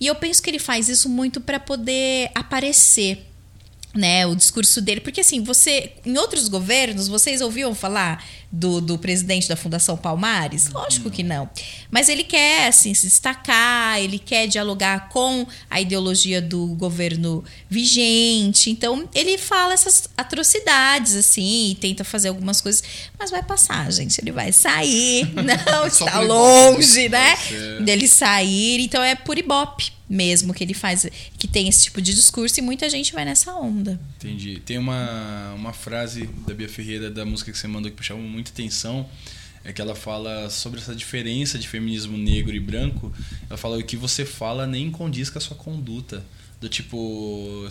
[0.00, 3.24] E eu penso que ele faz isso muito para poder aparecer
[3.94, 8.98] né, o discurso dele, porque assim, você em outros governos, vocês ouviam falar do, do
[8.98, 10.68] presidente da Fundação Palmares?
[10.70, 11.48] Lógico que não.
[11.90, 18.70] Mas ele quer assim se destacar, ele quer dialogar com a ideologia do governo vigente.
[18.70, 22.82] Então, ele fala essas atrocidades assim, e tenta fazer algumas coisas,
[23.18, 25.32] mas vai passar, gente, ele vai sair.
[25.34, 27.36] Não, está longe, né?
[27.84, 31.06] Dele sair, então é por ibope mesmo que ele faz,
[31.38, 33.98] que tem esse tipo de discurso e muita gente vai nessa onda.
[34.16, 34.60] Entendi.
[34.64, 38.50] Tem uma, uma frase da Bia Ferreira da música que você mandou que chamou muita
[38.50, 39.08] atenção,
[39.64, 43.12] é que ela fala sobre essa diferença de feminismo negro e branco.
[43.48, 46.22] Ela fala o que você fala nem condiz com a sua conduta.
[46.64, 47.68] Do tipo,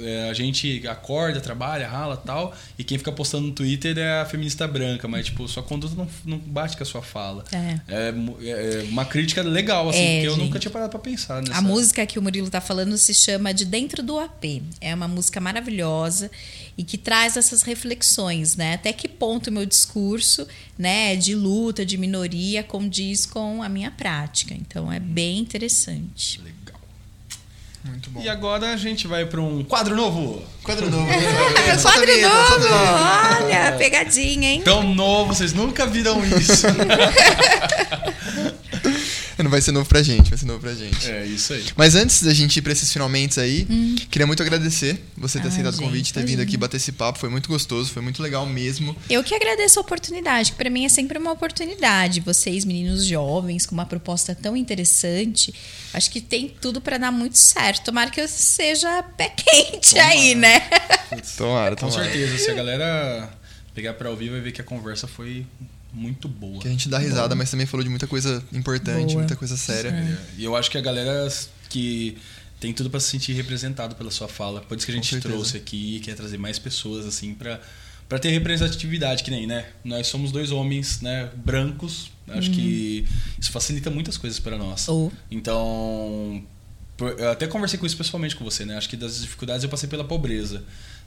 [0.00, 4.24] é, a gente acorda, trabalha, rala tal, e quem fica postando no Twitter é a
[4.24, 7.44] feminista branca, mas tipo, sua conduta não, não bate com a sua fala.
[7.52, 8.08] É.
[8.08, 10.44] É, mu- é uma crítica legal, assim, É, porque eu gente.
[10.44, 11.58] nunca tinha parado pra pensar nessa.
[11.58, 14.62] A música que o Murilo tá falando se chama De Dentro do AP.
[14.80, 16.30] É uma música maravilhosa
[16.78, 18.74] e que traz essas reflexões, né?
[18.74, 20.48] Até que ponto o meu discurso,
[20.78, 24.54] né, de luta, de minoria, condiz com a minha prática.
[24.54, 26.40] Então é bem interessante.
[26.40, 26.71] Legal.
[27.84, 28.20] Muito bom.
[28.20, 30.42] E agora a gente vai pra um quadro novo.
[30.62, 31.10] Quadro novo.
[31.10, 32.68] É, quadro novo!
[33.44, 34.62] Olha, pegadinha, hein?
[34.62, 36.66] Tão novo, vocês nunca viram isso.
[39.42, 41.10] Não vai ser novo pra gente, vai ser novo pra gente.
[41.10, 41.64] é isso aí.
[41.76, 43.66] Mas antes da gente ir pra esses finalmente aí,
[44.10, 46.92] queria muito agradecer você ter Ah, aceitado o gente, convite, ter vindo aqui bater esse
[46.92, 47.18] papo.
[47.18, 48.96] Foi muito gostoso, foi muito legal mesmo.
[49.10, 52.20] Eu que agradeço a oportunidade, que para mim é sempre uma oportunidade.
[52.20, 55.52] Vocês, meninos jovens, com uma proposta tão interessante,
[55.92, 57.84] acho que tem tudo para dar muito certo.
[57.86, 60.60] Tomara que eu seja pé quente aí, né?
[61.36, 62.04] Tomara, Com tomara.
[62.04, 63.30] certeza, se a galera
[63.74, 65.46] pegar pra ouvir, vai ver que a conversa foi
[65.92, 66.60] muito boa.
[66.60, 69.18] Que a gente dá risada, mas também falou de muita coisa importante, Boa.
[69.18, 69.90] muita coisa séria.
[69.90, 71.28] É, E eu acho que a galera
[71.68, 72.16] que
[72.60, 74.60] tem tudo pra se sentir representado pela sua fala.
[74.60, 77.60] Por isso que a gente trouxe aqui, quer trazer mais pessoas assim pra
[78.08, 79.64] para ter representatividade que nem, né?
[79.82, 82.10] Nós somos dois homens, né, brancos.
[82.28, 83.06] Acho que
[83.40, 84.86] isso facilita muitas coisas para nós.
[84.88, 86.44] Ou Então,
[86.98, 88.76] eu até conversei com isso pessoalmente com você, né?
[88.76, 90.62] Acho que das dificuldades eu passei pela pobreza,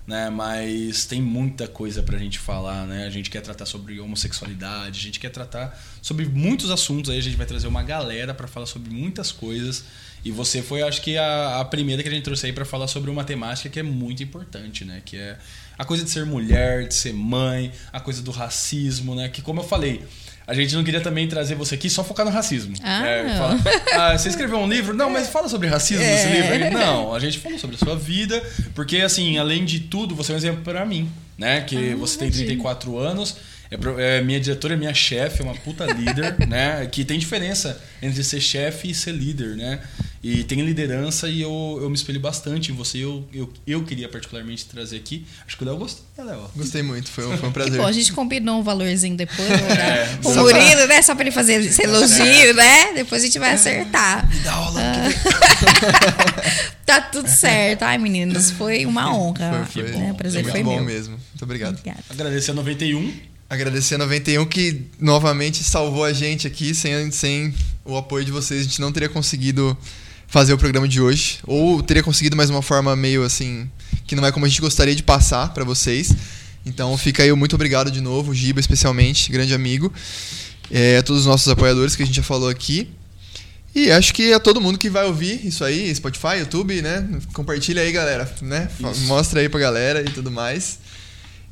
[0.07, 0.29] né?
[0.29, 3.05] Mas tem muita coisa pra gente falar, né?
[3.05, 7.21] A gente quer tratar sobre homossexualidade, a gente quer tratar sobre muitos assuntos aí, a
[7.21, 9.83] gente vai trazer uma galera pra falar sobre muitas coisas.
[10.23, 12.87] E você foi, acho que, a, a primeira que a gente trouxe aí pra falar
[12.87, 15.01] sobre uma temática que é muito importante, né?
[15.05, 15.37] Que é
[15.77, 19.29] a coisa de ser mulher, de ser mãe, a coisa do racismo, né?
[19.29, 20.03] Que, como eu falei,
[20.47, 22.73] a gente não queria também trazer você aqui só focar no racismo.
[22.83, 23.37] Ah, É, não.
[23.59, 24.93] falar, ah, você escreveu um livro?
[24.95, 26.53] Não, mas fala sobre racismo nesse livro.
[26.53, 26.69] aí.
[26.71, 28.41] Não, a gente falou sobre a sua vida,
[28.73, 31.61] porque assim, além de tudo, você é um exemplo pra mim, né?
[31.61, 32.47] Que Ah, você tem imagino.
[32.47, 33.37] 34 anos,
[33.71, 36.85] é, é minha diretora, é minha chefe, é uma puta líder, né?
[36.91, 39.79] Que tem diferença entre ser chefe e ser líder, né?
[40.27, 42.97] E tem liderança e eu, eu me espelho bastante em você.
[42.97, 45.23] Eu, eu, eu queria particularmente trazer aqui.
[45.45, 46.49] Acho que o Léo gostou, né, Léo?
[46.55, 47.77] Gostei muito, foi um, foi um que prazer.
[47.77, 49.47] bom, a gente combinou um valorzinho depois.
[49.47, 50.99] vou dar É, o só Murilo, né?
[51.03, 52.93] Só pra ele fazer esse elogio, né?
[52.95, 54.27] Depois a gente vai acertar.
[54.27, 54.81] Me dá aula.
[56.85, 57.83] Tá tudo certo.
[57.83, 59.67] Ai, meninos, foi uma honra.
[59.71, 60.11] Foi, foi, né?
[60.11, 60.85] O prazer muito foi bom meu.
[60.85, 61.17] mesmo.
[61.17, 61.77] Muito obrigado.
[61.79, 62.03] Obrigada.
[62.09, 63.13] Agradecer a 91.
[63.49, 66.75] Agradecer a 91 que novamente salvou a gente aqui.
[66.75, 67.53] Sem, sem
[67.83, 69.75] o apoio de vocês, a gente não teria conseguido
[70.27, 71.39] fazer o programa de hoje.
[71.45, 73.69] Ou teria conseguido, de uma forma meio assim.
[74.07, 76.13] que não é como a gente gostaria de passar pra vocês.
[76.65, 79.93] Então fica aí muito obrigado de novo, Giba especialmente, grande amigo.
[80.71, 82.89] É, a todos os nossos apoiadores que a gente já falou aqui.
[83.75, 87.07] E acho que a todo mundo que vai ouvir isso aí, Spotify, YouTube, né?
[87.33, 88.69] Compartilha aí, galera, né?
[88.79, 89.01] Isso.
[89.01, 90.79] Mostra aí pra galera e tudo mais.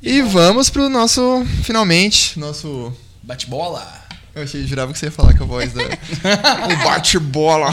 [0.02, 2.94] E vamos pro nosso, finalmente, nosso...
[3.22, 4.03] Bate-bola.
[4.36, 5.84] Eu achei, jurava que você ia falar com a voz da...
[6.68, 7.68] um bate-bola.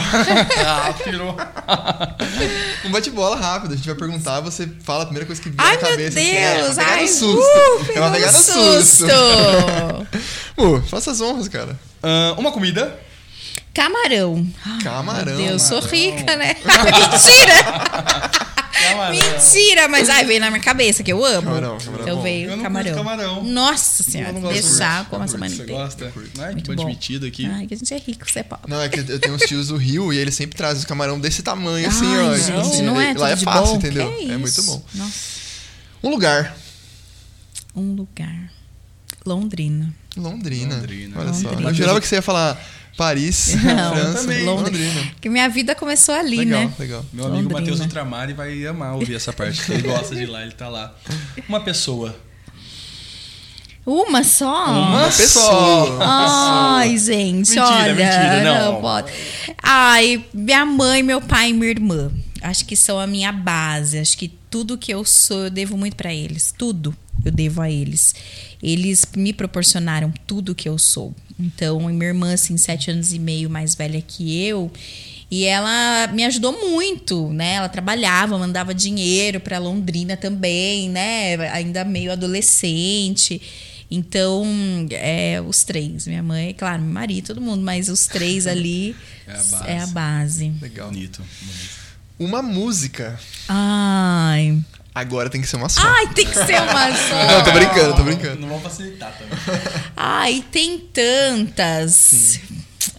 [0.63, 1.35] Ah, pirou.
[2.85, 5.75] Um bate-bola rápido, a gente vai perguntar, você fala a primeira coisa que vier Ai,
[5.75, 6.19] na meu cabeça.
[6.19, 6.75] assim, é, Deus!
[6.75, 7.39] pegada ai, susto.
[7.39, 9.07] uh, é uma pegada um susto.
[9.07, 10.07] susto.
[10.55, 11.79] Pô, faça as honras, cara.
[12.01, 12.99] Ah, uma comida.
[13.73, 14.45] Camarão.
[14.83, 15.37] Camarão.
[15.37, 15.97] Deus, sou camarão.
[15.97, 16.55] rica, né?
[16.65, 18.60] Mentira!
[18.71, 19.11] Camarão.
[19.17, 19.87] Mentira!
[19.87, 21.47] Mas ai, veio na minha cabeça que eu amo.
[21.47, 22.21] Camarão, camarão Então bom.
[22.23, 22.91] veio Eu não camarão.
[22.93, 23.43] curto camarão.
[23.43, 25.09] Nossa Eu senhora, não gosto deixar muito.
[25.09, 26.05] como a semana Você gosta?
[26.37, 26.51] Né?
[26.51, 26.81] Muito Tô bom.
[26.83, 27.45] admitido aqui.
[27.45, 28.69] Ai, que a gente é rico, você é pobre.
[28.69, 31.19] Não, é que eu tenho uns tios do Rio e eles sempre trazem os camarão
[31.19, 32.35] desse tamanho, assim, Ai, ó.
[32.37, 33.75] gente, assim, não é Lá é fácil, bom?
[33.77, 34.11] entendeu?
[34.17, 34.83] Que é muito bom.
[34.95, 35.13] Nossa.
[36.03, 36.55] Um lugar.
[37.75, 38.51] Um lugar.
[39.25, 39.93] Londrina.
[40.17, 40.75] Londrina.
[40.75, 41.19] Londrina.
[41.19, 41.49] Olha só.
[41.49, 41.69] Londrina.
[41.69, 42.61] Eu jurava que você ia falar
[43.01, 44.43] Paris, Não, França, também.
[44.43, 45.01] Londrina.
[45.13, 46.73] Porque minha vida começou ali, legal, né?
[46.77, 47.03] legal.
[47.11, 47.59] Meu amigo Londrina.
[47.61, 50.69] Matheus Ultramari vai amar ouvir essa parte, que ele gosta de ir lá, ele tá
[50.69, 50.93] lá.
[51.49, 52.15] Uma pessoa.
[53.83, 54.69] Uma só?
[54.69, 55.97] Uma pessoa.
[55.99, 57.95] Ai, gente, Mentira, olha.
[57.95, 58.79] mentira, não.
[58.81, 59.11] pode.
[59.63, 62.11] Ai, minha mãe, meu pai e minha irmã.
[62.43, 63.97] Acho que são a minha base.
[63.97, 66.53] Acho que tudo que eu sou, eu devo muito pra eles.
[66.55, 66.95] Tudo
[67.25, 68.13] eu devo a eles.
[68.61, 71.15] Eles me proporcionaram tudo que eu sou.
[71.41, 74.71] Então, minha irmã, assim, sete anos e meio mais velha que eu.
[75.29, 77.53] E ela me ajudou muito, né?
[77.53, 81.35] Ela trabalhava, mandava dinheiro para Londrina também, né?
[81.51, 83.41] Ainda meio adolescente.
[83.89, 84.45] Então,
[84.91, 88.95] é, os três, minha mãe, claro, meu marido, todo mundo, mas os três ali
[89.27, 89.67] É a base.
[89.67, 90.53] é a base.
[90.61, 90.89] Legal.
[90.89, 91.21] Bonito.
[91.41, 91.81] bonito.
[92.19, 93.19] Uma música.
[93.47, 94.59] Ai.
[94.93, 95.81] Agora tem que ser uma só.
[95.83, 97.27] Ai, tem que ser uma só.
[97.27, 98.41] Não, tô brincando, tô brincando.
[98.41, 99.37] Não vamos facilitar também.
[99.95, 102.39] Ai, tem tantas.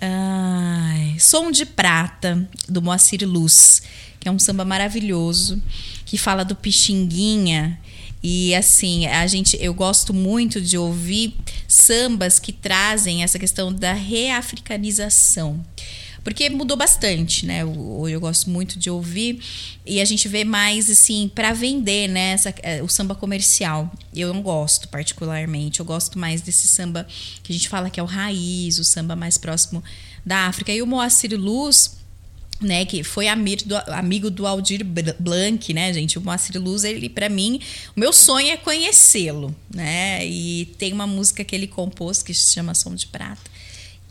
[0.01, 3.83] Ai, Som de Prata, do Moacir Luz,
[4.19, 5.63] que é um samba maravilhoso,
[6.07, 7.79] que fala do Pixinguinha.
[8.23, 11.37] E assim, a gente, eu gosto muito de ouvir
[11.67, 15.61] sambas que trazem essa questão da reafricanização.
[16.25, 17.63] Porque mudou bastante, né?
[17.63, 19.43] Eu, eu gosto muito de ouvir
[19.85, 22.33] e a gente vê mais assim para vender, né?
[22.33, 23.93] Essa, é, o samba comercial.
[24.15, 25.81] Eu não gosto particularmente.
[25.81, 27.07] Eu gosto mais desse samba
[27.43, 29.83] que a gente fala que é o raiz, o samba mais próximo
[30.25, 30.73] da África.
[30.73, 31.97] E o Moacir Luz,
[32.61, 34.85] né, que foi amigo do, amigo do Aldir
[35.19, 36.19] Blanc, né, gente?
[36.19, 37.61] O Moacir Luz, ele para mim,
[37.97, 40.25] o meu sonho é conhecê-lo, né?
[40.25, 43.51] E tem uma música que ele compôs que se chama Som de Prata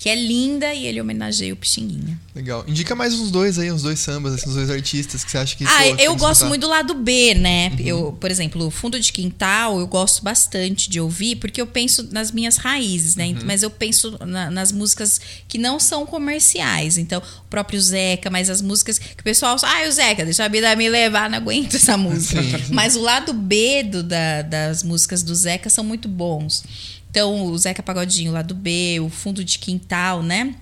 [0.01, 2.19] que é linda e ele homenageia o Pixinguinha.
[2.33, 2.65] Legal.
[2.67, 5.55] Indica mais uns dois aí, uns dois sambas, assim, uns dois artistas que você acha
[5.55, 5.63] que.
[5.63, 7.69] Ah, pô, eu gosto muito do lado B, né?
[7.69, 7.85] Uhum.
[7.85, 12.09] Eu, por exemplo, o Fundo de Quintal, eu gosto bastante de ouvir, porque eu penso
[12.11, 13.27] nas minhas raízes, né?
[13.27, 13.41] Uhum.
[13.45, 16.97] Mas eu penso na, nas músicas que não são comerciais.
[16.97, 19.55] Então, o próprio Zeca, mas as músicas que o pessoal.
[19.61, 22.41] Ah, o Zeca, deixa a vida me levar, não aguento essa música.
[22.41, 22.73] Sim.
[22.73, 26.63] Mas o lado B do, da, das músicas do Zeca são muito bons.
[27.11, 30.55] Então, o Zeca Pagodinho lá do B, o Fundo de Quintal, né?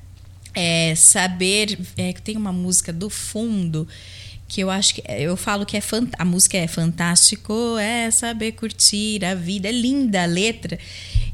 [0.55, 1.79] É, saber.
[1.95, 3.87] É, tem uma música do fundo
[4.47, 5.81] que eu acho que eu falo que é
[6.17, 10.79] a música é fantástico, é saber curtir a vida, é linda a letra.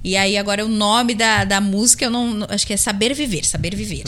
[0.06, 3.44] E aí agora o nome da, da música eu não acho que é Saber Viver,
[3.44, 4.04] Saber Viver.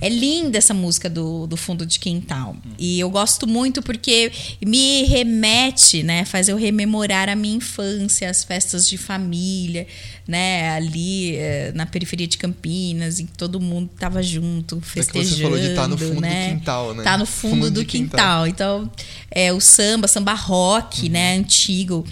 [0.00, 2.56] É linda essa música do, do fundo de quintal.
[2.76, 8.42] E eu gosto muito porque me remete, né, faz eu rememorar a minha infância, as
[8.42, 9.86] festas de família,
[10.26, 15.36] né, ali eh, na periferia de Campinas, em que todo mundo tava junto, festejando, é
[15.36, 16.48] você falou de estar tá no fundo né?
[16.48, 17.04] do quintal, né?
[17.04, 18.44] Tá no fundo, fundo do quintal.
[18.44, 18.46] quintal.
[18.48, 18.90] Então,
[19.30, 21.12] é o samba, samba rock, uhum.
[21.12, 22.04] né, antigo.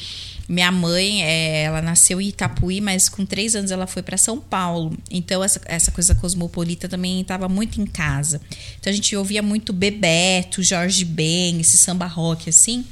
[0.48, 4.38] Minha mãe, é, ela nasceu em Itapuí, mas com três anos ela foi para São
[4.38, 4.96] Paulo.
[5.10, 8.40] Então, essa, essa coisa cosmopolita também estava muito em casa.
[8.78, 12.84] Então, a gente ouvia muito Bebeto, Jorge Ben, esse samba rock, assim.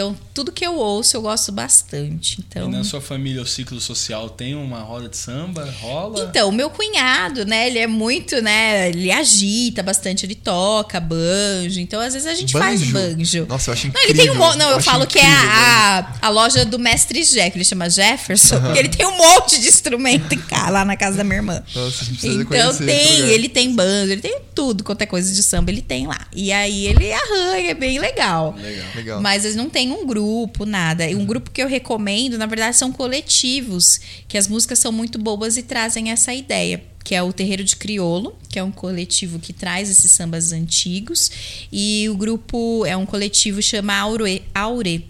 [0.00, 2.38] Então, tudo que eu ouço, eu gosto bastante.
[2.40, 2.68] Então...
[2.68, 5.70] E na sua família, o ciclo social tem uma roda de samba?
[5.78, 6.24] Rola?
[6.30, 7.66] Então, o meu cunhado, né?
[7.66, 8.88] Ele é muito, né?
[8.88, 11.78] Ele agita bastante, ele toca banjo.
[11.78, 12.64] Então, às vezes a gente banjo?
[12.64, 13.44] faz banjo.
[13.46, 14.08] Nossa, eu acho incrível.
[14.08, 16.78] Não, ele tem um Não, eu, eu falo incrível, que é a, a, loja do
[16.78, 18.56] Mestre Jack, ele chama Jefferson.
[18.56, 18.76] Uhum.
[18.76, 20.30] ele tem um monte de instrumento
[20.70, 21.62] lá na casa da minha irmã.
[21.74, 26.06] Nossa, então tem, ele tem banjo, ele tem tudo, qualquer coisa de samba, ele tem
[26.06, 26.26] lá.
[26.34, 28.54] E aí ele arranha, é bem legal.
[28.56, 28.86] Legal.
[28.94, 29.20] legal.
[29.20, 31.04] Mas eles não tem tem um grupo, nada.
[31.08, 35.56] Um grupo que eu recomendo, na verdade, são coletivos, que as músicas são muito boas
[35.56, 39.54] e trazem essa ideia que é o Terreiro de Criolo, que é um coletivo que
[39.54, 41.30] traz esses sambas antigos,
[41.72, 45.08] e o grupo é um coletivo chama Aure, Aure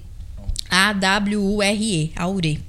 [0.71, 2.63] A-W-U-R-E, Aure,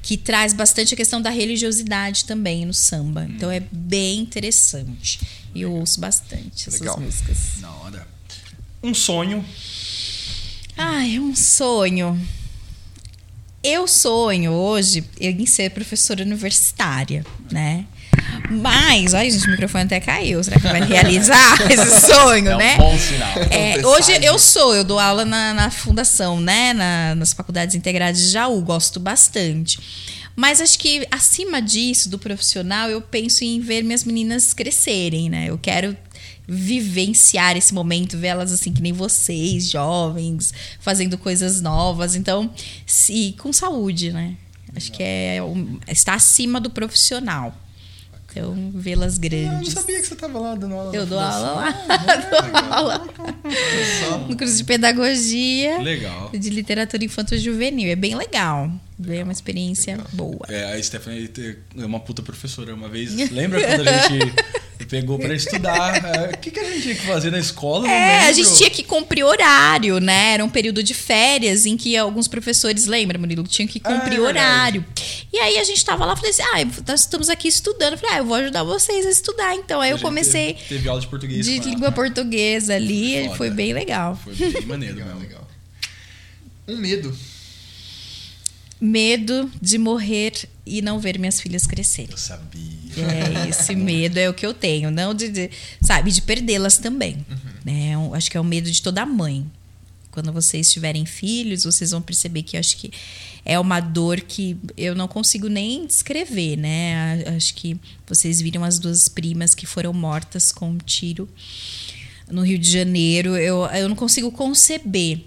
[0.00, 3.26] que traz bastante a questão da religiosidade também no samba.
[3.28, 5.20] Então é bem interessante.
[5.54, 6.98] E eu ouço bastante essas Legal.
[6.98, 7.60] músicas.
[7.60, 8.08] Na hora.
[8.82, 9.44] Um sonho
[10.76, 12.20] Ai, um sonho.
[13.62, 17.86] Eu sonho hoje em ser professora universitária, né?
[18.50, 20.42] Mas, olha, gente, o microfone até caiu.
[20.44, 22.76] Será que vai realizar esse sonho, é um né?
[22.76, 23.32] Bom sinal.
[23.50, 26.72] É, hoje eu sou, eu dou aula na, na fundação, né?
[26.74, 29.78] Na, nas faculdades integradas de Jaú, gosto bastante.
[30.36, 35.46] Mas acho que acima disso, do profissional, eu penso em ver minhas meninas crescerem, né?
[35.48, 35.96] Eu quero
[36.46, 42.14] vivenciar esse momento, vê-las assim que nem vocês, jovens, fazendo coisas novas.
[42.14, 42.50] Então,
[42.86, 44.36] se com saúde, né?
[44.76, 45.38] Acho que é
[45.88, 47.54] está acima do profissional.
[48.36, 49.68] Então, vê-las grandes.
[49.68, 50.96] Eu não sabia que você estava lá dando aula.
[50.96, 51.70] Eu dou aula lá.
[52.60, 53.08] dou aula.
[54.28, 55.78] No curso de pedagogia.
[55.78, 56.30] Legal.
[56.30, 57.88] De literatura infantil juvenil.
[57.88, 58.72] É bem legal.
[59.08, 60.10] É uma experiência legal.
[60.12, 60.46] boa.
[60.48, 61.30] É, a Stephanie
[61.76, 62.74] é uma puta professora.
[62.74, 64.34] Uma vez, lembra quando a gente
[64.84, 66.04] pegou para estudar.
[66.04, 67.90] É, o que, que a gente tinha que fazer na escola?
[67.90, 70.34] É, a gente tinha que cumprir horário, né?
[70.34, 74.20] Era um período de férias em que alguns professores, lembra, Murilo, tinham que cumprir é
[74.20, 74.84] horário.
[75.32, 77.94] E aí a gente tava lá, falei assim: ah, nós estamos aqui estudando.
[77.94, 79.54] Eu falei, ah, eu vou ajudar vocês a estudar.
[79.56, 80.54] Então aí eu comecei.
[80.54, 81.44] Teve, teve, aula de português.
[81.44, 83.26] De língua portuguesa ali.
[83.28, 84.16] Foi, foi bem legal.
[84.16, 85.48] Foi bem maneiro, legal, legal.
[86.68, 87.33] Um medo.
[88.80, 92.10] Medo de morrer e não ver minhas filhas crescerem.
[92.10, 92.62] Eu sabia.
[92.96, 94.90] É, esse medo é o que eu tenho.
[94.90, 97.24] Não de, de sabe, de perdê-las também.
[97.28, 97.50] Uhum.
[97.64, 97.94] Né?
[97.94, 99.44] Eu acho que é o medo de toda mãe.
[100.10, 102.92] Quando vocês tiverem filhos, vocês vão perceber que acho que
[103.44, 107.24] é uma dor que eu não consigo nem descrever, né?
[107.36, 107.76] Acho que
[108.06, 111.28] vocês viram as duas primas que foram mortas com um tiro
[112.30, 113.36] no Rio de Janeiro.
[113.36, 115.24] Eu, eu não consigo conceber.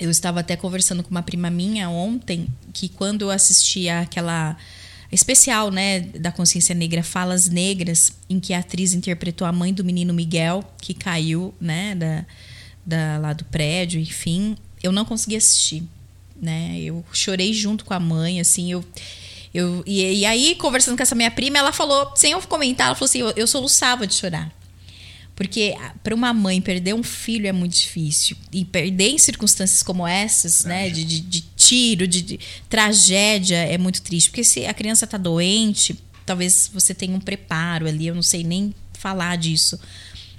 [0.00, 4.56] Eu estava até conversando com uma prima minha ontem que quando eu assisti aquela
[5.12, 9.84] especial, né, da consciência negra, Falas Negras, em que a atriz interpretou a mãe do
[9.84, 12.24] menino Miguel, que caiu, né, da,
[12.86, 15.82] da, lá do prédio, enfim, eu não consegui assistir,
[16.40, 16.78] né?
[16.80, 18.84] Eu chorei junto com a mãe, assim, eu
[19.52, 22.94] eu, e, e, aí, conversando com essa minha prima, ela falou, sem eu comentar, ela
[22.94, 24.48] falou assim: eu, eu soluçava de chorar.
[25.40, 28.36] Porque para uma mãe perder um filho é muito difícil.
[28.52, 30.90] E perder em circunstâncias como essas, né?
[30.90, 34.28] De, de, de tiro, de, de, tragédia, é muito triste.
[34.28, 38.44] Porque se a criança está doente, talvez você tenha um preparo ali, eu não sei
[38.44, 39.80] nem falar disso.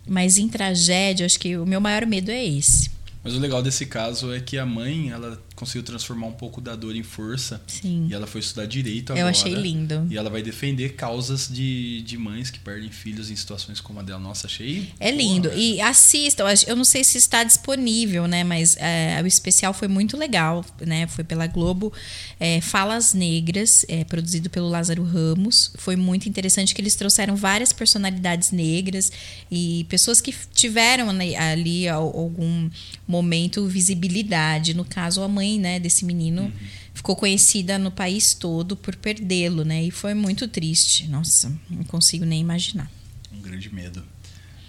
[0.06, 2.92] Mas em tragédia, acho que o meu maior medo é esse.
[3.24, 6.76] Mas o legal desse caso é que a mãe, ela conseguiu transformar um pouco da
[6.76, 7.62] dor em força.
[7.68, 8.08] Sim.
[8.10, 9.28] E ela foi estudar direito agora.
[9.28, 10.08] Eu achei lindo.
[10.10, 14.04] E ela vai defender causas de, de mães que perdem filhos em situações como a
[14.04, 14.20] dela.
[14.20, 14.92] Nossa, achei.
[15.00, 15.50] É lindo.
[15.50, 16.46] Porra, e assistam.
[16.66, 18.44] Eu não sei se está disponível, né?
[18.44, 21.06] Mas é, o especial foi muito legal, né?
[21.06, 21.94] Foi pela Globo.
[22.40, 25.74] É, Falas Negras, é, produzido pelo Lázaro Ramos.
[25.78, 29.12] Foi muito interessante que eles trouxeram várias personalidades negras
[29.52, 32.68] e pessoas que tiveram né, ali algum
[33.08, 34.74] momento visibilidade.
[34.74, 36.52] No caso, a mãe né, desse menino uhum.
[36.94, 39.84] ficou conhecida no país todo por perdê-lo, né?
[39.84, 41.08] E foi muito triste.
[41.08, 42.92] Nossa, não consigo nem imaginar.
[43.34, 44.04] Um grande medo.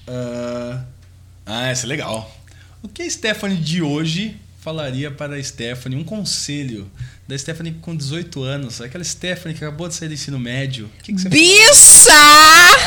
[0.09, 0.93] Uh...
[1.47, 2.31] Ah, essa é legal.
[2.83, 5.99] O que a Stephanie de hoje falaria para a Stephanie?
[5.99, 6.91] Um conselho
[7.27, 8.81] da Stephanie com 18 anos.
[8.81, 10.91] Aquela Stephanie que acabou de sair do ensino médio.
[11.03, 12.13] Que, que Bicha!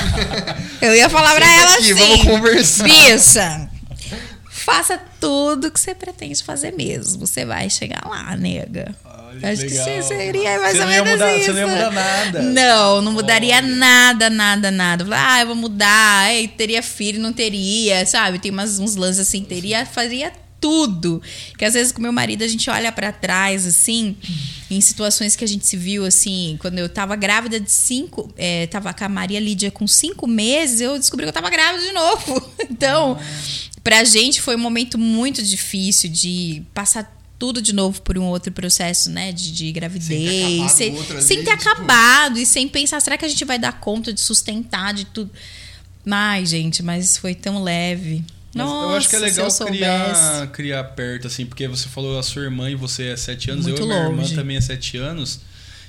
[0.82, 1.94] Eu ia falar para ela aqui, assim.
[1.94, 2.84] Vamos conversar.
[2.84, 3.70] Bicha!
[4.66, 7.28] Faça tudo que você pretende fazer mesmo.
[7.28, 8.96] Você vai chegar lá, nega.
[9.06, 9.86] Olha, Acho legal.
[9.86, 11.46] que seria mais você ou menos mudar, isso.
[11.46, 12.42] Você não ia mudar nada.
[12.42, 13.68] Não, não mudaria Olha.
[13.68, 15.06] nada, nada, nada.
[15.12, 16.34] Ah, eu vou mudar.
[16.34, 18.40] Ei, teria filho, não teria, sabe?
[18.40, 21.22] Tem umas, uns lances assim, teria, faria tudo.
[21.60, 24.18] Que às vezes com meu marido a gente olha para trás, assim,
[24.72, 28.66] em situações que a gente se viu, assim, quando eu tava grávida de cinco, é,
[28.66, 31.92] tava com a Maria Lídia com cinco meses, eu descobri que eu tava grávida de
[31.92, 32.56] novo.
[32.68, 33.18] Então,
[33.86, 38.52] Pra gente foi um momento muito difícil de passar tudo de novo por um outro
[38.52, 39.32] processo, né?
[39.32, 40.72] De, de gravidez.
[40.72, 41.70] Sem ter acabado, sem, sem ter tipo...
[41.70, 45.30] acabado e sem pensar, será que a gente vai dar conta de sustentar de tudo?
[46.04, 48.26] Mas, gente, mas foi tão leve.
[48.56, 52.24] Mas Nossa, eu acho que é legal criar, criar perto, assim, porque você falou a
[52.24, 54.98] sua irmã e você é sete anos, Muito eu e minha irmã também é sete
[54.98, 55.42] anos.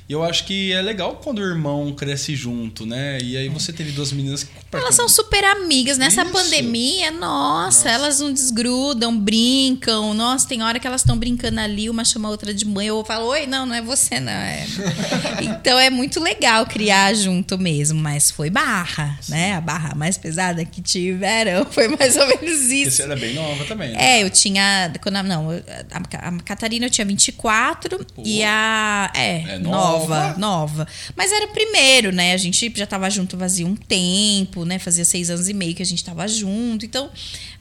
[0.09, 3.19] E eu acho que é legal quando o irmão cresce junto, né?
[3.21, 4.51] E aí você teve duas meninas que.
[4.73, 5.99] Elas são super amigas.
[5.99, 6.33] Nessa Isso.
[6.33, 10.15] pandemia, nossa, nossa, elas não desgrudam, brincam.
[10.15, 12.87] Nossa, tem hora que elas estão brincando ali, uma chama a outra de mãe.
[12.87, 14.31] Eu falo, oi, não, não é você, não.
[14.31, 14.65] É...
[15.43, 19.55] então é muito legal criar junto mesmo, mas foi barra, né?
[19.55, 22.93] A barra mais pesada que tiveram foi mais ou menos isso.
[22.93, 24.19] Você era bem nova também, né?
[24.19, 24.93] É, eu tinha.
[25.03, 28.23] Quando, não, a, a Catarina eu tinha 24 Pô.
[28.25, 29.11] e a.
[29.17, 29.96] É, é nova nova,
[30.39, 30.87] nova.
[31.15, 32.33] Mas era primeiro, né?
[32.33, 34.79] A gente já estava junto fazia um tempo, né?
[34.79, 36.85] Fazia seis anos e meio que a gente estava junto.
[36.85, 37.11] Então,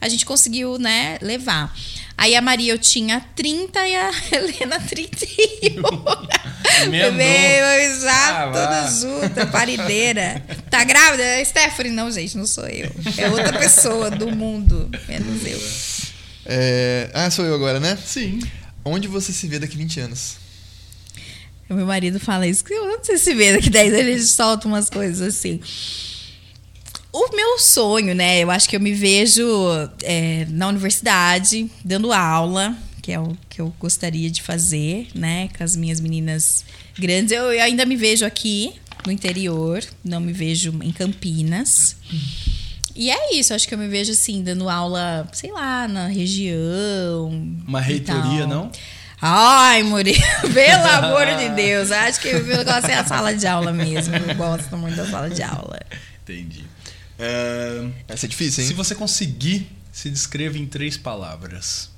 [0.00, 1.74] a gente conseguiu, né, levar.
[2.18, 5.82] Aí a Maria eu tinha 30 e a Helena 31.
[7.14, 10.42] Veio já ah, toda junta, parideira.
[10.70, 11.22] Tá grávida?
[11.22, 11.92] É Stephanie?
[11.92, 12.90] Não, gente, não sou eu.
[13.18, 15.60] É outra pessoa do mundo, menos eu.
[16.46, 17.10] É...
[17.12, 17.98] Ah, sou eu agora, né?
[18.04, 18.40] Sim.
[18.84, 20.45] Onde você se vê daqui 20 anos?
[21.68, 24.68] O meu marido fala isso, que onde você se vê daqui 10 anos, ele solta
[24.68, 25.60] umas coisas assim.
[27.12, 28.40] O meu sonho, né?
[28.40, 29.42] Eu acho que eu me vejo
[30.02, 35.48] é, na universidade, dando aula, que é o que eu gostaria de fazer, né?
[35.56, 36.64] Com as minhas meninas
[36.98, 37.32] grandes.
[37.32, 38.74] Eu, eu ainda me vejo aqui
[39.06, 41.96] no interior, não me vejo em Campinas.
[42.94, 47.28] E é isso, acho que eu me vejo assim, dando aula, sei lá, na região.
[47.66, 48.70] Uma reitoria, não?
[49.20, 50.18] Ai, Murilo,
[50.52, 51.90] pelo amor de Deus.
[51.90, 54.14] Acho que o meu negócio é a sala de aula mesmo.
[54.14, 55.80] Eu gosto muito da sala de aula.
[56.22, 56.64] Entendi.
[57.18, 58.68] Uh, Vai ser difícil, hein?
[58.68, 61.90] Se você conseguir, se descreva em três palavras.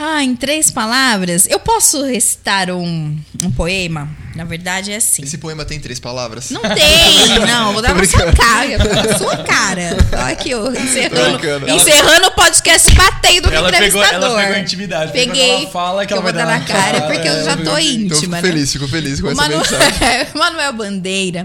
[0.00, 1.48] Ah, em três palavras.
[1.50, 4.08] Eu posso recitar um, um poema?
[4.36, 5.24] Na verdade é assim.
[5.24, 6.50] Esse poema tem três palavras?
[6.50, 7.72] Não tem, não.
[7.72, 8.78] Vou dar na sua cara.
[8.78, 9.96] Na sua cara.
[10.12, 14.20] Olha aqui, ó, encerrando, encerrando o podcast batendo no ela entrevistador.
[14.20, 15.10] Pegou, ela pegou intimidade.
[15.10, 15.50] Peguei.
[15.50, 17.76] Ela fala que, que ela eu vou dar na cara, cara, porque eu já tô
[17.78, 18.14] íntima.
[18.14, 18.40] Fico né?
[18.40, 19.58] feliz, fico feliz com o essa Manu...
[19.58, 20.26] mensagem.
[20.32, 21.44] Manuel Bandeira,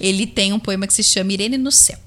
[0.00, 1.98] ele tem um poema que se chama Irene no Céu.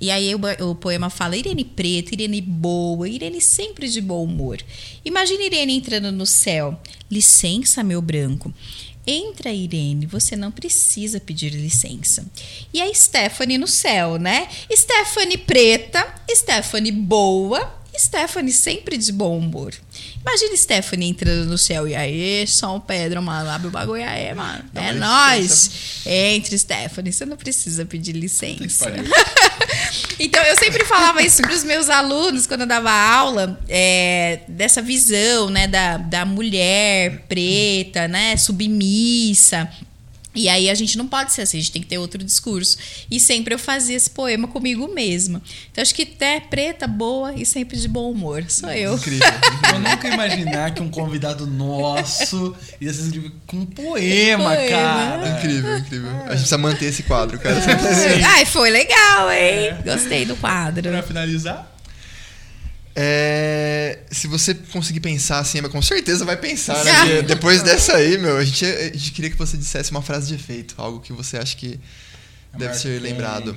[0.00, 0.40] E aí o,
[0.70, 4.58] o, poema fala Irene preta, Irene boa, Irene sempre de bom humor.
[5.04, 6.78] Imagina Irene entrando no céu.
[7.10, 8.52] Licença, meu branco.
[9.06, 12.24] Entra, Irene, você não precisa pedir licença.
[12.72, 14.48] E a Stephanie no céu, né?
[14.72, 19.72] Stephanie preta, Stephanie boa, Stephanie sempre de bom humor.
[20.20, 24.64] Imagina Stephanie entrando no céu e aí, São Pedro, mano, abre o bagulho aí, mano.
[24.74, 26.02] É nós.
[26.06, 28.90] Entre, Stephanie, você não precisa pedir licença.
[30.18, 34.82] então eu sempre falava isso para os meus alunos quando eu dava aula, é, dessa
[34.82, 39.70] visão, né, da, da mulher preta, né, submissa.
[40.34, 42.76] E aí a gente não pode ser assim, a gente tem que ter outro discurso.
[43.10, 45.40] E sempre eu fazia esse poema comigo mesma.
[45.70, 48.44] Então acho que até preta, boa e sempre de bom humor.
[48.48, 48.94] Sou eu.
[48.94, 49.24] Incrível.
[49.74, 55.28] Eu nunca imaginar que um convidado nosso ia ser escrever com um poema, poema, cara.
[55.28, 56.10] Incrível, incrível.
[56.10, 57.56] A gente precisa manter esse quadro, cara.
[57.58, 58.22] É.
[58.22, 59.68] Ai, foi legal, hein?
[59.68, 59.82] É.
[59.84, 60.82] Gostei do quadro.
[60.82, 61.73] Pra finalizar.
[62.96, 67.22] É, se você conseguir pensar assim, com certeza vai pensar, né?
[67.26, 70.34] Depois dessa aí, meu, a gente, a gente queria que você dissesse uma frase de
[70.34, 71.80] efeito, algo que você acha que
[72.52, 73.56] é deve ser lembrado.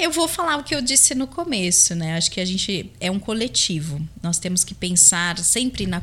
[0.00, 2.16] Eu vou falar o que eu disse no começo, né?
[2.16, 4.00] Acho que a gente é um coletivo.
[4.22, 6.00] Nós temos que pensar sempre na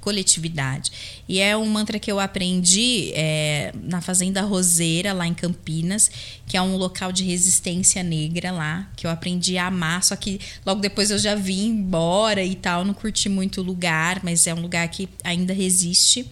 [0.00, 0.92] coletividade.
[1.28, 6.08] E é um mantra que eu aprendi é, na Fazenda Roseira, lá em Campinas,
[6.46, 10.04] que é um local de resistência negra lá, que eu aprendi a amar.
[10.04, 14.20] Só que logo depois eu já vim embora e tal, não curti muito o lugar,
[14.22, 16.24] mas é um lugar que ainda resiste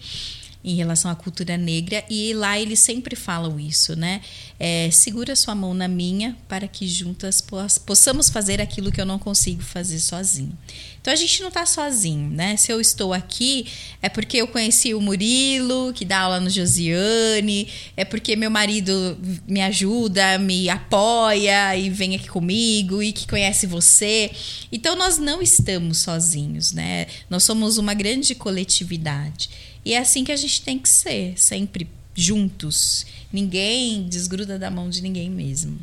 [0.63, 4.21] em relação à cultura negra e lá eles sempre falam isso, né?
[4.59, 7.41] É, segura sua mão na minha para que juntas
[7.85, 10.57] possamos fazer aquilo que eu não consigo fazer sozinho.
[11.01, 12.57] Então a gente não está sozinho, né?
[12.57, 13.67] Se eu estou aqui
[14.01, 19.17] é porque eu conheci o Murilo que dá aula no Josiane, é porque meu marido
[19.47, 24.29] me ajuda, me apoia e vem aqui comigo e que conhece você.
[24.73, 27.07] Então nós não estamos sozinhos, né?
[27.29, 29.49] Nós somos uma grande coletividade.
[29.83, 33.05] E é assim que a gente tem que ser, sempre juntos.
[33.31, 35.77] Ninguém desgruda da mão de ninguém mesmo.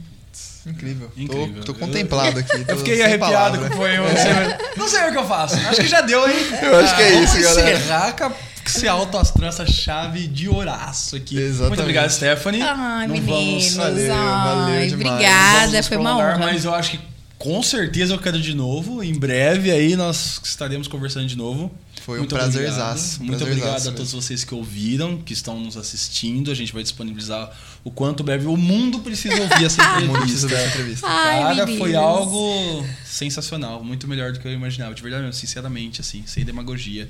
[0.67, 1.11] Incrível.
[1.17, 1.63] Incrível.
[1.63, 2.65] Tô, tô contemplado aqui.
[2.65, 4.09] Tô eu fiquei arrepiado com o poema.
[4.09, 4.59] É.
[4.77, 5.55] Não sei o que eu faço.
[5.55, 6.37] Acho que já deu, hein?
[6.61, 7.79] Eu acho que é isso, Vamos galera.
[7.79, 8.33] Encerrar com
[8.67, 11.39] se autoastran essa chave de oraço aqui.
[11.39, 11.69] Exatamente.
[11.69, 12.63] Muito obrigado, Stephanie.
[12.63, 13.75] Ai, Não meninos.
[13.75, 13.77] Vamos...
[13.77, 14.93] Valeu, valeu demais.
[14.93, 16.39] Obrigada, foi uma honra.
[16.39, 17.01] Mas eu acho que
[17.39, 19.03] com certeza eu quero de novo.
[19.03, 21.71] Em breve aí nós estaremos conversando de novo.
[22.03, 23.23] Foi Muito um prazerzaço.
[23.23, 26.51] Muito obrigado a todos vocês que ouviram, que estão nos assistindo.
[26.51, 27.51] A gente vai disponibilizar
[27.87, 28.47] o quanto breve.
[28.47, 30.03] O mundo precisa ouvir essa entrevista.
[30.03, 31.07] o mundo precisa dessa entrevista.
[31.09, 33.85] Ai, Cara, foi algo sensacional.
[33.85, 34.93] Muito melhor do que eu imaginava.
[34.93, 37.09] De verdade, sinceramente, assim, sem demagogia.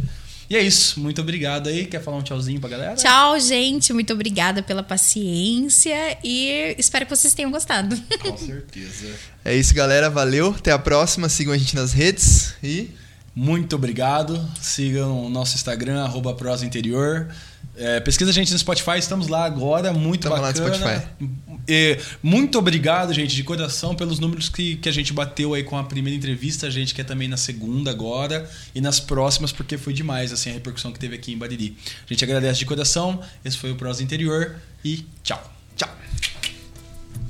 [0.51, 1.01] E é isso.
[1.01, 1.87] Muito obrigado aí.
[1.87, 2.95] Quer falar um tchauzinho pra galera?
[2.95, 3.91] Tchau, gente.
[3.95, 7.97] Muito obrigada pela paciência e espero que vocês tenham gostado.
[8.21, 9.15] Com certeza.
[9.43, 10.11] É isso, galera.
[10.11, 10.55] Valeu.
[10.59, 11.31] Até a próxima.
[11.31, 12.91] Sigam a gente nas redes e.
[13.35, 14.47] Muito obrigado.
[14.61, 17.29] Sigam o nosso Instagram, arroba Prosa Interior.
[17.77, 20.67] É, pesquisa a gente no Spotify, estamos lá agora, muito Estamos bacana.
[20.67, 21.47] Lá no Spotify.
[21.69, 25.77] E, muito obrigado, gente, de coração, pelos números que, que a gente bateu aí com
[25.77, 26.67] a primeira entrevista.
[26.67, 30.53] A gente quer também na segunda agora e nas próximas, porque foi demais assim, a
[30.55, 31.77] repercussão que teve aqui em Bariri.
[32.09, 33.21] A gente agradece de coração.
[33.45, 35.53] Esse foi o Prosa Interior e tchau.
[35.77, 35.91] Tchau.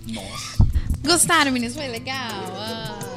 [0.07, 0.65] Nossa.
[1.03, 1.75] Gostaram, meninos?
[1.75, 2.15] Foi legal?
[2.57, 3.16] Ah.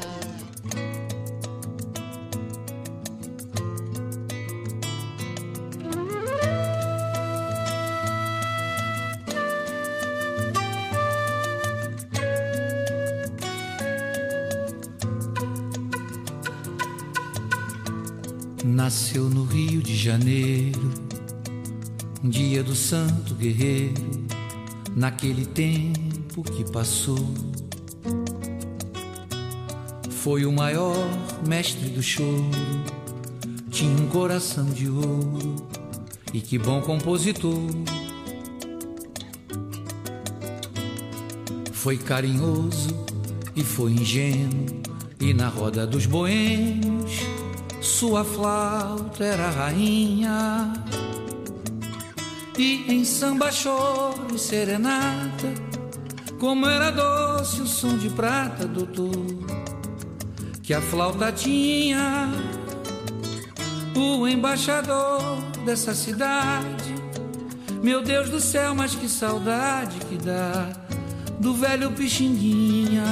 [18.90, 20.90] Nasceu no Rio de Janeiro,
[22.24, 24.26] um dia do santo guerreiro,
[24.96, 27.32] naquele tempo que passou.
[30.10, 30.96] Foi o maior
[31.46, 32.50] mestre do choro,
[33.70, 35.54] tinha um coração de ouro
[36.34, 37.70] e que bom compositor.
[41.72, 43.06] Foi carinhoso
[43.54, 44.82] e foi ingênuo,
[45.20, 47.29] e na roda dos boêmios
[48.00, 50.72] sua flauta era rainha.
[52.56, 55.52] E em samba, choro e serenata,
[56.38, 59.26] como era doce o som de prata, doutor,
[60.62, 62.32] que a flauta tinha.
[63.94, 65.36] O embaixador
[65.66, 66.94] dessa cidade,
[67.82, 70.72] meu Deus do céu, mas que saudade que dá
[71.38, 73.04] do velho Pixinguinha.